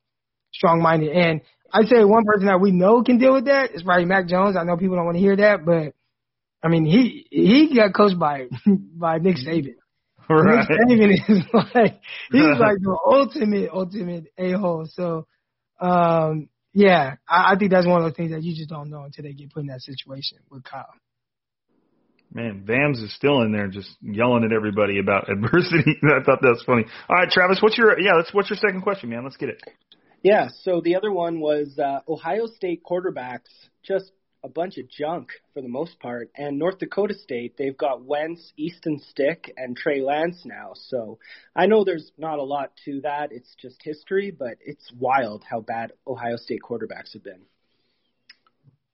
strong 0.53 0.81
minded. 0.83 1.11
And 1.13 1.41
I'd 1.73 1.89
say 1.89 2.05
one 2.05 2.25
person 2.25 2.47
that 2.47 2.61
we 2.61 2.71
know 2.71 3.03
can 3.03 3.19
deal 3.19 3.33
with 3.33 3.47
that 3.47 3.75
is 3.75 3.83
probably 3.83 4.05
Mac 4.05 4.29
Jones. 4.29 4.57
I 4.57 4.65
know 4.65 4.77
people 4.77 4.97
don't 4.97 5.07
want 5.07 5.17
to 5.17 5.23
hear 5.23 5.37
that, 5.37 5.65
but 5.65 5.95
I 6.63 6.69
mean 6.69 6.85
he 6.85 7.27
he 7.31 7.75
got 7.75 7.95
coached 7.95 8.19
by 8.19 8.49
by 8.67 9.19
Nick 9.19 9.37
Saban. 9.37 9.75
Right. 10.29 10.67
Nick 10.87 10.89
Saban 10.89 11.13
is 11.13 11.45
like 11.75 12.01
he's 12.31 12.59
like 12.59 12.79
the 12.81 12.99
ultimate 13.07 13.71
ultimate 13.73 14.27
a 14.39 14.53
hole. 14.53 14.87
So 14.91 15.27
um 15.81 16.49
yeah, 16.77 17.17
I, 17.29 17.53
I 17.53 17.57
think 17.57 17.71
that's 17.71 17.87
one 17.87 17.99
of 17.99 18.05
those 18.05 18.17
things 18.17 18.33
that 18.33 18.43
you 18.43 18.55
just 18.55 18.69
don't 18.69 18.91
know 18.91 19.05
until 19.05 19.23
they 19.23 19.33
get 19.33 19.53
put 19.53 19.61
in 19.61 19.67
that 19.69 19.81
situation 19.81 20.39
with 20.51 20.65
Kyle. 20.65 20.87
Man, 22.35 22.65
Vams 22.67 23.03
is 23.03 23.15
still 23.15 23.43
in 23.43 23.53
there 23.53 23.69
just 23.69 23.89
yelling 24.03 24.43
at 24.45 24.53
everybody 24.53 24.99
about 24.99 25.31
adversity. 25.31 25.97
I 26.03 26.23
thought 26.25 26.43
that 26.43 26.51
was 26.51 26.65
funny. 26.67 26.85
All 27.09 27.17
right, 27.17 27.31
Travis, 27.31 27.61
what's 27.63 27.79
your 27.79 27.99
yeah? 28.01 28.15
Let's 28.17 28.35
what's 28.35 28.51
your 28.51 28.57
second 28.57 28.83
question, 28.83 29.11
man? 29.11 29.23
Let's 29.23 29.37
get 29.37 29.51
it. 29.51 29.63
Yeah, 30.23 30.49
so 30.63 30.81
the 30.81 30.97
other 30.97 31.13
one 31.13 31.39
was 31.39 31.79
uh, 31.79 32.01
Ohio 32.09 32.47
State 32.47 32.83
quarterbacks, 32.83 33.51
just 33.85 34.11
a 34.43 34.49
bunch 34.49 34.79
of 34.79 34.89
junk 34.89 35.29
for 35.53 35.63
the 35.63 35.69
most 35.69 36.01
part. 36.01 36.31
And 36.37 36.59
North 36.59 36.79
Dakota 36.79 37.15
State, 37.15 37.57
they've 37.57 37.77
got 37.77 38.05
Wentz, 38.05 38.53
Easton 38.57 39.01
Stick, 39.11 39.53
and 39.57 39.77
Trey 39.77 40.01
Lance 40.01 40.43
now. 40.45 40.73
So 40.75 41.19
I 41.55 41.67
know 41.67 41.85
there's 41.85 42.11
not 42.19 42.39
a 42.39 42.43
lot 42.43 42.73
to 42.85 43.01
that. 43.03 43.33
It's 43.33 43.55
just 43.61 43.77
history, 43.83 44.31
but 44.31 44.59
it's 44.61 44.91
wild 44.99 45.45
how 45.49 45.61
bad 45.61 45.93
Ohio 46.07 46.37
State 46.37 46.61
quarterbacks 46.63 47.13
have 47.13 47.23
been. 47.23 47.43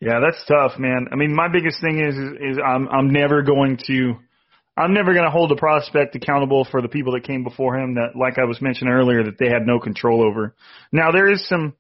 Yeah, 0.01 0.21
that's 0.21 0.43
tough, 0.47 0.79
man. 0.79 1.09
I 1.13 1.17
mean, 1.17 1.35
my 1.35 1.49
biggest 1.49 1.81
thing 1.81 2.01
is 2.01 2.17
is, 2.17 2.59
I'm 2.65 2.89
I'm 2.89 3.13
never 3.13 3.43
going 3.43 3.79
to 3.87 4.15
I'm 4.77 4.95
never 4.95 5.13
going 5.13 5.27
to 5.27 5.31
hold 5.31 5.53
a 5.53 5.57
prospect 5.57 6.17
accountable 6.17 6.67
for 6.71 6.81
the 6.81 6.89
people 6.89 7.13
that 7.13 7.25
came 7.25 7.45
before 7.45 7.79
him 7.79 7.97
that, 7.97 8.17
like 8.17 8.39
I 8.39 8.45
was 8.45 8.63
mentioning 8.63 8.95
earlier, 8.95 9.25
that 9.25 9.39
they 9.39 9.49
had 9.49 9.67
no 9.67 9.79
control 9.79 10.23
over. 10.23 10.55
Now 10.91 11.11
there 11.11 11.31
is 11.31 11.47
some, 11.47 11.75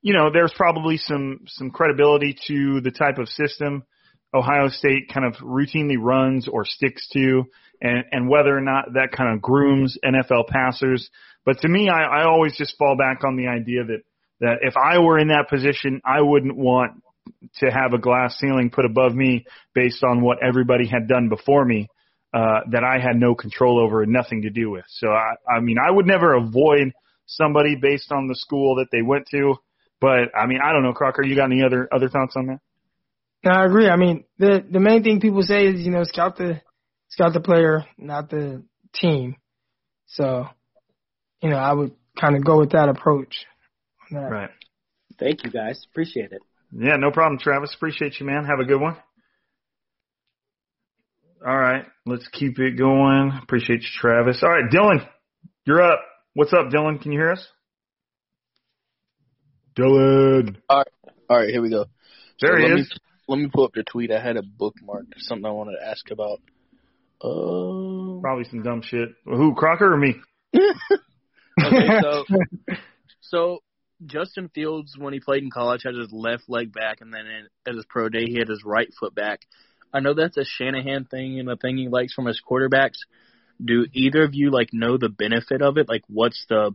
you 0.00 0.14
know, 0.14 0.30
there's 0.32 0.54
probably 0.56 0.96
some, 0.96 1.40
some 1.46 1.70
credibility 1.70 2.38
to 2.46 2.80
the 2.80 2.90
type 2.90 3.18
of 3.18 3.28
system 3.28 3.84
Ohio 4.32 4.68
State 4.68 5.10
kind 5.12 5.26
of 5.26 5.34
routinely 5.42 5.96
runs 5.98 6.48
or 6.48 6.64
sticks 6.64 7.08
to 7.12 7.44
and, 7.80 8.04
and 8.12 8.28
whether 8.28 8.56
or 8.56 8.60
not 8.60 8.94
that 8.94 9.12
kind 9.12 9.34
of 9.34 9.42
grooms 9.42 9.98
NFL 10.04 10.48
passers. 10.48 11.10
But 11.44 11.58
to 11.60 11.68
me, 11.68 11.88
I, 11.88 12.20
I 12.20 12.24
always 12.24 12.56
just 12.56 12.76
fall 12.78 12.96
back 12.96 13.24
on 13.24 13.36
the 13.36 13.48
idea 13.48 13.84
that, 13.84 14.02
that 14.40 14.58
if 14.62 14.74
I 14.76 14.98
were 14.98 15.18
in 15.18 15.28
that 15.28 15.48
position, 15.48 16.00
I 16.04 16.20
wouldn't 16.20 16.56
want 16.56 17.02
to 17.60 17.66
have 17.70 17.92
a 17.92 17.98
glass 17.98 18.36
ceiling 18.38 18.70
put 18.70 18.84
above 18.84 19.14
me 19.14 19.44
based 19.74 20.02
on 20.04 20.22
what 20.22 20.38
everybody 20.42 20.86
had 20.86 21.08
done 21.08 21.28
before 21.28 21.64
me 21.64 21.88
uh, 22.34 22.60
that 22.70 22.84
I 22.84 22.98
had 22.98 23.16
no 23.16 23.34
control 23.34 23.82
over 23.82 24.02
and 24.02 24.12
nothing 24.12 24.42
to 24.42 24.50
do 24.50 24.70
with. 24.70 24.84
So 24.88 25.08
I, 25.08 25.34
I 25.50 25.60
mean, 25.60 25.76
I 25.78 25.90
would 25.90 26.06
never 26.06 26.34
avoid 26.34 26.92
somebody 27.26 27.76
based 27.80 28.12
on 28.12 28.28
the 28.28 28.34
school 28.34 28.76
that 28.76 28.86
they 28.92 29.02
went 29.02 29.26
to. 29.30 29.54
But 30.00 30.36
I 30.36 30.46
mean, 30.46 30.58
I 30.64 30.72
don't 30.72 30.82
know, 30.82 30.92
Crocker. 30.92 31.24
You 31.24 31.34
got 31.34 31.50
any 31.50 31.62
other 31.62 31.88
other 31.92 32.08
thoughts 32.08 32.34
on 32.36 32.46
that? 32.46 32.60
No, 33.44 33.50
I 33.52 33.64
agree. 33.64 33.88
I 33.88 33.96
mean, 33.96 34.24
the 34.38 34.64
the 34.70 34.80
main 34.80 35.02
thing 35.02 35.20
people 35.20 35.42
say 35.42 35.66
is 35.66 35.80
you 35.80 35.90
know 35.90 36.04
scout 36.04 36.36
the 36.36 36.60
scout 37.08 37.32
the 37.32 37.40
player, 37.40 37.84
not 37.96 38.30
the 38.30 38.62
team. 38.94 39.36
So, 40.06 40.46
you 41.42 41.50
know, 41.50 41.56
I 41.56 41.72
would 41.72 41.92
kind 42.18 42.36
of 42.36 42.44
go 42.44 42.58
with 42.58 42.70
that 42.70 42.88
approach. 42.88 43.44
On 44.10 44.20
that. 44.20 44.30
Right. 44.30 44.50
Thank 45.18 45.44
you 45.44 45.50
guys. 45.50 45.84
Appreciate 45.90 46.32
it. 46.32 46.42
Yeah, 46.72 46.96
no 46.96 47.10
problem, 47.10 47.38
Travis. 47.38 47.74
Appreciate 47.74 48.20
you, 48.20 48.26
man. 48.26 48.44
Have 48.44 48.60
a 48.60 48.64
good 48.64 48.80
one. 48.80 48.96
All 51.46 51.56
right, 51.56 51.84
let's 52.04 52.26
keep 52.28 52.58
it 52.58 52.76
going. 52.76 53.32
Appreciate 53.42 53.82
you, 53.82 53.88
Travis. 54.00 54.42
All 54.42 54.50
right, 54.50 54.68
Dylan, 54.70 55.06
you're 55.64 55.80
up. 55.80 56.00
What's 56.34 56.52
up, 56.52 56.66
Dylan? 56.72 57.00
Can 57.00 57.12
you 57.12 57.18
hear 57.18 57.30
us? 57.30 57.46
Dylan. 59.78 60.56
All 60.68 60.78
right, 60.78 61.14
all 61.30 61.36
right, 61.36 61.48
here 61.48 61.62
we 61.62 61.70
go. 61.70 61.86
There 62.40 62.52
so 62.52 62.56
he 62.56 62.62
let 62.64 62.80
is. 62.80 62.90
Me, 62.90 62.96
let 63.28 63.38
me 63.38 63.50
pull 63.52 63.64
up 63.64 63.72
the 63.74 63.84
tweet. 63.84 64.10
I 64.10 64.20
had 64.20 64.36
a 64.36 64.42
bookmark. 64.42 65.06
Something 65.18 65.46
I 65.46 65.52
wanted 65.52 65.76
to 65.80 65.86
ask 65.88 66.10
about. 66.10 66.40
Um, 67.22 68.20
Probably 68.20 68.44
some 68.44 68.62
dumb 68.62 68.82
shit. 68.82 69.08
Who, 69.24 69.54
Crocker 69.54 69.92
or 69.92 69.96
me? 69.96 70.16
okay, 70.56 72.00
so 72.00 72.24
so 73.20 73.58
Justin 74.06 74.48
Fields, 74.54 74.96
when 74.96 75.12
he 75.12 75.20
played 75.20 75.42
in 75.42 75.50
college, 75.50 75.82
had 75.84 75.94
his 75.94 76.12
left 76.12 76.44
leg 76.48 76.72
back, 76.72 77.00
and 77.00 77.12
then 77.12 77.26
in, 77.26 77.46
at 77.66 77.74
his 77.74 77.84
pro 77.88 78.08
day, 78.08 78.26
he 78.26 78.38
had 78.38 78.48
his 78.48 78.62
right 78.64 78.88
foot 78.98 79.14
back. 79.14 79.40
I 79.92 80.00
know 80.00 80.14
that's 80.14 80.36
a 80.36 80.44
Shanahan 80.44 81.06
thing 81.06 81.40
and 81.40 81.48
a 81.48 81.56
thing 81.56 81.76
he 81.76 81.88
likes 81.88 82.12
from 82.12 82.26
his 82.26 82.40
quarterbacks. 82.40 82.98
Do 83.64 83.86
either 83.92 84.22
of 84.22 84.34
you 84.34 84.50
like 84.50 84.68
know 84.72 84.98
the 84.98 85.08
benefit 85.08 85.62
of 85.62 85.78
it? 85.78 85.88
Like, 85.88 86.02
what's 86.08 86.44
the 86.48 86.74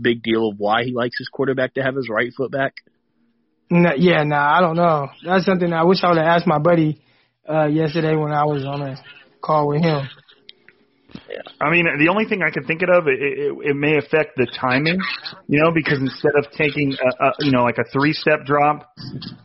big 0.00 0.22
deal 0.22 0.48
of 0.48 0.58
why 0.58 0.84
he 0.84 0.92
likes 0.92 1.18
his 1.18 1.28
quarterback 1.28 1.74
to 1.74 1.82
have 1.82 1.96
his 1.96 2.08
right 2.08 2.32
foot 2.34 2.50
back? 2.50 2.74
No, 3.70 3.90
yeah, 3.96 4.22
nah, 4.22 4.56
I 4.56 4.60
don't 4.60 4.76
know. 4.76 5.08
That's 5.24 5.44
something 5.44 5.72
I 5.72 5.84
wish 5.84 5.98
I 6.02 6.08
would 6.08 6.18
have 6.18 6.26
asked 6.26 6.46
my 6.46 6.58
buddy 6.58 7.02
uh 7.48 7.66
yesterday 7.66 8.16
when 8.16 8.32
I 8.32 8.44
was 8.44 8.64
on 8.64 8.82
a 8.82 8.96
call 9.40 9.68
with 9.68 9.82
him. 9.82 10.08
I 11.60 11.70
mean, 11.70 11.86
the 11.98 12.08
only 12.08 12.26
thing 12.26 12.42
I 12.42 12.50
can 12.50 12.64
think 12.64 12.82
of, 12.82 13.08
it, 13.08 13.20
it, 13.20 13.70
it 13.70 13.76
may 13.76 13.96
affect 13.96 14.36
the 14.36 14.46
timing, 14.46 14.98
you 15.48 15.62
know, 15.62 15.70
because 15.72 15.98
instead 15.98 16.32
of 16.36 16.50
taking, 16.52 16.94
a, 16.94 17.24
a, 17.24 17.32
you 17.40 17.50
know, 17.50 17.62
like 17.64 17.78
a 17.78 17.84
three-step 17.92 18.44
drop, 18.44 18.90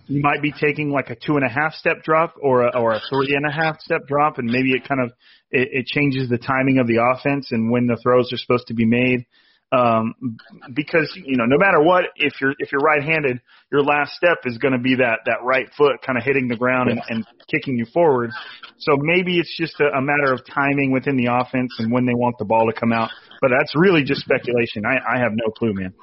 you 0.08 0.22
might 0.22 0.42
be 0.42 0.52
taking 0.52 0.92
like 0.92 1.10
a 1.10 1.16
two 1.16 1.38
and 1.38 1.46
a 1.46 1.50
half 1.50 1.74
step 1.74 2.04
drop 2.04 2.36
or 2.42 2.68
a, 2.68 2.78
or 2.78 2.94
a 2.94 3.02
three 3.10 3.36
and 3.36 3.46
a 3.46 3.52
half 3.52 3.80
step 3.80 4.08
drop, 4.08 4.38
and 4.38 4.48
maybe 4.48 4.72
it 4.72 4.88
kind 4.88 5.02
of 5.02 5.12
it, 5.52 5.70
it 5.72 5.86
changes 5.86 6.30
the 6.30 6.38
timing 6.38 6.80
of 6.80 6.88
the 6.88 6.98
offense 6.98 7.52
and 7.52 7.72
when 7.72 7.88
the 7.88 7.98
throws 8.02 8.32
are 8.34 8.38
supposed 8.38 8.68
to 8.68 8.74
be 8.74 8.86
made. 8.86 9.26
Um, 9.74 10.38
because 10.74 11.10
you 11.16 11.38
know, 11.38 11.46
no 11.46 11.58
matter 11.58 11.82
what, 11.82 12.06
if 12.18 12.42
you're 12.42 12.54
if 12.60 12.74
you're 12.74 12.82
right-handed, 12.82 13.40
your 13.72 13.84
last 13.84 14.14
step 14.14 14.40
is 14.44 14.58
going 14.58 14.74
to 14.74 14.80
be 14.80 14.96
that 14.96 15.20
that 15.26 15.44
right 15.44 15.68
foot 15.78 16.02
kind 16.06 16.18
of 16.18 16.26
hitting 16.26 16.50
the 16.50 16.58
ground 16.58 16.90
and, 16.90 17.02
and 17.08 17.26
kicking 17.50 17.78
you 17.78 17.86
forward. 17.86 18.32
So 18.80 18.98
maybe 19.00 19.40
it's 19.40 19.56
just 19.58 19.80
a, 19.80 19.86
a 19.98 20.02
matter 20.02 20.34
of 20.34 20.42
timing 20.46 20.92
within 20.92 21.16
the 21.16 21.28
offense 21.32 21.74
and 21.80 21.90
when 21.90 22.06
they 22.06 22.14
want 22.14 22.38
the 22.38 22.44
ball 22.44 22.68
to 22.68 22.78
come 22.78 22.92
out. 22.92 23.12
But 23.40 23.52
that's 23.58 23.74
really 23.74 24.04
just 24.04 24.22
speculation. 24.22 24.84
I, 24.86 24.98
I 25.16 25.20
have 25.20 25.32
no 25.34 25.52
clue, 25.52 25.74
man. 25.74 25.94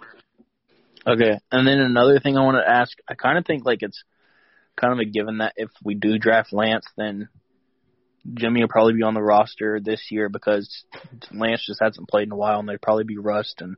Okay, 1.07 1.39
and 1.53 1.67
then 1.67 1.79
another 1.79 2.21
thing 2.21 2.39
I 2.39 2.45
want 2.45 2.57
to 2.57 2.71
ask. 2.71 2.97
I 3.07 3.15
kind 3.15 3.37
of 3.37 3.45
think 3.45 3.67
like 3.67 3.83
it's 3.83 4.03
kind 4.81 4.95
of 4.95 4.99
a 4.99 5.05
given 5.05 5.39
that 5.39 5.53
if 5.57 5.69
we 5.85 5.95
do 5.95 6.19
draft 6.19 6.55
Lance, 6.55 6.87
then 6.97 7.29
Jimmy 8.35 8.61
will 8.61 8.69
probably 8.69 8.95
be 8.95 9.03
on 9.03 9.15
the 9.15 9.23
roster 9.23 9.81
this 9.81 10.09
year 10.11 10.29
because 10.29 10.85
Lance 11.33 11.65
just 11.67 11.81
hasn't 11.83 12.09
played 12.09 12.29
in 12.29 12.33
a 12.33 12.37
while, 12.37 12.61
and 12.61 12.69
they'd 12.69 12.83
probably 12.83 13.05
be 13.05 13.19
rust. 13.19 13.61
And 13.61 13.77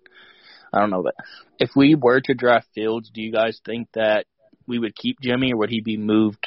I 0.72 0.80
don't 0.80 0.90
know, 0.90 1.02
but 1.02 1.14
if 1.58 1.70
we 1.76 1.94
were 1.94 2.20
to 2.20 2.34
draft 2.34 2.68
Fields, 2.74 3.10
do 3.12 3.20
you 3.20 3.32
guys 3.32 3.60
think 3.64 3.88
that 3.94 4.26
we 4.66 4.78
would 4.78 4.94
keep 4.96 5.20
Jimmy, 5.20 5.52
or 5.52 5.58
would 5.58 5.70
he 5.70 5.80
be 5.80 5.96
moved 5.96 6.46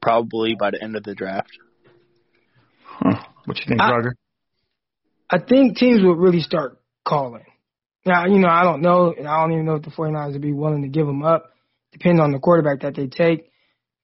probably 0.00 0.56
by 0.58 0.70
the 0.70 0.82
end 0.82 0.96
of 0.96 1.04
the 1.04 1.14
draft? 1.14 1.50
Huh. 2.84 3.22
What 3.44 3.58
you 3.58 3.64
think, 3.68 3.80
I- 3.80 3.90
Roger? 3.90 4.16
I 5.30 5.38
think 5.38 5.78
teams 5.78 6.02
would 6.02 6.18
really 6.18 6.40
start 6.40 6.78
calling. 7.06 7.44
Now, 8.04 8.26
you 8.26 8.38
know, 8.38 8.48
I 8.48 8.64
don't 8.64 8.82
know, 8.82 9.14
and 9.16 9.26
I 9.26 9.40
don't 9.40 9.52
even 9.52 9.64
know 9.64 9.76
if 9.76 9.82
the 9.82 9.90
49ers 9.90 10.32
would 10.32 10.42
be 10.42 10.52
willing 10.52 10.82
to 10.82 10.88
give 10.88 11.08
him 11.08 11.22
up, 11.22 11.52
depending 11.92 12.20
on 12.20 12.32
the 12.32 12.38
quarterback 12.38 12.80
that 12.80 12.94
they 12.94 13.06
take. 13.06 13.50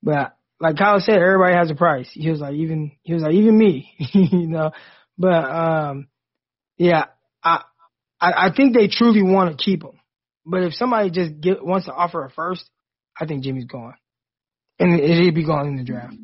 But 0.03 0.38
like 0.61 0.77
Kyle 0.77 1.01
said, 1.01 1.17
everybody 1.17 1.55
has 1.55 1.71
a 1.71 1.75
price. 1.75 2.09
He 2.13 2.31
was 2.31 2.41
like, 2.41 2.55
even 2.55 2.93
he 3.03 3.15
was 3.15 3.23
like, 3.23 3.35
even 3.35 3.57
me, 3.57 3.95
you 4.13 4.49
know. 4.49 4.73
But 5.17 5.45
um, 5.45 6.09
yeah, 6.77 7.07
I 7.43 7.63
I, 8.21 8.33
I 8.47 8.53
think 8.55 8.75
they 8.75 8.89
truly 8.89 9.23
want 9.23 9.57
to 9.57 9.63
keep 9.63 9.83
him. 9.83 9.99
But 10.45 10.63
if 10.63 10.73
somebody 10.75 11.11
just 11.11 11.41
get, 11.41 11.65
wants 11.65 11.87
to 11.87 11.93
offer 11.93 12.25
a 12.25 12.31
first, 12.31 12.65
I 13.19 13.27
think 13.27 13.45
Jimmy's 13.45 13.67
gone, 13.67 13.95
and 14.79 14.99
he'd 14.99 15.35
be 15.35 15.45
gone 15.45 15.67
in 15.67 15.77
the 15.77 15.85
draft. 15.85 16.15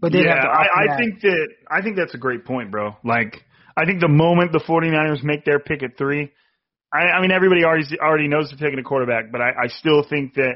But 0.00 0.12
they 0.12 0.18
yeah, 0.18 0.34
have 0.34 0.42
to 0.42 0.48
I, 0.48 0.94
I 0.94 0.96
think 0.96 1.20
that 1.20 1.48
I 1.70 1.80
think 1.80 1.96
that's 1.96 2.14
a 2.14 2.18
great 2.18 2.44
point, 2.44 2.72
bro. 2.72 2.96
Like, 3.04 3.44
I 3.76 3.84
think 3.84 4.00
the 4.00 4.08
moment 4.08 4.52
the 4.52 4.58
49ers 4.58 5.22
make 5.22 5.44
their 5.44 5.60
pick 5.60 5.84
at 5.84 5.96
three, 5.96 6.32
I, 6.92 6.98
I 6.98 7.20
mean, 7.22 7.30
everybody 7.30 7.64
already 7.64 7.86
already 8.00 8.26
knows 8.28 8.50
they're 8.50 8.68
taking 8.68 8.80
a 8.80 8.82
quarterback, 8.82 9.30
but 9.30 9.40
I, 9.40 9.50
I 9.64 9.68
still 9.68 10.04
think 10.08 10.34
that 10.34 10.54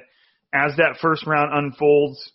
as 0.52 0.76
that 0.78 0.98
first 1.00 1.26
round 1.26 1.50
unfolds 1.54 2.32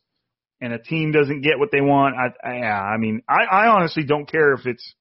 and 0.62 0.74
a 0.74 0.80
team 0.80 1.12
doesn't 1.12 1.42
get 1.42 1.60
what 1.60 1.70
they 1.72 1.82
want, 1.82 2.16
I, 2.16 2.48
I 2.48 2.58
yeah, 2.60 2.82
I 2.82 2.98
mean, 2.98 3.24
I, 3.28 3.44
I 3.52 3.68
honestly 3.68 4.04
don't 4.04 4.30
care 4.30 4.54
if 4.54 4.66
it's 4.66 4.94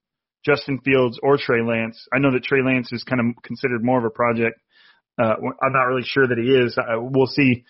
Justin 0.44 0.80
Fields 0.80 1.18
or 1.22 1.36
Trey 1.36 1.62
Lance. 1.62 2.02
I 2.12 2.18
know 2.18 2.32
that 2.32 2.44
Trey 2.44 2.62
Lance 2.62 2.90
is 2.92 3.04
kind 3.04 3.20
of 3.20 3.42
considered 3.42 3.84
more 3.84 3.98
of 3.98 4.04
a 4.04 4.10
project. 4.10 4.58
Uh, 5.20 5.34
I'm 5.62 5.72
not 5.72 5.82
really 5.82 6.04
sure 6.04 6.26
that 6.26 6.38
he 6.38 6.50
is. 6.50 6.78
Uh, 6.78 6.96
we'll 6.98 7.26
see. 7.26 7.64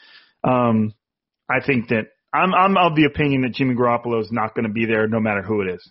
Um, 0.44 0.94
I 1.50 1.64
think 1.64 1.88
that 1.88 2.04
I'm 2.32 2.54
I'm 2.54 2.76
of 2.76 2.94
the 2.94 3.06
opinion 3.06 3.42
that 3.42 3.54
Jimmy 3.54 3.74
Garoppolo 3.74 4.20
is 4.20 4.30
not 4.30 4.54
going 4.54 4.66
to 4.66 4.72
be 4.72 4.86
there 4.86 5.08
no 5.08 5.18
matter 5.18 5.42
who 5.42 5.62
it 5.62 5.74
is. 5.74 5.90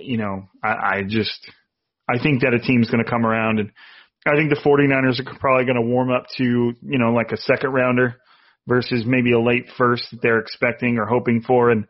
You 0.00 0.16
know, 0.16 0.48
I, 0.62 0.68
I 0.68 1.02
just 1.06 1.48
I 2.08 2.20
think 2.20 2.42
that 2.42 2.52
a 2.52 2.58
team's 2.58 2.90
going 2.90 3.04
to 3.04 3.08
come 3.08 3.24
around 3.24 3.60
and 3.60 3.70
I 4.26 4.34
think 4.34 4.50
the 4.50 4.60
49ers 4.60 5.20
are 5.20 5.38
probably 5.38 5.64
going 5.64 5.76
to 5.76 5.82
warm 5.82 6.10
up 6.10 6.26
to, 6.36 6.44
you 6.44 6.98
know, 6.98 7.12
like 7.12 7.32
a 7.32 7.38
second 7.38 7.70
rounder 7.70 8.16
versus 8.66 9.04
maybe 9.06 9.32
a 9.32 9.40
late 9.40 9.66
first 9.76 10.04
that 10.10 10.22
they're 10.22 10.38
expecting 10.38 10.98
or 10.98 11.06
hoping 11.06 11.42
for 11.42 11.70
and 11.70 11.86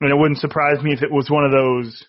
and 0.00 0.10
it 0.10 0.16
wouldn't 0.16 0.38
surprise 0.38 0.82
me 0.82 0.92
if 0.92 1.02
it 1.02 1.10
was 1.10 1.28
one 1.28 1.44
of 1.44 1.52
those 1.52 2.04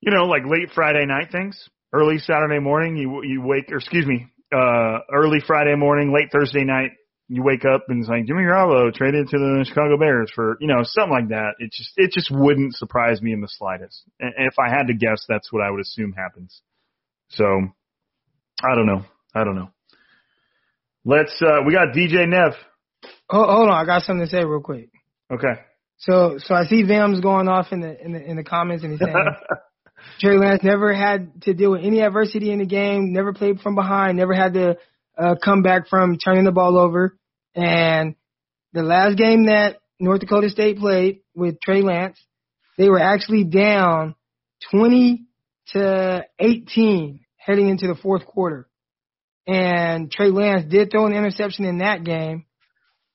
you 0.00 0.10
know, 0.10 0.24
like 0.24 0.42
late 0.46 0.70
Friday 0.74 1.06
night 1.06 1.30
things. 1.30 1.68
Early 1.92 2.18
Saturday 2.18 2.58
morning, 2.58 2.96
you 2.96 3.22
you 3.24 3.42
wake 3.42 3.70
or 3.70 3.78
excuse 3.78 4.06
me, 4.06 4.28
uh 4.52 5.00
early 5.12 5.40
Friday 5.46 5.74
morning, 5.76 6.12
late 6.12 6.30
Thursday 6.32 6.64
night, 6.64 6.92
you 7.28 7.42
wake 7.42 7.64
up 7.64 7.84
and 7.88 8.00
it's 8.00 8.08
like 8.08 8.26
Jimmy 8.26 8.42
Garoppolo 8.42 8.92
traded 8.94 9.28
to 9.28 9.38
the 9.38 9.64
Chicago 9.68 9.98
Bears 9.98 10.30
for 10.34 10.56
you 10.60 10.68
know 10.68 10.82
something 10.82 11.12
like 11.12 11.28
that. 11.28 11.54
It 11.58 11.72
just 11.72 11.92
it 11.96 12.12
just 12.12 12.30
wouldn't 12.30 12.76
surprise 12.76 13.20
me 13.20 13.32
in 13.32 13.40
the 13.40 13.48
slightest. 13.48 14.02
And 14.20 14.32
if 14.38 14.54
I 14.58 14.70
had 14.70 14.86
to 14.86 14.94
guess, 14.94 15.24
that's 15.28 15.52
what 15.52 15.62
I 15.62 15.70
would 15.70 15.80
assume 15.80 16.12
happens. 16.12 16.60
So 17.30 17.44
I 18.62 18.74
don't 18.74 18.86
know. 18.86 19.04
I 19.34 19.44
don't 19.44 19.56
know. 19.56 19.70
Let's 21.04 21.40
uh 21.42 21.62
we 21.66 21.72
got 21.72 21.94
DJ 21.94 22.28
Nev. 22.28 22.52
Hold, 23.28 23.48
hold 23.48 23.68
on, 23.68 23.74
I 23.74 23.84
got 23.84 24.02
something 24.02 24.26
to 24.26 24.30
say 24.30 24.44
real 24.44 24.60
quick. 24.60 24.90
Okay. 25.32 25.60
So 25.98 26.38
so 26.38 26.54
I 26.54 26.64
see 26.64 26.82
Vam's 26.82 27.20
going 27.20 27.48
off 27.48 27.72
in 27.72 27.80
the 27.80 28.04
in 28.04 28.12
the 28.12 28.22
in 28.22 28.36
the 28.36 28.44
comments 28.44 28.84
and 28.84 28.92
he's 28.92 29.00
saying 29.00 29.14
Trey 30.20 30.36
Lance 30.36 30.62
never 30.62 30.94
had 30.94 31.42
to 31.42 31.54
deal 31.54 31.72
with 31.72 31.82
any 31.84 32.00
adversity 32.00 32.50
in 32.50 32.58
the 32.58 32.66
game, 32.66 33.12
never 33.12 33.32
played 33.32 33.60
from 33.60 33.74
behind, 33.74 34.16
never 34.16 34.34
had 34.34 34.54
to 34.54 34.76
uh, 35.18 35.34
come 35.42 35.62
back 35.62 35.88
from 35.88 36.16
turning 36.16 36.44
the 36.44 36.52
ball 36.52 36.78
over. 36.78 37.16
And 37.54 38.14
the 38.72 38.82
last 38.82 39.16
game 39.16 39.46
that 39.46 39.78
North 39.98 40.20
Dakota 40.20 40.48
State 40.48 40.78
played 40.78 41.20
with 41.34 41.60
Trey 41.60 41.82
Lance, 41.82 42.18
they 42.78 42.88
were 42.88 43.00
actually 43.00 43.44
down 43.44 44.14
20 44.70 45.26
to 45.72 46.24
18 46.38 47.20
heading 47.36 47.68
into 47.68 47.86
the 47.86 47.94
fourth 47.94 48.24
quarter. 48.24 48.68
And 49.46 50.10
Trey 50.10 50.30
Lance 50.30 50.64
did 50.70 50.90
throw 50.90 51.06
an 51.06 51.14
interception 51.14 51.64
in 51.64 51.78
that 51.78 52.04
game, 52.04 52.44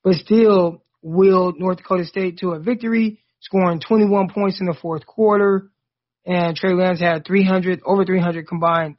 but 0.04 0.16
still 0.16 0.84
willed 1.02 1.60
North 1.60 1.78
Dakota 1.78 2.06
State 2.06 2.40
to 2.40 2.52
a 2.52 2.60
victory, 2.60 3.20
scoring 3.40 3.80
21 3.80 4.30
points 4.30 4.60
in 4.60 4.66
the 4.66 4.74
fourth 4.74 5.06
quarter. 5.06 5.70
And 6.26 6.56
Trey 6.56 6.74
Lance 6.74 7.00
had 7.00 7.26
300, 7.26 7.82
over 7.86 8.04
300 8.04 8.48
combined 8.48 8.98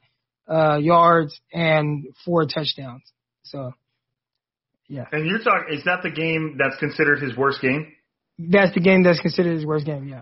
uh, 0.49 0.77
yards 0.77 1.37
and 1.51 2.05
four 2.23 2.45
touchdowns. 2.45 3.03
So, 3.43 3.73
yeah. 4.87 5.05
And 5.11 5.27
you're 5.27 5.39
talking, 5.39 5.77
is 5.77 5.83
that 5.83 6.03
the 6.03 6.09
game 6.11 6.57
that's 6.57 6.77
considered 6.79 7.21
his 7.21 7.35
worst 7.35 7.61
game? 7.61 7.91
That's 8.39 8.73
the 8.73 8.79
game 8.79 9.03
that's 9.03 9.19
considered 9.19 9.55
his 9.55 9.65
worst 9.65 9.85
game, 9.85 10.07
yeah. 10.07 10.21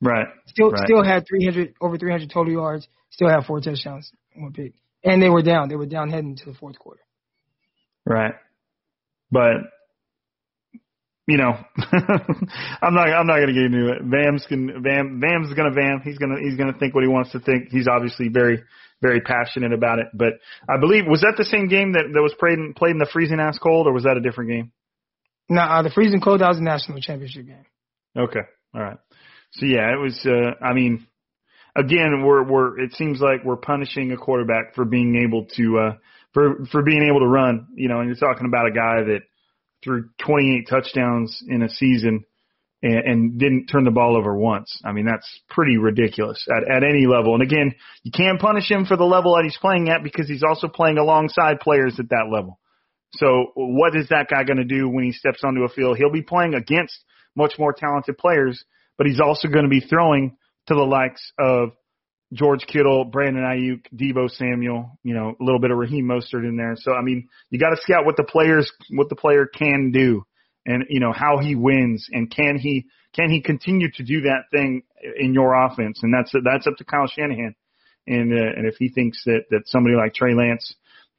Right. 0.00 0.28
Still, 0.46 0.70
right. 0.70 0.84
still 0.86 1.04
had 1.04 1.26
300, 1.28 1.74
over 1.80 1.98
300 1.98 2.30
total 2.30 2.52
yards, 2.52 2.88
still 3.10 3.28
had 3.28 3.44
four 3.44 3.60
touchdowns, 3.60 4.10
one 4.34 4.52
pick. 4.52 4.72
And 5.02 5.22
they 5.22 5.30
were 5.30 5.42
down. 5.42 5.68
They 5.68 5.76
were 5.76 5.86
down 5.86 6.10
heading 6.10 6.36
to 6.36 6.44
the 6.46 6.54
fourth 6.54 6.78
quarter. 6.78 7.00
Right. 8.06 8.34
But 9.30 9.56
you 11.26 11.36
know, 11.36 11.52
I'm 12.82 12.94
not 12.94 13.08
I'm 13.08 13.26
not 13.26 13.38
gonna 13.38 13.52
get 13.52 13.64
into 13.70 13.92
it. 13.92 14.02
Vam's 14.02 14.44
can 14.48 14.82
Vam 14.82 15.20
Vam's 15.20 15.54
gonna 15.54 15.70
Vam. 15.70 16.02
He's 16.02 16.18
gonna 16.18 16.36
he's 16.40 16.56
gonna 16.56 16.76
think 16.78 16.94
what 16.94 17.04
he 17.04 17.08
wants 17.08 17.32
to 17.32 17.40
think. 17.40 17.68
He's 17.70 17.86
obviously 17.88 18.28
very 18.28 18.62
very 19.00 19.20
passionate 19.20 19.72
about 19.72 20.00
it. 20.00 20.06
But 20.12 20.34
I 20.68 20.78
believe 20.80 21.04
was 21.06 21.20
that 21.20 21.34
the 21.36 21.44
same 21.44 21.68
game 21.68 21.92
that 21.92 22.04
that 22.12 22.20
was 22.20 22.34
played 22.38 22.58
in, 22.58 22.74
played 22.74 22.92
in 22.92 22.98
the 22.98 23.08
freezing 23.12 23.38
ass 23.38 23.58
cold, 23.58 23.86
or 23.86 23.92
was 23.92 24.04
that 24.04 24.16
a 24.16 24.20
different 24.20 24.50
game? 24.50 24.72
No, 25.48 25.62
uh, 25.62 25.82
the 25.82 25.90
freezing 25.90 26.20
cold 26.20 26.40
that 26.40 26.48
was 26.48 26.58
a 26.58 26.62
national 26.62 27.00
championship 27.00 27.46
game. 27.46 27.64
Okay, 28.16 28.40
all 28.74 28.82
right. 28.82 28.98
So 29.52 29.66
yeah, 29.66 29.92
it 29.92 30.00
was. 30.00 30.18
uh 30.26 30.64
I 30.64 30.74
mean, 30.74 31.06
again, 31.76 32.22
we're 32.24 32.42
we're 32.42 32.80
it 32.80 32.92
seems 32.94 33.20
like 33.20 33.44
we're 33.44 33.56
punishing 33.56 34.12
a 34.12 34.16
quarterback 34.16 34.74
for 34.74 34.84
being 34.84 35.22
able 35.24 35.46
to 35.56 35.78
uh 35.78 35.92
for 36.32 36.64
for 36.70 36.82
being 36.82 37.02
able 37.08 37.20
to 37.20 37.26
run. 37.26 37.68
You 37.74 37.88
know, 37.88 38.00
and 38.00 38.08
you're 38.08 38.16
talking 38.16 38.46
about 38.46 38.66
a 38.66 38.72
guy 38.72 39.02
that 39.04 39.20
threw 39.82 40.10
28 40.24 40.68
touchdowns 40.68 41.42
in 41.48 41.62
a 41.62 41.68
season 41.68 42.24
and, 42.82 42.98
and 42.98 43.38
didn't 43.38 43.66
turn 43.66 43.84
the 43.84 43.90
ball 43.90 44.16
over 44.16 44.34
once. 44.34 44.80
I 44.84 44.92
mean, 44.92 45.06
that's 45.06 45.28
pretty 45.48 45.76
ridiculous 45.76 46.46
at, 46.48 46.70
at 46.70 46.82
any 46.82 47.06
level. 47.06 47.34
And 47.34 47.42
again, 47.42 47.74
you 48.02 48.12
can't 48.12 48.40
punish 48.40 48.70
him 48.70 48.86
for 48.86 48.96
the 48.96 49.04
level 49.04 49.36
that 49.36 49.44
he's 49.44 49.58
playing 49.58 49.88
at 49.88 50.02
because 50.02 50.28
he's 50.28 50.42
also 50.42 50.68
playing 50.68 50.98
alongside 50.98 51.60
players 51.60 51.98
at 51.98 52.10
that 52.10 52.28
level. 52.30 52.58
So 53.12 53.52
what 53.54 53.96
is 53.96 54.08
that 54.10 54.28
guy 54.28 54.44
going 54.44 54.58
to 54.58 54.64
do 54.64 54.88
when 54.88 55.04
he 55.04 55.12
steps 55.12 55.40
onto 55.44 55.64
a 55.64 55.68
field? 55.68 55.96
He'll 55.96 56.12
be 56.12 56.22
playing 56.22 56.54
against 56.54 56.96
much 57.34 57.54
more 57.58 57.72
talented 57.72 58.18
players, 58.18 58.62
but 58.96 59.06
he's 59.06 59.20
also 59.20 59.48
going 59.48 59.64
to 59.64 59.70
be 59.70 59.80
throwing 59.80 60.36
to 60.70 60.74
the 60.76 60.82
likes 60.82 61.32
of 61.36 61.70
George 62.32 62.64
Kittle, 62.66 63.04
Brandon 63.04 63.42
Aiyuk, 63.42 63.82
Deebo 63.92 64.30
Samuel, 64.30 64.98
you 65.02 65.14
know, 65.14 65.34
a 65.40 65.42
little 65.42 65.58
bit 65.58 65.72
of 65.72 65.78
Raheem 65.78 66.06
Mostert 66.06 66.48
in 66.48 66.56
there. 66.56 66.74
So 66.76 66.92
I 66.92 67.02
mean, 67.02 67.28
you 67.50 67.58
got 67.58 67.70
to 67.70 67.76
scout 67.82 68.06
what 68.06 68.16
the 68.16 68.24
players, 68.24 68.70
what 68.90 69.08
the 69.08 69.16
player 69.16 69.46
can 69.46 69.90
do, 69.90 70.24
and 70.64 70.84
you 70.88 71.00
know 71.00 71.12
how 71.12 71.38
he 71.38 71.56
wins, 71.56 72.08
and 72.12 72.30
can 72.30 72.56
he 72.56 72.86
can 73.14 73.30
he 73.30 73.42
continue 73.42 73.90
to 73.94 74.04
do 74.04 74.22
that 74.22 74.44
thing 74.52 74.84
in 75.18 75.34
your 75.34 75.54
offense, 75.54 76.00
and 76.04 76.14
that's 76.14 76.32
that's 76.44 76.68
up 76.68 76.76
to 76.76 76.84
Kyle 76.84 77.08
Shanahan, 77.08 77.56
and 78.06 78.32
uh, 78.32 78.52
and 78.56 78.66
if 78.66 78.76
he 78.78 78.90
thinks 78.90 79.22
that 79.24 79.46
that 79.50 79.62
somebody 79.66 79.96
like 79.96 80.14
Trey 80.14 80.34
Lance, 80.34 80.72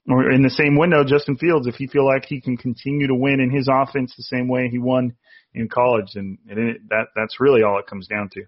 or 0.08 0.32
in 0.32 0.44
the 0.44 0.50
same 0.50 0.78
window, 0.78 1.04
Justin 1.04 1.36
Fields, 1.36 1.68
if 1.68 1.76
he 1.76 1.88
feel 1.88 2.06
like 2.06 2.24
he 2.24 2.40
can 2.40 2.56
continue 2.56 3.08
to 3.08 3.16
win 3.16 3.42
in 3.42 3.52
his 3.52 3.68
offense 3.70 4.14
the 4.16 4.24
same 4.24 4.48
way 4.48 4.70
he 4.70 4.80
won 4.80 5.18
in 5.54 5.68
college, 5.68 6.16
and, 6.16 6.38
and 6.50 6.58
it, 6.58 6.78
that 6.88 7.08
that's 7.18 7.42
really 7.42 7.64
all 7.64 7.80
it 7.80 7.88
comes 7.88 8.08
down 8.08 8.30
to 8.32 8.46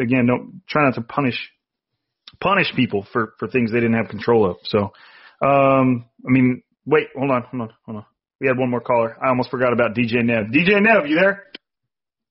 again, 0.00 0.26
don't 0.26 0.62
try 0.68 0.84
not 0.84 0.94
to 0.94 1.02
punish 1.02 1.50
punish 2.40 2.72
people 2.74 3.06
for 3.12 3.34
for 3.38 3.48
things 3.48 3.72
they 3.72 3.80
didn't 3.80 3.96
have 3.96 4.08
control 4.08 4.50
of. 4.50 4.56
So, 4.64 4.92
um, 5.44 6.06
I 6.26 6.30
mean, 6.30 6.62
wait, 6.84 7.08
hold 7.16 7.30
on, 7.30 7.42
hold 7.42 7.62
on, 7.62 7.74
hold 7.84 7.96
on. 7.98 8.06
We 8.40 8.46
had 8.46 8.58
one 8.58 8.70
more 8.70 8.80
caller. 8.80 9.16
I 9.22 9.28
almost 9.28 9.50
forgot 9.50 9.72
about 9.72 9.94
DJ 9.94 10.22
Nev. 10.24 10.46
DJ 10.46 10.82
Nev, 10.82 11.08
you 11.08 11.16
there? 11.16 11.44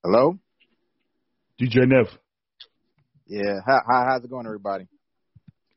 Hello, 0.03 0.37
DJ 1.59 1.87
Nev. 1.87 2.07
Yeah, 3.27 3.59
how, 3.65 3.81
how 3.87 4.05
how's 4.05 4.23
it 4.23 4.29
going, 4.29 4.45
everybody? 4.45 4.87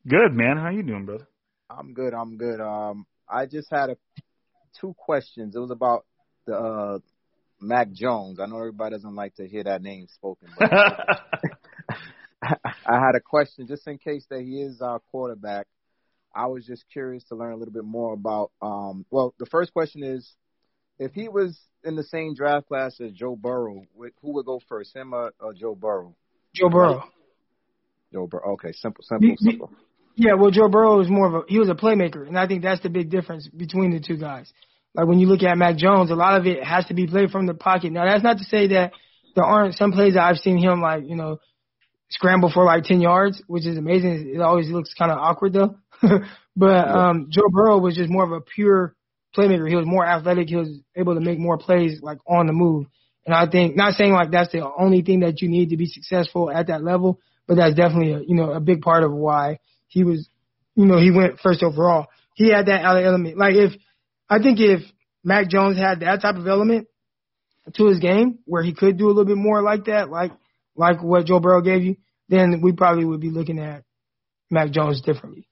Good, 0.07 0.33
man. 0.33 0.57
How 0.57 0.69
you 0.69 0.83
doing, 0.83 1.05
brother? 1.05 1.27
I'm 1.69 1.93
good. 1.93 2.13
I'm 2.13 2.37
good. 2.37 2.61
Um, 2.61 3.05
I 3.27 3.45
just 3.45 3.69
had 3.71 3.89
a 3.89 3.97
two 4.79 4.95
questions. 4.97 5.55
It 5.55 5.59
was 5.59 5.71
about 5.71 6.05
the 6.45 6.55
uh, 6.55 6.99
Mac 7.61 7.91
Jones. 7.91 8.39
I 8.39 8.45
know 8.45 8.57
everybody 8.57 8.95
doesn't 8.95 9.15
like 9.15 9.35
to 9.35 9.47
hear 9.47 9.63
that 9.63 9.81
name 9.81 10.07
spoken, 10.07 10.49
but 10.57 10.71
I 12.41 12.99
had 12.99 13.15
a 13.15 13.19
question 13.19 13.67
just 13.67 13.87
in 13.87 13.97
case 13.97 14.25
that 14.29 14.41
he 14.41 14.61
is 14.61 14.81
our 14.81 14.99
quarterback. 15.11 15.67
I 16.33 16.45
was 16.45 16.65
just 16.65 16.85
curious 16.91 17.23
to 17.25 17.35
learn 17.35 17.53
a 17.53 17.57
little 17.57 17.73
bit 17.73 17.83
more 17.83 18.13
about. 18.13 18.51
Um, 18.61 19.05
well, 19.09 19.33
the 19.39 19.47
first 19.47 19.73
question 19.73 20.03
is, 20.03 20.31
if 20.99 21.13
he 21.13 21.27
was 21.27 21.59
in 21.83 21.95
the 21.95 22.03
same 22.03 22.35
draft 22.35 22.67
class 22.67 22.99
as 23.01 23.11
Joe 23.13 23.35
Burrow, 23.35 23.83
who 23.97 24.33
would 24.33 24.45
go 24.45 24.61
first, 24.69 24.95
him 24.95 25.13
or, 25.13 25.33
or 25.39 25.53
Joe 25.53 25.75
Burrow? 25.75 26.15
Joe 26.53 26.69
Burrow. 26.69 27.03
Joe 28.13 28.27
Burrow. 28.27 28.53
Okay, 28.53 28.73
simple, 28.73 29.03
simple, 29.03 29.35
simple. 29.37 29.71
Yeah, 30.15 30.33
well, 30.33 30.51
Joe 30.51 30.67
Burrow 30.67 30.97
was 30.97 31.09
more 31.09 31.27
of 31.27 31.33
a 31.33 31.41
he 31.47 31.59
was 31.59 31.69
a 31.69 31.75
playmaker, 31.75 32.27
and 32.27 32.37
I 32.37 32.47
think 32.47 32.63
that's 32.63 32.81
the 32.83 32.89
big 32.89 33.09
difference 33.09 33.47
between 33.47 33.91
the 33.91 33.99
two 33.99 34.17
guys. 34.17 34.51
Like 34.95 35.07
when 35.07 35.19
you 35.19 35.27
look 35.27 35.43
at 35.43 35.57
Mac 35.57 35.77
Jones, 35.77 36.11
a 36.11 36.15
lot 36.15 36.39
of 36.39 36.47
it 36.47 36.63
has 36.63 36.85
to 36.87 36.93
be 36.93 37.07
played 37.07 37.29
from 37.29 37.45
the 37.45 37.53
pocket. 37.53 37.91
Now 37.91 38.05
that's 38.05 38.23
not 38.23 38.37
to 38.39 38.43
say 38.43 38.67
that 38.67 38.93
there 39.35 39.45
aren't 39.45 39.75
some 39.75 39.91
plays 39.91 40.15
that 40.15 40.23
I've 40.23 40.37
seen 40.37 40.57
him 40.57 40.81
like 40.81 41.03
you 41.07 41.15
know 41.15 41.39
scramble 42.09 42.51
for 42.51 42.65
like 42.65 42.83
10 42.83 43.01
yards, 43.01 43.41
which 43.47 43.65
is 43.65 43.77
amazing. 43.77 44.31
It 44.33 44.41
always 44.41 44.69
looks 44.69 44.93
kind 44.93 45.11
of 45.11 45.19
awkward 45.19 45.53
though. 45.53 45.75
but 46.55 46.87
um, 46.87 47.27
Joe 47.29 47.49
Burrow 47.51 47.77
was 47.77 47.95
just 47.95 48.09
more 48.09 48.23
of 48.23 48.31
a 48.31 48.41
pure 48.41 48.95
playmaker. 49.37 49.69
He 49.69 49.75
was 49.75 49.85
more 49.85 50.05
athletic. 50.05 50.49
He 50.49 50.55
was 50.55 50.79
able 50.95 51.15
to 51.15 51.21
make 51.21 51.39
more 51.39 51.57
plays 51.57 51.99
like 52.01 52.17
on 52.27 52.47
the 52.47 52.53
move. 52.53 52.87
And 53.25 53.35
I 53.35 53.47
think 53.49 53.75
not 53.75 53.93
saying 53.93 54.11
like 54.11 54.31
that's 54.31 54.51
the 54.51 54.67
only 54.77 55.01
thing 55.01 55.19
that 55.19 55.41
you 55.41 55.49
need 55.49 55.69
to 55.69 55.77
be 55.77 55.85
successful 55.85 56.49
at 56.49 56.67
that 56.67 56.83
level, 56.83 57.19
but 57.47 57.55
that's 57.55 57.75
definitely 57.75 58.13
a, 58.13 58.19
you 58.21 58.35
know 58.35 58.51
a 58.51 58.59
big 58.59 58.81
part 58.81 59.03
of 59.03 59.11
why 59.11 59.59
he 59.87 60.03
was 60.03 60.27
you 60.75 60.85
know 60.85 60.97
he 60.97 61.11
went 61.11 61.39
first 61.39 61.61
overall. 61.61 62.07
He 62.33 62.49
had 62.49 62.67
that 62.67 62.83
element. 62.83 63.37
Like 63.37 63.55
if 63.55 63.73
I 64.29 64.39
think 64.39 64.59
if 64.59 64.81
Mac 65.23 65.49
Jones 65.49 65.77
had 65.77 66.01
that 66.01 66.21
type 66.21 66.35
of 66.35 66.47
element 66.47 66.87
to 67.75 67.87
his 67.87 67.99
game 67.99 68.39
where 68.45 68.63
he 68.63 68.73
could 68.73 68.97
do 68.97 69.07
a 69.07 69.09
little 69.09 69.25
bit 69.25 69.37
more 69.37 69.61
like 69.61 69.85
that, 69.85 70.09
like 70.09 70.31
like 70.75 71.01
what 71.03 71.25
Joe 71.25 71.39
Burrow 71.39 71.61
gave 71.61 71.83
you, 71.83 71.97
then 72.29 72.61
we 72.61 72.71
probably 72.71 73.05
would 73.05 73.19
be 73.19 73.29
looking 73.29 73.59
at 73.59 73.83
Mac 74.49 74.71
Jones 74.71 75.01
differently. 75.01 75.47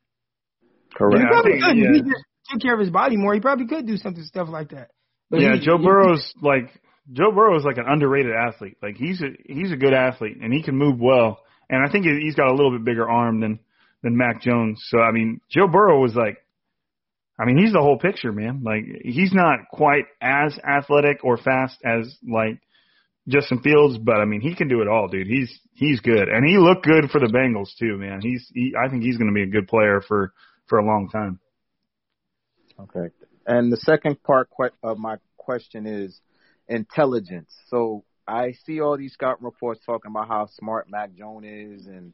Correct. 0.95 1.19
He 1.19 1.27
probably 1.27 1.59
could. 1.59 1.77
yeah. 1.77 1.89
If 1.89 1.95
he 1.95 2.01
just 2.01 2.23
took 2.49 2.61
care 2.61 2.73
of 2.73 2.79
his 2.79 2.89
body 2.89 3.17
more, 3.17 3.33
he 3.33 3.39
probably 3.39 3.67
could 3.67 3.85
do 3.85 3.97
something 3.97 4.23
stuff 4.23 4.47
like 4.49 4.69
that. 4.69 4.89
But 5.29 5.41
yeah, 5.41 5.55
he, 5.55 5.65
Joe 5.65 5.77
he- 5.77 5.85
Burrow's 5.85 6.33
like 6.41 6.71
Joe 7.11 7.31
Burrow 7.31 7.57
is 7.57 7.63
like 7.63 7.77
an 7.77 7.85
underrated 7.87 8.33
athlete. 8.33 8.77
Like 8.81 8.95
he's 8.95 9.21
a 9.21 9.27
he's 9.45 9.71
a 9.71 9.77
good 9.77 9.93
athlete 9.93 10.37
and 10.41 10.53
he 10.53 10.63
can 10.63 10.75
move 10.75 10.99
well. 10.99 11.39
And 11.69 11.85
I 11.85 11.91
think 11.91 12.05
he's 12.05 12.35
got 12.35 12.47
a 12.47 12.55
little 12.55 12.71
bit 12.71 12.85
bigger 12.85 13.07
arm 13.09 13.41
than 13.41 13.59
than 14.03 14.17
Mac 14.17 14.41
Jones. 14.41 14.81
So 14.87 14.99
I 14.99 15.11
mean, 15.11 15.41
Joe 15.49 15.67
Burrow 15.67 15.99
was 15.99 16.15
like, 16.15 16.37
I 17.39 17.45
mean, 17.45 17.57
he's 17.57 17.73
the 17.73 17.81
whole 17.81 17.99
picture, 17.99 18.31
man. 18.31 18.61
Like 18.63 18.83
he's 19.03 19.33
not 19.33 19.69
quite 19.71 20.05
as 20.21 20.57
athletic 20.57 21.23
or 21.23 21.37
fast 21.37 21.77
as 21.85 22.17
like 22.27 22.59
Justin 23.27 23.61
Fields, 23.61 23.97
but 23.97 24.15
I 24.15 24.25
mean, 24.25 24.41
he 24.41 24.55
can 24.55 24.67
do 24.67 24.81
it 24.81 24.87
all, 24.87 25.07
dude. 25.07 25.27
He's 25.27 25.59
he's 25.73 25.99
good, 25.99 26.29
and 26.29 26.47
he 26.47 26.57
looked 26.57 26.85
good 26.85 27.11
for 27.11 27.19
the 27.19 27.27
Bengals 27.27 27.75
too, 27.77 27.97
man. 27.97 28.21
He's 28.21 28.49
he, 28.53 28.73
I 28.77 28.89
think 28.89 29.03
he's 29.03 29.17
going 29.17 29.29
to 29.29 29.33
be 29.33 29.43
a 29.43 29.47
good 29.51 29.67
player 29.67 30.01
for 30.07 30.33
for 30.67 30.79
a 30.79 30.85
long 30.85 31.09
time. 31.09 31.39
Okay. 32.79 33.13
And 33.45 33.71
the 33.71 33.77
second 33.77 34.21
part 34.23 34.49
of 34.83 34.97
my 34.97 35.17
question 35.37 35.85
is 35.85 36.19
intelligence. 36.67 37.53
So 37.67 38.03
I 38.27 38.53
see 38.65 38.81
all 38.81 38.97
these 38.97 39.13
scouting 39.13 39.45
reports 39.45 39.81
talking 39.85 40.11
about 40.11 40.27
how 40.27 40.47
smart 40.47 40.89
Mac 40.89 41.13
Jones 41.15 41.45
is, 41.45 41.87
and 41.87 42.13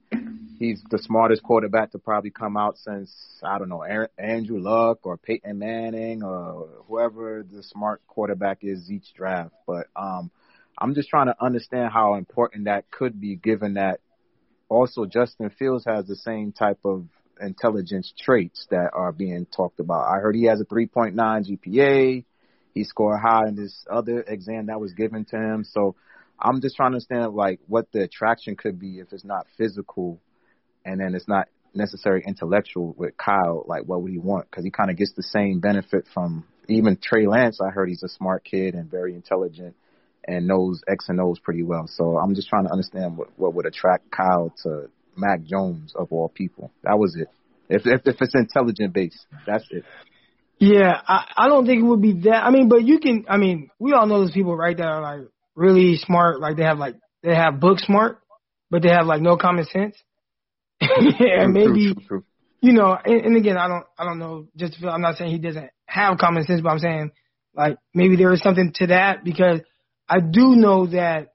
he's 0.64 0.82
the 0.90 0.98
smartest 0.98 1.44
quarterback 1.44 1.92
to 1.92 2.00
probably 2.00 2.30
come 2.30 2.56
out 2.56 2.78
since 2.78 3.12
I 3.44 3.58
don't 3.58 3.70
know 3.70 3.82
Aaron, 3.82 4.10
Andrew 4.18 4.60
Luck 4.60 5.00
or 5.04 5.18
Peyton 5.18 5.60
Manning 5.60 6.24
or 6.24 6.70
whoever 6.88 7.44
the 7.44 7.64
smart 7.64 8.02
quarterback 8.08 8.60
is 8.62 8.90
each 8.90 9.14
draft. 9.14 9.54
But 9.68 9.88
um, 9.96 10.32
I'm 10.78 10.96
just 10.96 11.10
trying 11.10 11.28
to 11.28 11.36
understand 11.44 11.92
how 11.92 12.16
important 12.16 12.66
that 12.66 12.90
could 12.90 13.20
be, 13.20 13.36
given 13.36 13.74
that 13.74 14.00
also 14.70 15.06
Justin 15.06 15.50
Fields 15.50 15.86
has 15.86 16.08
the 16.08 16.16
same 16.16 16.54
type 16.54 16.80
of 16.86 17.06
intelligence 17.42 18.14
traits 18.18 18.66
that 18.72 18.92
are 18.94 19.12
being 19.12 19.46
talked 19.46 19.80
about. 19.80 20.08
I 20.08 20.20
heard 20.20 20.36
he 20.36 20.46
has 20.46 20.62
a 20.62 20.66
3.9 20.66 21.14
GPA. 21.16 22.24
He 22.74 22.84
scored 22.86 23.20
high 23.20 23.48
in 23.50 23.56
this 23.56 23.86
other 23.92 24.22
exam 24.22 24.68
that 24.68 24.80
was 24.80 24.94
given 24.94 25.26
to 25.26 25.36
him. 25.36 25.66
So 25.66 25.96
I'm 26.40 26.62
just 26.62 26.76
trying 26.76 26.92
to 26.92 26.96
understand 26.96 27.34
like 27.34 27.60
what 27.68 27.92
the 27.92 28.04
attraction 28.04 28.56
could 28.56 28.80
be 28.80 29.00
if 29.00 29.12
it's 29.12 29.26
not 29.26 29.46
physical, 29.58 30.20
and 30.86 31.00
then 31.00 31.16
it's 31.16 31.28
not 31.28 31.48
necessarily 31.74 32.24
intellectual 32.26 32.94
with 32.98 33.18
Kyle. 33.18 33.64
Like 33.68 33.84
what 33.84 34.02
would 34.02 34.12
he 34.12 34.20
want? 34.20 34.50
Because 34.50 34.64
he 34.64 34.72
kind 34.72 34.92
of 34.92 34.98
gets 34.98 35.14
the 35.14 35.24
same 35.24 35.60
benefit 35.60 36.06
from 36.14 36.46
even 36.68 36.98
Trey 37.02 37.28
Lance. 37.28 37.60
I 37.62 37.70
heard 37.70 37.90
he's 37.90 38.04
a 38.04 38.10
smart 38.10 38.44
kid 38.44 38.76
and 38.76 38.90
very 38.90 39.16
intelligent 39.16 39.76
and 40.26 40.48
knows 40.48 40.82
X 40.88 41.10
and 41.10 41.20
O's 41.20 41.40
pretty 41.40 41.64
well. 41.64 41.88
So 41.88 42.18
I'm 42.18 42.36
just 42.36 42.48
trying 42.48 42.66
to 42.66 42.72
understand 42.72 43.18
what 43.18 43.30
what 43.38 43.54
would 43.56 43.66
attract 43.66 44.12
Kyle 44.12 44.54
to 44.64 44.90
Mac 45.16 45.44
Jones 45.44 45.94
of 45.96 46.12
all 46.12 46.30
people. 46.30 46.72
That 46.84 46.98
was 46.98 47.16
it. 47.16 47.28
If 47.70 47.86
if, 47.86 48.02
if 48.06 48.22
it's 48.22 48.36
intelligent 48.36 48.94
base, 48.94 49.26
that's 49.46 49.66
it. 49.72 49.84
Yeah, 50.60 50.94
I, 51.08 51.26
I 51.36 51.48
don't 51.48 51.66
think 51.66 51.82
it 51.82 51.86
would 51.86 52.02
be 52.02 52.14
that. 52.24 52.44
I 52.44 52.52
mean, 52.52 52.70
but 52.70 52.84
you 52.84 53.00
can. 53.00 53.26
I 53.28 53.38
mean, 53.38 53.70
we 53.80 53.94
all 53.94 54.06
know 54.06 54.20
those 54.20 54.32
people, 54.32 54.56
right? 54.56 54.78
That 54.78 54.86
are 54.86 55.02
like 55.02 55.28
really 55.56 55.98
smart. 55.98 56.40
Like 56.40 56.58
they 56.58 56.64
have 56.64 56.78
like 56.78 56.96
they 57.22 57.36
have 57.36 57.60
book 57.60 57.80
smart, 57.80 58.20
but 58.70 58.82
they 58.82 58.90
have 58.90 59.06
like 59.06 59.22
no 59.22 59.36
common 59.36 59.66
sense. 59.66 59.96
and 61.20 61.54
maybe 61.54 61.94
True, 61.94 62.04
true. 62.08 62.24
you 62.62 62.74
know. 62.74 62.98
And, 63.04 63.26
and 63.26 63.38
again, 63.38 63.58
I 63.58 63.68
don't 63.68 63.86
I 63.98 64.04
don't 64.04 64.20
know. 64.20 64.48
Just 64.56 64.78
feel, 64.78 64.90
I'm 64.90 65.02
not 65.02 65.16
saying 65.16 65.32
he 65.32 65.40
doesn't 65.40 65.70
have 65.86 66.18
common 66.18 66.44
sense, 66.46 66.62
but 66.62 66.70
I'm 66.70 66.80
saying 66.80 67.12
like 67.56 67.78
maybe 67.94 68.16
there 68.16 68.34
is 68.34 68.42
something 68.42 68.72
to 68.76 68.88
that 68.88 69.24
because 69.24 69.62
I 70.08 70.20
do 70.20 70.56
know 70.56 70.88
that 70.88 71.30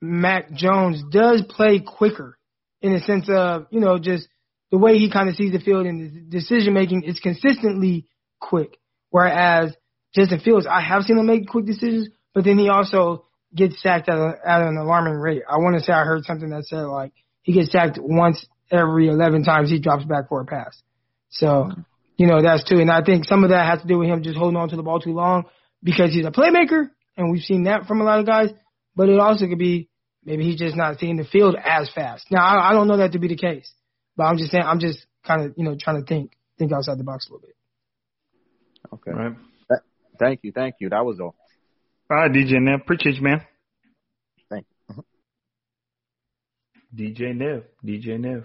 Mac 0.00 0.52
Jones 0.52 1.02
does 1.10 1.42
play 1.48 1.80
quicker 1.80 2.38
in 2.80 2.92
the 2.92 3.00
sense 3.00 3.28
of 3.28 3.66
you 3.70 3.80
know 3.80 3.98
just 3.98 4.28
the 4.70 4.78
way 4.78 4.98
he 4.98 5.10
kind 5.10 5.28
of 5.28 5.36
sees 5.36 5.52
the 5.52 5.60
field 5.60 5.86
and 5.86 6.00
his 6.00 6.24
decision 6.28 6.74
making 6.74 7.04
is 7.04 7.20
consistently 7.20 8.06
quick. 8.40 8.78
Whereas 9.10 9.76
Justin 10.14 10.40
Fields, 10.40 10.66
I 10.66 10.80
have 10.80 11.02
seen 11.02 11.18
him 11.18 11.26
make 11.26 11.46
quick 11.46 11.66
decisions, 11.66 12.08
but 12.34 12.44
then 12.44 12.58
he 12.58 12.70
also 12.70 13.26
gets 13.54 13.80
sacked 13.82 14.08
at, 14.08 14.16
a, 14.16 14.34
at 14.44 14.62
an 14.62 14.78
alarming 14.78 15.14
rate. 15.14 15.42
I 15.48 15.58
want 15.58 15.76
to 15.78 15.84
say 15.84 15.92
I 15.92 16.04
heard 16.04 16.24
something 16.24 16.48
that 16.50 16.64
said 16.64 16.82
like 16.82 17.12
he 17.42 17.52
gets 17.52 17.70
sacked 17.70 17.98
once 18.00 18.44
every 18.72 19.08
11 19.08 19.44
times 19.44 19.70
he 19.70 19.78
drops 19.78 20.04
back 20.04 20.28
for 20.28 20.40
a 20.40 20.44
pass. 20.44 20.80
So, 21.30 21.46
mm-hmm. 21.46 21.80
you 22.16 22.26
know, 22.26 22.42
that's 22.42 22.64
too. 22.68 22.80
And 22.80 22.90
I 22.90 23.02
think 23.02 23.26
some 23.26 23.44
of 23.44 23.50
that 23.50 23.66
has 23.66 23.82
to 23.82 23.86
do 23.86 23.98
with 23.98 24.08
him 24.08 24.22
just 24.22 24.36
holding 24.36 24.56
on 24.56 24.68
to 24.70 24.76
the 24.76 24.82
ball 24.82 25.00
too 25.00 25.12
long 25.12 25.44
because 25.82 26.12
he's 26.12 26.26
a 26.26 26.30
playmaker 26.30 26.90
and 27.16 27.30
we've 27.30 27.42
seen 27.42 27.64
that 27.64 27.86
from 27.86 28.00
a 28.00 28.04
lot 28.04 28.18
of 28.18 28.26
guys. 28.26 28.50
But 28.96 29.08
it 29.08 29.18
also 29.18 29.46
could 29.46 29.58
be 29.58 29.88
maybe 30.24 30.44
he's 30.44 30.58
just 30.58 30.76
not 30.76 30.98
seeing 30.98 31.16
the 31.16 31.24
field 31.24 31.56
as 31.56 31.90
fast. 31.94 32.26
Now, 32.30 32.44
I, 32.44 32.70
I 32.70 32.72
don't 32.72 32.88
know 32.88 32.98
that 32.98 33.12
to 33.12 33.18
be 33.18 33.28
the 33.28 33.36
case, 33.36 33.72
but 34.16 34.24
I'm 34.24 34.38
just 34.38 34.50
saying, 34.50 34.64
I'm 34.64 34.80
just 34.80 35.06
kind 35.26 35.42
of, 35.42 35.54
you 35.56 35.64
know, 35.64 35.76
trying 35.78 36.00
to 36.00 36.06
think, 36.06 36.32
think 36.58 36.72
outside 36.72 36.98
the 36.98 37.04
box 37.04 37.26
a 37.28 37.32
little 37.32 37.46
bit. 37.46 37.56
Okay. 38.92 39.10
Right. 39.10 39.36
Thank 40.18 40.40
you, 40.42 40.52
thank 40.52 40.76
you. 40.78 40.90
That 40.90 41.04
was 41.04 41.18
all. 41.18 41.34
All 42.10 42.16
right, 42.16 42.30
DJ 42.30 42.60
Nev, 42.60 42.80
appreciate 42.82 43.16
you, 43.16 43.22
man. 43.22 43.40
Thank 44.50 44.66
you. 44.88 45.04
DJ 46.94 47.34
Nev, 47.34 47.64
DJ 47.84 48.20
Nev. 48.20 48.44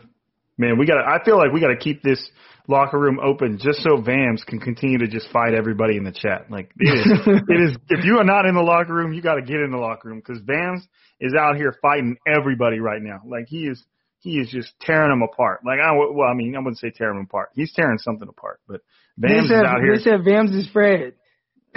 Man, 0.57 0.77
we 0.77 0.85
got. 0.85 0.97
I 0.97 1.23
feel 1.23 1.37
like 1.37 1.51
we 1.51 1.61
got 1.61 1.67
to 1.67 1.77
keep 1.77 2.01
this 2.01 2.23
locker 2.67 2.99
room 2.99 3.19
open 3.23 3.59
just 3.61 3.79
so 3.79 3.97
Vams 3.97 4.45
can 4.45 4.59
continue 4.59 4.97
to 4.99 5.07
just 5.07 5.29
fight 5.31 5.53
everybody 5.53 5.97
in 5.97 6.03
the 6.03 6.11
chat. 6.11 6.49
Like 6.49 6.71
it 6.77 6.99
is, 6.99 7.05
it 7.49 7.61
is. 7.69 7.77
If 7.89 8.05
you 8.05 8.17
are 8.17 8.23
not 8.23 8.45
in 8.45 8.55
the 8.55 8.61
locker 8.61 8.93
room, 8.93 9.13
you 9.13 9.21
got 9.21 9.35
to 9.35 9.41
get 9.41 9.57
in 9.57 9.71
the 9.71 9.77
locker 9.77 10.09
room 10.09 10.19
because 10.19 10.41
Vams 10.41 10.81
is 11.19 11.33
out 11.39 11.55
here 11.55 11.75
fighting 11.81 12.17
everybody 12.27 12.79
right 12.79 13.01
now. 13.01 13.21
Like 13.25 13.47
he 13.47 13.67
is, 13.67 13.83
he 14.19 14.39
is 14.39 14.49
just 14.49 14.73
tearing 14.81 15.09
them 15.09 15.21
apart. 15.21 15.61
Like 15.65 15.79
I, 15.79 15.93
w- 15.93 16.13
well, 16.13 16.27
I 16.27 16.33
mean, 16.33 16.55
I 16.55 16.59
wouldn't 16.59 16.79
say 16.79 16.89
tearing 16.89 17.17
them 17.17 17.27
apart. 17.29 17.49
He's 17.53 17.73
tearing 17.73 17.97
something 17.99 18.27
apart, 18.27 18.59
but 18.67 18.81
Vams 19.21 19.47
said, 19.47 19.59
is 19.59 19.65
out 19.65 19.81
here. 19.81 19.95
they 19.95 20.03
said 20.03 20.21
Vams 20.21 20.57
is 20.57 20.67
Fred. 20.71 21.13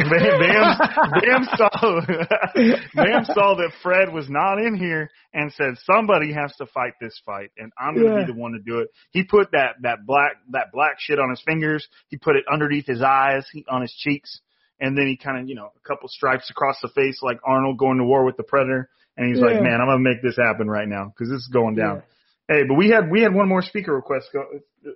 Bam, 0.09 0.41
Bam, 0.41 0.79
Bam 1.21 1.49
saw 1.57 2.01
Bam 2.95 3.25
saw 3.25 3.55
that 3.57 3.73
Fred 3.83 4.13
was 4.13 4.29
not 4.29 4.59
in 4.59 4.77
here 4.77 5.11
and 5.33 5.53
said 5.53 5.75
somebody 5.85 6.33
has 6.33 6.55
to 6.57 6.67
fight 6.67 6.95
this 7.01 7.21
fight 7.25 7.51
and 7.57 7.73
I'm 7.79 7.95
gonna 7.95 8.09
Yeah. 8.09 8.27
be 8.27 8.33
the 8.33 8.39
one 8.39 8.53
to 8.53 8.59
do 8.59 8.81
it. 8.81 8.89
He 9.11 9.25
put 9.25 9.53
that 9.53 9.77
that 9.83 10.07
black 10.07 10.33
that 10.51 10.73
black 10.73 10.97
shit 10.99 11.19
on 11.19 11.31
his 11.31 11.43
fingers. 11.45 11.87
He 12.09 12.17
put 12.17 12.37
it 12.37 12.45
underneath 12.51 12.87
his 12.87 13.03
eyes, 13.03 13.47
he, 13.53 13.65
on 13.69 13.83
his 13.83 13.93
cheeks, 13.93 14.41
and 14.81 14.97
then 14.97 15.07
he 15.07 15.17
kind 15.17 15.41
of 15.41 15.49
you 15.49 15.55
know 15.55 15.71
a 15.77 15.89
couple 15.89 16.09
stripes 16.09 16.51
across 16.51 16.77
the 16.83 16.89
face 16.89 17.21
like 17.23 17.39
Arnold 17.45 17.79
going 17.79 17.99
to 17.99 18.05
war 18.05 18.25
with 18.25 18.37
the 18.37 18.43
Predator. 18.45 18.89
And 19.17 19.29
he's 19.29 19.43
like, 19.43 19.59
man, 19.61 19.81
I'm 19.81 19.89
gonna 19.89 19.99
make 19.99 20.23
this 20.23 20.37
happen 20.37 20.69
right 20.69 20.89
now 20.89 21.07
because 21.07 21.29
this 21.31 21.41
is 21.41 21.51
going 21.53 21.75
down. 21.75 22.03
Hey, 22.51 22.65
but 22.67 22.75
we 22.75 22.89
had 22.91 23.09
we 23.09 23.23
had 23.23 23.33
one 23.33 23.49
more 23.49 23.63
speaker 23.63 23.95
request 23.95 24.27
go 24.33 24.43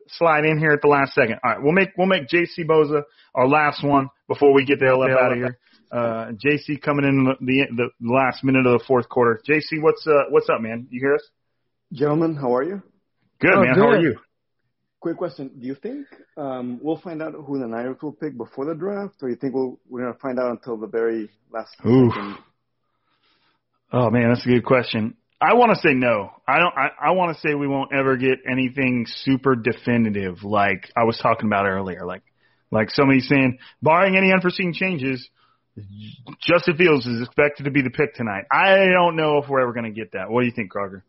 slide 0.08 0.44
in 0.44 0.58
here 0.58 0.72
at 0.72 0.82
the 0.82 0.88
last 0.88 1.14
second. 1.14 1.38
All 1.44 1.52
right, 1.52 1.62
we'll 1.62 1.72
make 1.72 1.90
we'll 1.96 2.08
make 2.08 2.26
JC 2.26 2.66
Boza 2.68 3.02
our 3.32 3.46
last 3.46 3.84
one 3.84 4.08
before 4.26 4.52
we 4.52 4.64
get 4.64 4.80
the 4.80 4.86
hell 4.86 5.02
up 5.04 5.10
out 5.10 5.30
of 5.30 5.38
here. 5.38 5.58
Uh, 5.92 6.32
JC 6.44 6.82
coming 6.82 7.04
in 7.04 7.24
the, 7.24 7.66
the 7.76 7.90
the 8.00 8.12
last 8.12 8.42
minute 8.42 8.66
of 8.66 8.80
the 8.80 8.84
fourth 8.84 9.08
quarter. 9.08 9.40
JC, 9.48 9.80
what's 9.80 10.04
uh 10.04 10.24
what's 10.30 10.48
up, 10.48 10.60
man? 10.62 10.88
You 10.90 10.98
hear 10.98 11.14
us? 11.14 11.22
Gentlemen, 11.92 12.34
how 12.34 12.56
are 12.56 12.64
you? 12.64 12.82
Good, 13.38 13.52
Oh, 13.54 13.60
man. 13.60 13.74
How 13.76 13.88
are 13.90 14.00
you? 14.00 14.18
Quick 14.98 15.16
question. 15.16 15.52
Do 15.56 15.64
you 15.64 15.76
think 15.76 16.06
um, 16.36 16.80
we'll 16.82 16.96
find 16.96 17.22
out 17.22 17.34
who 17.34 17.60
the 17.60 17.68
Niners 17.68 17.98
will 18.02 18.12
pick 18.12 18.36
before 18.36 18.64
the 18.64 18.74
draft, 18.74 19.14
or 19.22 19.28
you 19.28 19.36
think 19.36 19.54
we'll, 19.54 19.78
we're 19.88 20.00
going 20.00 20.12
to 20.12 20.18
find 20.18 20.40
out 20.40 20.50
until 20.50 20.76
the 20.76 20.88
very 20.88 21.30
last 21.52 21.76
Oof. 21.86 22.12
second? 22.12 22.36
Oh 23.92 24.10
man, 24.10 24.30
that's 24.30 24.44
a 24.44 24.48
good 24.48 24.64
question. 24.64 25.16
I 25.50 25.54
want 25.54 25.72
to 25.74 25.80
say 25.86 25.94
no. 25.94 26.30
I 26.48 26.58
don't. 26.58 26.74
I, 26.76 27.08
I 27.08 27.10
want 27.12 27.36
to 27.36 27.40
say 27.40 27.54
we 27.54 27.68
won't 27.68 27.92
ever 27.92 28.16
get 28.16 28.38
anything 28.50 29.06
super 29.06 29.54
definitive, 29.54 30.42
like 30.42 30.90
I 30.96 31.04
was 31.04 31.18
talking 31.18 31.46
about 31.46 31.66
earlier. 31.66 32.06
Like, 32.06 32.22
like 32.70 32.90
somebody 32.90 33.20
saying, 33.20 33.58
barring 33.82 34.16
any 34.16 34.32
unforeseen 34.32 34.72
changes, 34.72 35.28
Justin 36.40 36.76
Fields 36.76 37.06
is 37.06 37.22
expected 37.22 37.64
to 37.64 37.70
be 37.70 37.82
the 37.82 37.90
pick 37.90 38.14
tonight. 38.14 38.44
I 38.50 38.86
don't 38.92 39.16
know 39.16 39.38
if 39.38 39.48
we're 39.48 39.60
ever 39.60 39.72
going 39.72 39.84
to 39.84 39.90
get 40.00 40.12
that. 40.12 40.30
What 40.30 40.40
do 40.40 40.46
you 40.46 40.52
think, 40.54 40.70
Crocker? 40.70 41.04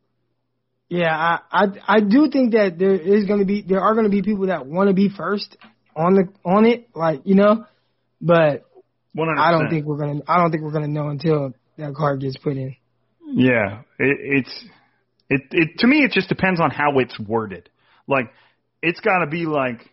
Yeah, 0.90 1.16
I, 1.16 1.40
I 1.52 1.66
I 1.88 2.00
do 2.00 2.30
think 2.30 2.54
that 2.54 2.78
there 2.78 2.94
is 2.94 3.26
going 3.26 3.40
to 3.40 3.46
be 3.46 3.62
there 3.62 3.82
are 3.82 3.94
going 3.94 4.06
to 4.06 4.12
be 4.12 4.22
people 4.22 4.48
that 4.48 4.68
want 4.68 4.90
to 4.90 4.94
be 4.94 5.10
first 5.10 5.58
on 5.96 6.14
the 6.14 6.28
on 6.44 6.66
it, 6.66 6.90
like 6.94 7.22
you 7.26 7.36
know, 7.36 7.66
but 8.22 8.66
One 9.14 9.30
hundred. 9.30 9.42
I 9.42 9.52
don't 9.52 9.70
think 9.70 9.86
we're 9.86 9.98
gonna 9.98 10.22
I 10.28 10.38
don't 10.42 10.52
think 10.52 10.64
we're 10.64 10.74
gonna 10.74 10.90
know 10.90 11.08
until 11.08 11.54
that 11.78 11.96
card 11.96 12.22
gets 12.22 12.38
put 12.38 12.58
in. 12.58 12.76
Yeah, 13.26 13.82
it, 14.00 14.18
it's 14.22 14.66
it 15.30 15.42
it 15.52 15.80
to 15.80 15.88
me 15.88 16.00
it 16.00 16.12
just 16.12 16.30
depends 16.30 16.60
on 16.60 16.72
how 16.72 17.00
it's 17.00 17.20
worded. 17.20 17.70
Like 18.08 18.32
it's 18.82 19.00
got 19.00 19.20
to 19.20 19.28
be 19.28 19.46
like 19.46 19.90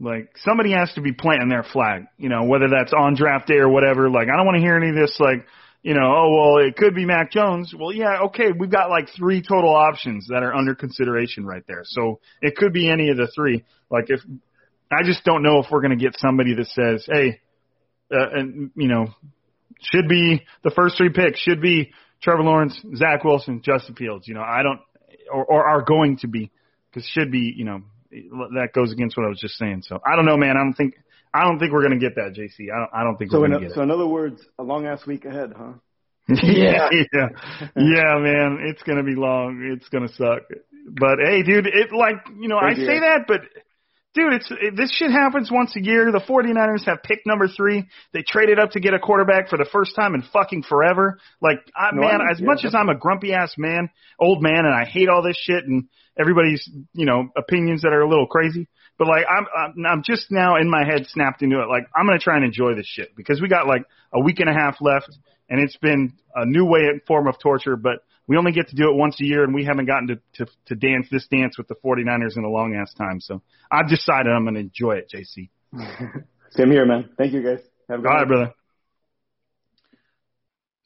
like 0.00 0.30
somebody 0.38 0.72
has 0.72 0.92
to 0.94 1.00
be 1.00 1.12
planting 1.12 1.48
their 1.48 1.62
flag, 1.62 2.06
you 2.18 2.28
know, 2.28 2.44
whether 2.44 2.68
that's 2.68 2.92
on 2.92 3.14
draft 3.14 3.46
day 3.46 3.56
or 3.56 3.68
whatever. 3.68 4.10
Like 4.10 4.28
I 4.32 4.36
don't 4.36 4.46
want 4.46 4.56
to 4.56 4.62
hear 4.62 4.76
any 4.76 4.90
of 4.90 4.96
this 4.96 5.16
like, 5.20 5.46
you 5.82 5.94
know, 5.94 6.06
oh 6.06 6.30
well, 6.34 6.66
it 6.66 6.76
could 6.76 6.94
be 6.94 7.04
Mac 7.04 7.30
Jones. 7.30 7.74
Well, 7.78 7.92
yeah, 7.92 8.22
okay, 8.26 8.46
we've 8.58 8.70
got 8.70 8.90
like 8.90 9.08
three 9.16 9.42
total 9.42 9.74
options 9.74 10.26
that 10.28 10.42
are 10.42 10.54
under 10.54 10.74
consideration 10.74 11.44
right 11.44 11.62
there. 11.68 11.82
So 11.84 12.20
it 12.40 12.56
could 12.56 12.72
be 12.72 12.90
any 12.90 13.10
of 13.10 13.16
the 13.16 13.30
three. 13.34 13.64
Like 13.90 14.06
if 14.08 14.20
I 14.90 15.04
just 15.04 15.24
don't 15.24 15.42
know 15.42 15.58
if 15.60 15.66
we're 15.70 15.80
going 15.80 15.96
to 15.96 16.02
get 16.02 16.16
somebody 16.18 16.54
that 16.54 16.66
says, 16.68 17.06
"Hey, 17.10 17.40
uh, 18.10 18.30
and 18.32 18.70
you 18.74 18.88
know, 18.88 19.06
should 19.80 20.08
be 20.08 20.44
the 20.62 20.70
first 20.70 20.96
three 20.96 21.10
picks 21.10 21.40
should 21.40 21.60
be 21.60 21.92
Trevor 22.24 22.42
Lawrence, 22.42 22.80
Zach 22.96 23.22
Wilson, 23.22 23.60
Justin 23.62 23.94
Fields. 23.94 24.26
You 24.26 24.34
know, 24.34 24.42
I 24.42 24.62
don't, 24.62 24.80
or, 25.30 25.44
or 25.44 25.66
are 25.66 25.82
going 25.82 26.16
to 26.18 26.26
be, 26.26 26.50
because 26.90 27.06
should 27.08 27.30
be, 27.30 27.52
you 27.54 27.64
know, 27.64 27.82
that 28.10 28.70
goes 28.74 28.92
against 28.92 29.16
what 29.16 29.26
I 29.26 29.28
was 29.28 29.38
just 29.38 29.56
saying. 29.56 29.82
So 29.82 30.00
I 30.04 30.16
don't 30.16 30.24
know, 30.24 30.36
man. 30.36 30.56
I 30.56 30.60
don't 30.60 30.74
think, 30.74 30.94
I 31.34 31.42
don't 31.42 31.58
think 31.58 31.72
we're 31.72 31.82
gonna 31.82 31.98
get 31.98 32.14
that, 32.14 32.32
JC. 32.38 32.72
I 32.72 32.78
don't. 32.78 32.90
I 32.94 33.02
don't 33.02 33.16
think 33.16 33.32
So 33.32 33.40
we're 33.40 33.48
gonna 33.48 33.66
get 33.66 33.72
so 33.74 33.82
in 33.82 33.90
other 33.90 34.06
words, 34.06 34.40
a 34.56 34.62
long 34.62 34.86
ass 34.86 35.04
week 35.04 35.24
ahead, 35.24 35.52
huh? 35.56 35.72
yeah, 36.28 36.88
yeah, 37.12 37.28
yeah, 37.76 38.18
man. 38.18 38.58
It's 38.62 38.82
gonna 38.84 39.02
be 39.02 39.16
long. 39.16 39.60
It's 39.76 39.88
gonna 39.88 40.08
suck. 40.08 40.42
But 40.88 41.18
hey, 41.18 41.42
dude, 41.42 41.66
it 41.66 41.92
like 41.92 42.24
you 42.38 42.48
know 42.48 42.56
I 42.56 42.70
you. 42.70 42.86
say 42.86 43.00
that, 43.00 43.24
but 43.26 43.40
dude, 44.14 44.32
it's 44.34 44.50
it, 44.50 44.76
this 44.76 44.92
shit 44.94 45.10
happens 45.10 45.50
once 45.50 45.74
a 45.76 45.82
year. 45.82 46.10
The 46.12 46.20
49ers 46.20 46.84
have 46.86 47.02
pick 47.02 47.20
number 47.26 47.48
three. 47.48 47.84
They 48.12 48.22
traded 48.26 48.58
up 48.58 48.70
to 48.72 48.80
get 48.80 48.94
a 48.94 48.98
quarterback 48.98 49.48
for 49.48 49.58
the 49.58 49.68
first 49.70 49.94
time 49.96 50.14
in 50.14 50.22
fucking 50.32 50.62
forever. 50.62 51.18
Like, 51.40 51.58
I, 51.76 51.94
No, 51.94 52.02
man, 52.02 52.20
I- 52.20 52.32
as 52.32 52.40
much 52.40 52.64
as 52.64 52.74
I'm 52.74 52.88
a 52.88 52.94
grumpy 52.94 53.32
ass 53.32 53.54
man, 53.58 53.90
old 54.18 54.42
man, 54.42 54.64
and 54.64 54.74
I 54.74 54.84
hate 54.84 55.08
all 55.08 55.22
this 55.22 55.36
shit 55.36 55.64
and 55.64 55.88
everybody's 56.18 56.68
you 56.92 57.04
know 57.06 57.28
opinions 57.36 57.82
that 57.82 57.92
are 57.92 58.02
a 58.02 58.08
little 58.08 58.26
crazy. 58.26 58.68
But 58.98 59.08
like, 59.08 59.24
I'm 59.28 59.46
I'm, 59.56 59.86
I'm 59.86 60.02
just 60.04 60.30
now 60.30 60.56
in 60.56 60.70
my 60.70 60.84
head 60.84 61.06
snapped 61.08 61.42
into 61.42 61.60
it. 61.60 61.68
Like, 61.68 61.86
I'm 61.94 62.06
gonna 62.06 62.18
try 62.20 62.36
and 62.36 62.44
enjoy 62.44 62.74
this 62.76 62.86
shit 62.86 63.16
because 63.16 63.40
we 63.42 63.48
got 63.48 63.66
like 63.66 63.82
a 64.12 64.20
week 64.20 64.38
and 64.40 64.48
a 64.48 64.54
half 64.54 64.76
left, 64.80 65.10
and 65.50 65.60
it's 65.60 65.76
been 65.76 66.12
a 66.34 66.46
new 66.46 66.64
way 66.64 66.82
form 67.06 67.26
of 67.26 67.38
torture, 67.38 67.76
but. 67.76 67.98
We 68.26 68.36
only 68.36 68.52
get 68.52 68.68
to 68.68 68.76
do 68.76 68.88
it 68.88 68.96
once 68.96 69.20
a 69.20 69.24
year, 69.24 69.44
and 69.44 69.54
we 69.54 69.64
haven't 69.64 69.86
gotten 69.86 70.08
to, 70.08 70.44
to 70.44 70.52
to 70.66 70.74
dance 70.74 71.08
this 71.10 71.26
dance 71.26 71.58
with 71.58 71.68
the 71.68 71.74
49ers 71.74 72.36
in 72.36 72.44
a 72.44 72.48
long 72.48 72.74
ass 72.74 72.92
time. 72.94 73.20
So 73.20 73.42
I've 73.70 73.88
decided 73.88 74.32
I'm 74.32 74.44
going 74.44 74.54
to 74.54 74.60
enjoy 74.60 74.92
it, 74.92 75.10
JC. 75.14 75.50
Same 76.50 76.70
here, 76.70 76.86
man. 76.86 77.10
Thank 77.18 77.32
you, 77.32 77.42
guys. 77.42 77.60
Have 77.88 78.00
a 78.00 78.02
good 78.02 78.08
All 78.08 78.16
right, 78.16 78.28
brother. 78.28 78.54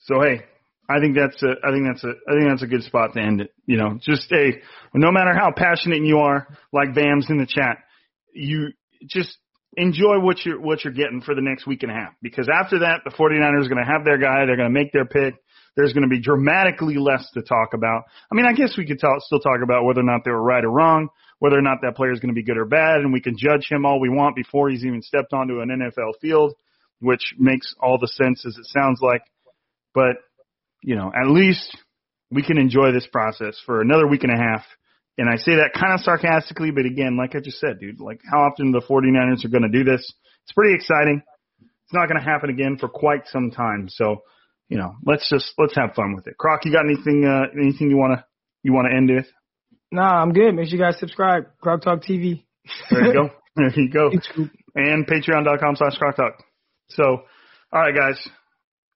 So 0.00 0.20
hey, 0.20 0.44
I 0.88 1.00
think 1.00 1.16
that's 1.16 1.42
a 1.42 1.54
I 1.62 1.70
think 1.70 1.86
that's 1.86 2.02
a 2.02 2.12
I 2.28 2.32
think 2.32 2.48
that's 2.48 2.62
a 2.62 2.66
good 2.66 2.82
spot 2.82 3.12
to 3.14 3.20
end 3.20 3.42
it. 3.42 3.52
You 3.66 3.76
know, 3.76 3.98
just 4.00 4.26
hey, 4.30 4.62
no 4.94 5.12
matter 5.12 5.34
how 5.34 5.52
passionate 5.54 6.02
you 6.02 6.18
are, 6.18 6.48
like 6.72 6.88
Vams 6.88 7.28
in 7.28 7.38
the 7.38 7.46
chat, 7.46 7.78
you 8.32 8.70
just 9.06 9.36
enjoy 9.76 10.18
what 10.18 10.44
you're 10.44 10.60
what 10.60 10.82
you're 10.84 10.94
getting 10.94 11.20
for 11.20 11.34
the 11.34 11.42
next 11.42 11.66
week 11.66 11.82
and 11.82 11.92
a 11.92 11.94
half. 11.94 12.14
Because 12.22 12.48
after 12.52 12.80
that, 12.80 13.02
the 13.04 13.10
49ers 13.10 13.66
are 13.66 13.68
going 13.68 13.84
to 13.84 13.90
have 13.90 14.04
their 14.04 14.18
guy. 14.18 14.46
They're 14.46 14.56
going 14.56 14.72
to 14.72 14.80
make 14.80 14.92
their 14.92 15.04
pick. 15.04 15.34
There's 15.76 15.92
going 15.92 16.02
to 16.02 16.08
be 16.08 16.20
dramatically 16.20 16.96
less 16.96 17.28
to 17.34 17.42
talk 17.42 17.74
about. 17.74 18.04
I 18.30 18.34
mean, 18.34 18.46
I 18.46 18.52
guess 18.52 18.76
we 18.76 18.86
could 18.86 19.00
talk, 19.00 19.20
still 19.20 19.40
talk 19.40 19.60
about 19.62 19.84
whether 19.84 20.00
or 20.00 20.04
not 20.04 20.22
they 20.24 20.30
were 20.30 20.42
right 20.42 20.64
or 20.64 20.70
wrong, 20.70 21.08
whether 21.38 21.58
or 21.58 21.62
not 21.62 21.78
that 21.82 21.96
player 21.96 22.12
is 22.12 22.20
going 22.20 22.34
to 22.34 22.38
be 22.38 22.44
good 22.44 22.58
or 22.58 22.64
bad, 22.64 23.00
and 23.00 23.12
we 23.12 23.20
can 23.20 23.36
judge 23.38 23.68
him 23.70 23.86
all 23.86 24.00
we 24.00 24.08
want 24.08 24.34
before 24.34 24.70
he's 24.70 24.84
even 24.84 25.02
stepped 25.02 25.32
onto 25.32 25.60
an 25.60 25.68
NFL 25.68 26.14
field, 26.20 26.54
which 27.00 27.34
makes 27.38 27.74
all 27.80 27.98
the 27.98 28.08
sense 28.08 28.44
as 28.46 28.56
it 28.56 28.66
sounds 28.66 29.00
like. 29.00 29.22
But 29.94 30.16
you 30.82 30.96
know, 30.96 31.12
at 31.14 31.28
least 31.28 31.76
we 32.30 32.42
can 32.42 32.58
enjoy 32.58 32.92
this 32.92 33.06
process 33.10 33.58
for 33.64 33.80
another 33.80 34.06
week 34.06 34.24
and 34.24 34.32
a 34.32 34.36
half. 34.36 34.64
And 35.16 35.28
I 35.28 35.36
say 35.36 35.56
that 35.56 35.72
kind 35.74 35.94
of 35.94 36.00
sarcastically, 36.00 36.70
but 36.70 36.86
again, 36.86 37.16
like 37.16 37.34
I 37.34 37.40
just 37.40 37.58
said, 37.58 37.80
dude, 37.80 38.00
like 38.00 38.20
how 38.30 38.42
often 38.42 38.70
the 38.70 38.80
49ers 38.80 39.44
are 39.44 39.48
going 39.48 39.68
to 39.68 39.68
do 39.68 39.82
this. 39.82 40.00
It's 40.44 40.52
pretty 40.54 40.74
exciting. 40.74 41.22
It's 41.60 41.94
not 41.94 42.06
going 42.06 42.20
to 42.20 42.24
happen 42.24 42.50
again 42.50 42.76
for 42.78 42.88
quite 42.88 43.26
some 43.26 43.50
time. 43.50 43.88
So, 43.88 44.22
you 44.68 44.78
know, 44.78 44.94
let's 45.04 45.28
just, 45.30 45.52
let's 45.58 45.74
have 45.76 45.94
fun 45.94 46.14
with 46.14 46.26
it. 46.26 46.36
Croc, 46.38 46.64
you 46.64 46.72
got 46.72 46.84
anything, 46.84 47.24
uh, 47.24 47.46
anything 47.58 47.90
you 47.90 47.96
want 47.96 48.18
to, 48.18 48.24
you 48.62 48.72
want 48.72 48.88
to 48.90 48.96
end 48.96 49.10
with? 49.10 49.26
Nah, 49.90 50.22
I'm 50.22 50.32
good. 50.32 50.54
Make 50.54 50.68
sure 50.68 50.78
you 50.78 50.84
guys 50.84 50.98
subscribe. 50.98 51.44
Croc 51.60 51.82
Talk 51.82 52.02
TV. 52.02 52.44
There 52.90 53.06
you 53.06 53.12
go. 53.12 53.30
There 53.56 53.72
you 53.74 53.90
go. 53.90 54.12
And 54.76 55.04
patreon.com 55.04 55.74
slash 55.74 55.98
crocktalk. 55.98 56.34
So, 56.90 57.02
all 57.72 57.80
right, 57.80 57.92
guys. 57.92 58.28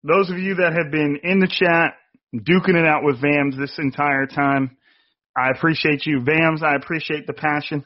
Those 0.05 0.31
of 0.31 0.39
you 0.39 0.55
that 0.57 0.73
have 0.73 0.93
been 0.93 1.18
in 1.25 1.41
the 1.41 1.49
chat, 1.49 1.95
duking 2.33 2.81
it 2.81 2.87
out 2.87 3.03
with 3.03 3.20
Vams 3.20 3.59
this 3.59 3.77
entire 3.79 4.27
time, 4.27 4.77
I 5.37 5.51
appreciate 5.51 6.07
you. 6.07 6.20
Vams, 6.20 6.62
I 6.62 6.77
appreciate 6.77 7.27
the 7.27 7.33
passion. 7.33 7.85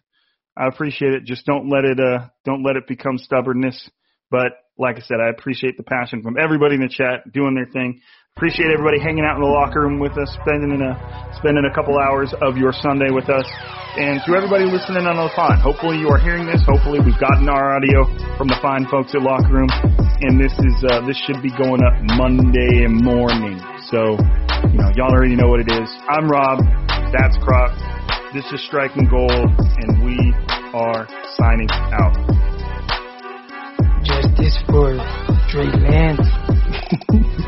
I 0.55 0.66
appreciate 0.66 1.14
it. 1.14 1.24
Just 1.24 1.47
don't 1.47 1.70
let 1.70 1.84
it, 1.84 1.99
uh, 1.99 2.26
don't 2.45 2.62
let 2.62 2.76
it 2.76 2.87
become 2.87 3.16
stubbornness. 3.16 3.89
But 4.30 4.53
like 4.79 4.97
I 4.97 5.01
said, 5.01 5.18
I 5.20 5.31
appreciate 5.31 5.77
the 5.77 5.83
passion 5.83 6.22
from 6.22 6.37
everybody 6.39 6.77
in 6.77 6.83
the 6.83 6.93
chat 6.93 7.33
doing 7.33 7.55
their 7.55 7.66
thing. 7.66 8.01
Appreciate 8.37 8.68
everybody 8.68 9.01
hanging 9.01 9.24
out 9.24 9.41
in 9.41 9.43
the 9.43 9.49
locker 9.49 9.81
room 9.81 9.97
with 9.97 10.12
us, 10.20 10.29
spending 10.45 10.77
a 10.85 10.93
spending 11.41 11.64
a 11.64 11.72
couple 11.72 11.97
hours 11.97 12.29
of 12.45 12.61
your 12.61 12.68
Sunday 12.68 13.09
with 13.09 13.33
us, 13.33 13.49
and 13.97 14.20
to 14.29 14.37
everybody 14.37 14.68
listening 14.68 15.09
on 15.09 15.16
the 15.16 15.33
pod. 15.33 15.57
Hopefully 15.64 15.97
you 15.97 16.12
are 16.12 16.20
hearing 16.20 16.45
this. 16.45 16.61
Hopefully 16.68 17.01
we've 17.01 17.16
gotten 17.16 17.49
our 17.49 17.81
audio 17.81 18.05
from 18.37 18.53
the 18.53 18.61
fine 18.61 18.85
folks 18.93 19.16
at 19.16 19.24
Locker 19.24 19.49
Room, 19.49 19.72
and 20.20 20.37
this 20.37 20.53
is 20.53 20.77
uh, 20.85 21.01
this 21.09 21.16
should 21.24 21.41
be 21.41 21.49
going 21.57 21.81
up 21.81 21.97
Monday 22.20 22.85
morning. 22.85 23.57
So 23.89 24.20
you 24.68 24.85
know 24.85 24.93
y'all 25.01 25.16
already 25.16 25.33
know 25.33 25.49
what 25.49 25.64
it 25.64 25.72
is. 25.72 25.89
I'm 26.05 26.29
Rob. 26.29 26.61
That's 27.16 27.41
Croc. 27.41 27.72
This 28.37 28.45
is 28.53 28.61
Striking 28.68 29.09
Gold, 29.09 29.33
and 29.33 30.05
we 30.05 30.37
are 30.77 31.09
signing 31.41 31.72
out. 31.72 32.36